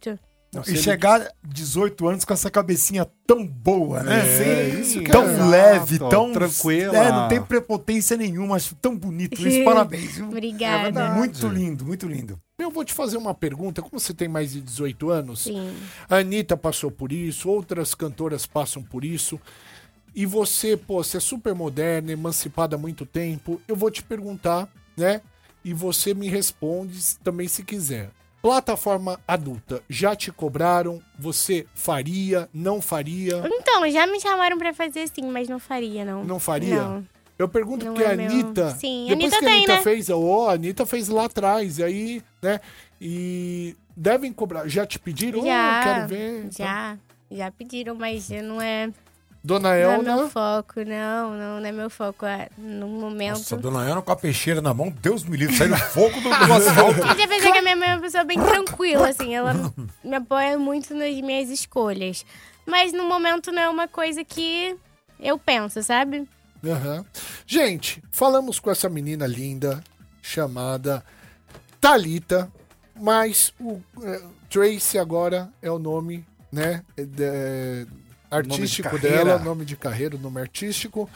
é. 0.09 0.19
Muito. 0.59 0.71
E 0.71 0.77
chegar 0.77 1.31
18 1.43 2.07
anos 2.07 2.25
com 2.25 2.33
essa 2.33 2.49
cabecinha 2.49 3.05
tão 3.25 3.45
boa, 3.45 4.03
né? 4.03 4.19
É, 4.19 4.69
isso 4.79 4.99
que 5.01 5.11
tão 5.11 5.23
é. 5.23 5.45
leve, 5.45 5.95
Exato, 5.95 6.09
tão 6.09 6.31
tranquila. 6.31 6.97
É, 6.97 7.11
não 7.11 7.27
tem 7.27 7.41
prepotência 7.41 8.15
nenhuma, 8.15 8.55
acho 8.55 8.75
tão 8.75 8.95
bonito 8.97 9.45
isso. 9.45 9.63
Parabéns. 9.65 10.19
Obrigada. 10.19 10.83
verdade. 10.83 11.17
Muito 11.17 11.47
lindo, 11.47 11.85
muito 11.85 12.07
lindo. 12.07 12.39
Eu 12.59 12.69
vou 12.69 12.85
te 12.85 12.93
fazer 12.93 13.17
uma 13.17 13.33
pergunta. 13.33 13.81
Como 13.81 13.99
você 13.99 14.13
tem 14.13 14.27
mais 14.27 14.51
de 14.51 14.61
18 14.61 15.09
anos, 15.09 15.43
Sim. 15.43 15.75
a 16.09 16.17
Anitta 16.17 16.55
passou 16.55 16.91
por 16.91 17.11
isso, 17.11 17.49
outras 17.49 17.95
cantoras 17.95 18.45
passam 18.45 18.83
por 18.83 19.03
isso. 19.03 19.39
E 20.15 20.25
você, 20.25 20.77
pô, 20.77 21.03
você 21.03 21.17
é 21.17 21.19
super 21.19 21.55
moderna, 21.55 22.11
emancipada 22.11 22.75
há 22.75 22.79
muito 22.79 23.05
tempo. 23.05 23.59
Eu 23.67 23.75
vou 23.75 23.89
te 23.89 24.03
perguntar, 24.03 24.69
né? 24.95 25.21
E 25.65 25.73
você 25.73 26.13
me 26.13 26.27
responde 26.27 26.99
também 27.23 27.47
se 27.47 27.63
quiser. 27.63 28.11
Plataforma 28.43 29.17
adulta, 29.25 29.81
já 29.89 30.13
te 30.17 30.29
cobraram? 30.29 31.01
Você 31.17 31.65
faria? 31.73 32.49
Não 32.53 32.81
faria? 32.81 33.41
Então, 33.45 33.89
já 33.89 34.05
me 34.05 34.19
chamaram 34.19 34.57
pra 34.57 34.73
fazer 34.73 35.07
sim, 35.07 35.31
mas 35.31 35.47
não 35.47 35.59
faria, 35.59 36.03
não. 36.03 36.25
Não 36.25 36.39
faria? 36.41 36.75
Não. 36.83 37.07
Eu 37.39 37.47
pergunto 37.47 37.85
Não 37.85 37.93
porque 37.93 38.05
é 38.05 38.11
a 38.11 38.17
meu- 38.17 38.29
Anitta. 38.29 38.71
Sim, 38.71 39.05
depois 39.07 39.31
Anitta 39.33 39.39
que 39.39 39.45
a 39.45 39.47
tem, 39.47 39.57
Anitta 39.59 39.73
né? 39.75 39.81
fez, 39.81 40.09
ó, 40.09 40.49
a 40.49 40.53
Anitta 40.55 40.85
fez 40.85 41.07
lá 41.07 41.23
atrás, 41.23 41.77
e 41.79 41.83
aí, 41.85 42.21
né? 42.41 42.59
E 42.99 43.77
devem 43.95 44.33
cobrar. 44.33 44.67
Já 44.67 44.85
te 44.85 44.99
pediram? 44.99 45.39
Oh, 45.39 45.45
Já, 45.45 45.81
quero 45.81 46.07
ver. 46.09 46.47
já. 46.51 46.97
Já 47.31 47.49
pediram, 47.49 47.95
mas 47.95 48.29
não 48.29 48.61
é, 48.61 48.91
Dona 49.43 49.69
não 49.69 49.75
é 49.75 49.81
Elna. 49.81 50.15
meu 50.15 50.29
foco, 50.29 50.73
não, 50.85 51.35
não, 51.37 51.59
não 51.59 51.65
é 51.65 51.71
meu 51.71 51.89
foco. 51.89 52.25
é, 52.25 52.49
No 52.57 52.87
momento. 52.87 53.39
Nossa, 53.39 53.57
dona 53.57 53.79
Ana 53.79 54.01
com 54.01 54.11
a 54.11 54.15
peixeira 54.15 54.61
na 54.61 54.73
mão, 54.73 54.89
Deus 55.01 55.23
me 55.25 55.35
livre, 55.35 55.55
sai 55.57 55.67
do 55.67 55.75
fogo 55.77 56.15
do, 56.21 56.29
do 56.29 56.53
asfalto. 56.53 57.01
Já 57.17 57.27
pensei 57.27 57.51
que 57.51 57.57
a 57.57 57.61
minha 57.61 57.75
mãe 57.75 57.89
é 57.89 57.93
uma 57.95 58.01
pessoa 58.01 58.23
bem 58.23 58.39
tranquila, 58.41 59.09
assim. 59.09 59.35
Ela 59.35 59.53
me 60.03 60.15
apoia 60.15 60.57
muito 60.57 60.93
nas 60.95 61.13
minhas 61.19 61.49
escolhas. 61.49 62.25
Mas 62.65 62.93
no 62.93 63.03
momento 63.03 63.51
não 63.51 63.61
é 63.61 63.69
uma 63.69 63.87
coisa 63.87 64.23
que 64.23 64.77
eu 65.19 65.37
penso, 65.37 65.83
sabe? 65.83 66.25
Aham. 66.65 67.05
Gente, 67.45 68.01
falamos 68.13 68.59
com 68.59 68.71
essa 68.71 68.87
menina 68.87 69.27
linda 69.27 69.83
chamada 70.21 71.03
Talita, 71.81 72.49
mas 72.97 73.53
o 73.59 73.81
é, 74.01 74.21
Tracy 74.49 74.97
agora 74.97 75.49
é 75.61 75.69
o 75.69 75.77
nome, 75.77 76.25
né, 76.49 76.81
é, 76.97 77.85
artístico 78.37 78.89
carreira. 78.89 79.25
dela, 79.25 79.39
nome 79.39 79.65
de 79.65 79.75
carreira, 79.75 80.17
nome 80.17 80.39
artístico. 80.41 81.09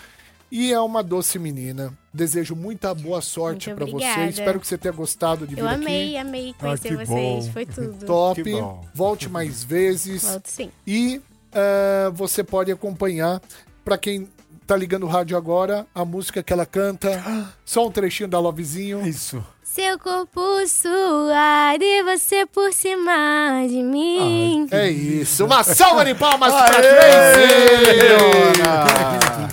E 0.49 0.71
é 0.71 0.79
uma 0.79 1.03
doce 1.03 1.37
menina. 1.37 1.91
Desejo 2.13 2.55
muita 2.55 2.93
boa 2.93 3.19
sorte 3.21 3.73
pra 3.73 3.85
você. 3.85 4.25
Espero 4.29 4.59
que 4.61 4.67
você 4.67 4.77
tenha 4.77 4.93
gostado 4.93 5.45
de 5.45 5.55
vir 5.55 5.61
Eu 5.61 5.67
aqui. 5.67 5.75
amei, 5.75 6.17
amei 6.17 6.55
conhecer 6.57 6.89
que 6.97 7.05
vocês. 7.05 7.45
bom. 7.47 7.51
Foi 7.51 7.65
tudo. 7.67 8.05
Top. 8.05 8.41
Que 8.41 8.51
bom. 8.51 8.85
Volte 8.93 9.27
mais 9.27 9.61
vezes. 9.63 10.23
Volto 10.23 10.47
sim. 10.47 10.71
E 10.85 11.21
eh, 11.51 12.09
você 12.13 12.45
pode 12.45 12.71
acompanhar, 12.71 13.41
pra 13.83 13.97
quem 13.97 14.29
tá 14.65 14.75
ligando 14.77 15.03
o 15.03 15.07
rádio 15.09 15.35
agora, 15.35 15.85
a 15.93 16.05
música 16.05 16.41
que 16.41 16.53
ela 16.53 16.65
canta. 16.65 17.21
Só 17.65 17.85
um 17.85 17.91
trechinho 17.91 18.29
da 18.29 18.39
Lovezinho. 18.39 19.05
Isso. 19.05 19.43
Seu 19.77 19.99
corpo 19.99 20.41
suado 20.67 21.83
e 21.83 22.01
você 22.01 22.47
por 22.47 22.73
cima 22.73 23.63
de 23.69 23.83
mim. 23.83 24.65
É 24.71 24.89
isso. 24.89 25.45
Uma 25.45 25.63
salva 25.63 26.03
de 26.03 26.15
palmas 26.15 26.51
pra 26.51 26.77
Aê! 26.77 26.81
Tracy! 26.81 28.63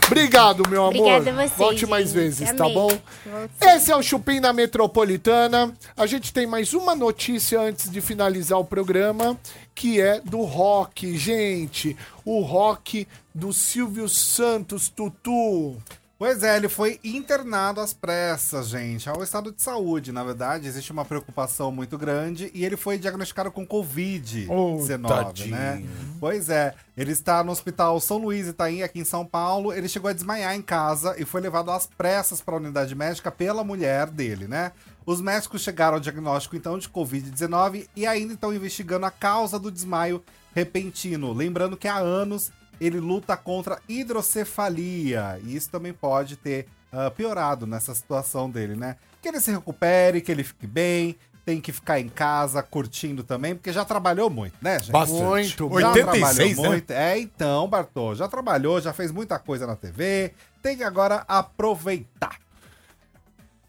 Obrigado, 0.08 0.66
meu 0.70 0.86
amor. 0.86 0.96
Obrigada 0.96 1.30
a 1.30 1.34
vocês, 1.34 1.58
Volte 1.58 1.86
mais 1.86 2.06
gente. 2.06 2.14
vezes, 2.14 2.52
tá 2.52 2.64
Amei. 2.64 2.74
bom? 2.74 2.88
Volto 2.88 3.50
sim. 3.60 3.68
Esse 3.68 3.92
é 3.92 3.96
o 3.96 4.02
Chupim 4.02 4.40
na 4.40 4.54
Metropolitana. 4.54 5.74
A 5.94 6.06
gente 6.06 6.32
tem 6.32 6.46
mais 6.46 6.72
uma 6.72 6.94
notícia 6.94 7.60
antes 7.60 7.90
de 7.90 8.00
finalizar 8.00 8.58
o 8.58 8.64
programa, 8.64 9.38
que 9.74 10.00
é 10.00 10.22
do 10.24 10.40
rock, 10.40 11.18
gente. 11.18 11.94
O 12.24 12.40
rock 12.40 13.06
do 13.34 13.52
Silvio 13.52 14.08
Santos, 14.08 14.88
Tutu. 14.88 15.76
Pois 16.24 16.42
é, 16.42 16.56
ele 16.56 16.70
foi 16.70 16.98
internado 17.04 17.82
às 17.82 17.92
pressas, 17.92 18.68
gente, 18.68 19.10
ao 19.10 19.22
estado 19.22 19.52
de 19.52 19.60
saúde. 19.60 20.10
Na 20.10 20.24
verdade, 20.24 20.66
existe 20.66 20.90
uma 20.90 21.04
preocupação 21.04 21.70
muito 21.70 21.98
grande 21.98 22.50
e 22.54 22.64
ele 22.64 22.78
foi 22.78 22.96
diagnosticado 22.96 23.52
com 23.52 23.66
Covid-19, 23.66 25.06
tadinho. 25.06 25.50
né? 25.50 25.84
Pois 26.18 26.48
é, 26.48 26.74
ele 26.96 27.12
está 27.12 27.44
no 27.44 27.52
Hospital 27.52 28.00
São 28.00 28.16
Luís 28.16 28.48
Itaim, 28.48 28.80
aqui 28.80 29.00
em 29.00 29.04
São 29.04 29.26
Paulo. 29.26 29.70
Ele 29.70 29.86
chegou 29.86 30.08
a 30.08 30.14
desmaiar 30.14 30.56
em 30.56 30.62
casa 30.62 31.14
e 31.18 31.26
foi 31.26 31.42
levado 31.42 31.70
às 31.70 31.86
pressas 31.86 32.40
para 32.40 32.54
a 32.54 32.56
unidade 32.56 32.94
médica 32.94 33.30
pela 33.30 33.62
mulher 33.62 34.06
dele, 34.08 34.48
né? 34.48 34.72
Os 35.04 35.20
médicos 35.20 35.60
chegaram 35.60 35.96
ao 35.96 36.00
diagnóstico, 36.00 36.56
então, 36.56 36.78
de 36.78 36.88
Covid-19 36.88 37.86
e 37.94 38.06
ainda 38.06 38.32
estão 38.32 38.54
investigando 38.54 39.04
a 39.04 39.10
causa 39.10 39.58
do 39.58 39.70
desmaio 39.70 40.24
repentino. 40.54 41.34
Lembrando 41.34 41.76
que 41.76 41.86
há 41.86 41.98
anos 41.98 42.50
ele 42.80 43.00
luta 43.00 43.36
contra 43.36 43.80
hidrocefalia. 43.88 45.40
E 45.44 45.56
isso 45.56 45.70
também 45.70 45.92
pode 45.92 46.36
ter 46.36 46.66
ah, 46.92 47.10
piorado 47.10 47.66
nessa 47.66 47.94
situação 47.94 48.48
dele, 48.48 48.76
né? 48.76 48.96
Que 49.20 49.28
ele 49.28 49.40
se 49.40 49.50
recupere, 49.50 50.20
que 50.20 50.30
ele 50.30 50.44
fique 50.44 50.66
bem, 50.66 51.16
tem 51.44 51.60
que 51.60 51.72
ficar 51.72 52.00
em 52.00 52.08
casa 52.08 52.62
curtindo 52.62 53.22
também, 53.22 53.54
porque 53.54 53.72
já 53.72 53.84
trabalhou 53.84 54.30
muito, 54.30 54.56
né, 54.62 54.78
gente? 54.78 54.92
Bastante. 54.92 55.60
Muito, 55.60 55.80
Já 55.80 55.92
86, 55.92 56.20
trabalhou 56.20 56.62
né? 56.62 56.68
muito. 56.68 56.90
É, 56.90 57.18
então, 57.18 57.68
Bartô, 57.68 58.14
já 58.14 58.28
trabalhou, 58.28 58.80
já 58.80 58.92
fez 58.92 59.10
muita 59.10 59.38
coisa 59.38 59.66
na 59.66 59.76
TV, 59.76 60.32
tem 60.62 60.76
que 60.76 60.84
agora 60.84 61.24
aproveitar. 61.28 62.43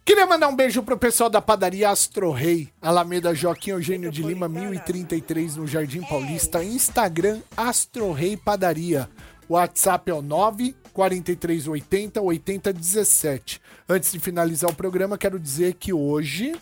Queria 0.05 0.27
mandar 0.27 0.47
um 0.49 0.55
beijo 0.55 0.83
pro 0.83 0.97
pessoal 0.97 1.29
da 1.31 1.41
padaria 1.41 1.89
Astro 1.89 2.31
Rei, 2.31 2.69
Alameda 2.79 3.33
Joaquim 3.33 3.71
Eugênio 3.71 4.11
de 4.11 4.21
Lima, 4.21 4.47
1033, 4.47 5.55
no 5.55 5.65
Jardim 5.65 6.01
Paulista. 6.01 6.63
Instagram 6.63 7.41
Astro 7.57 8.11
Rei 8.11 8.37
Padaria. 8.37 9.09
WhatsApp 9.49 10.11
é 10.11 10.13
o 10.13 10.21
94380 10.21 12.21
8017. 12.21 13.59
Antes 13.89 14.11
de 14.11 14.19
finalizar 14.19 14.69
o 14.69 14.75
programa, 14.75 15.17
quero 15.17 15.39
dizer 15.39 15.73
que 15.73 15.91
hoje, 15.91 16.55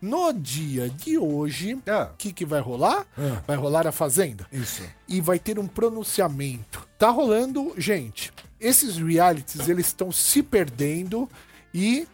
no 0.00 0.32
dia 0.32 0.88
de 0.88 1.18
hoje, 1.18 1.74
o 1.74 1.82
Ah. 1.90 2.10
que, 2.16 2.32
que 2.32 2.46
vai 2.46 2.60
rolar? 2.60 3.06
Vai 3.46 3.56
rolar 3.56 3.86
a 3.86 3.92
Fazenda. 3.92 4.46
Isso. 4.50 4.82
E 5.06 5.20
vai 5.20 5.38
ter 5.38 5.58
um 5.58 5.66
pronunciamento. 5.66 6.88
Tá 6.98 7.10
rolando, 7.10 7.74
gente. 7.76 8.32
Esses 8.58 8.96
realities, 8.96 9.68
eles 9.68 9.88
estão 9.88 10.10
se 10.10 10.42
perdendo 10.42 11.28
e 11.72 12.08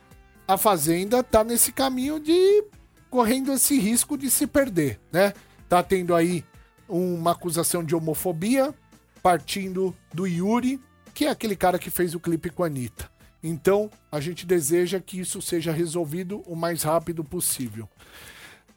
a 0.47 0.57
Fazenda 0.57 1.23
tá 1.23 1.43
nesse 1.43 1.73
caminho 1.73 2.21
de 2.21 2.65
correndo 3.11 3.53
esse 3.53 3.79
risco 3.79 4.17
de 4.19 4.31
se 4.31 4.47
perder, 4.47 5.01
né? 5.13 5.33
Tá 5.69 5.83
tendo 5.83 6.15
aí 6.15 6.45
uma 6.89 7.33
acusação 7.33 7.83
de 7.85 7.95
homofobia 7.95 8.75
partindo 9.23 9.95
do 10.13 10.27
Yuri, 10.27 10.79
que 11.15 11.25
é 11.25 11.31
aquele 11.31 11.57
cara 11.57 11.79
que 11.79 11.91
fez 11.91 12.15
o 12.15 12.21
clipe 12.21 12.51
com 12.51 12.63
a 12.63 12.67
Anitta. 12.67 13.09
Então, 13.43 13.91
a 14.11 14.21
gente 14.21 14.45
deseja 14.45 15.01
que 15.01 15.21
isso 15.21 15.41
seja 15.41 15.71
resolvido 15.71 16.43
o 16.47 16.57
mais 16.57 16.83
rápido 16.83 17.23
possível. 17.23 17.89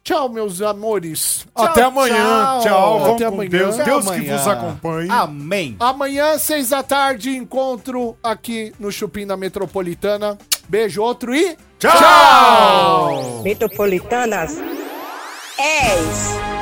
Tchau, 0.02 0.28
meus 0.28 0.62
amores. 0.62 1.46
Até 1.54 1.82
amanhã. 1.82 2.60
Tchau. 2.62 3.00
Vamos 3.00 3.14
Até 3.16 3.26
com 3.26 3.34
amanhã. 3.34 3.50
Deus. 3.50 3.76
Deus 3.76 4.04
que 4.06 4.10
amanhã. 4.10 4.36
vos 4.38 4.46
acompanhe. 4.46 5.10
Amém. 5.10 5.76
Amanhã, 5.78 6.38
seis 6.38 6.70
da 6.70 6.82
tarde, 6.82 7.36
encontro 7.36 8.16
aqui 8.22 8.72
no 8.78 8.90
Chupim 8.90 9.26
da 9.26 9.36
Metropolitana. 9.36 10.38
Beijo, 10.68 11.02
outro 11.02 11.34
e 11.34 11.56
Tchau! 11.78 13.42
Metropolitanas 13.42 14.56
10. 15.56 16.57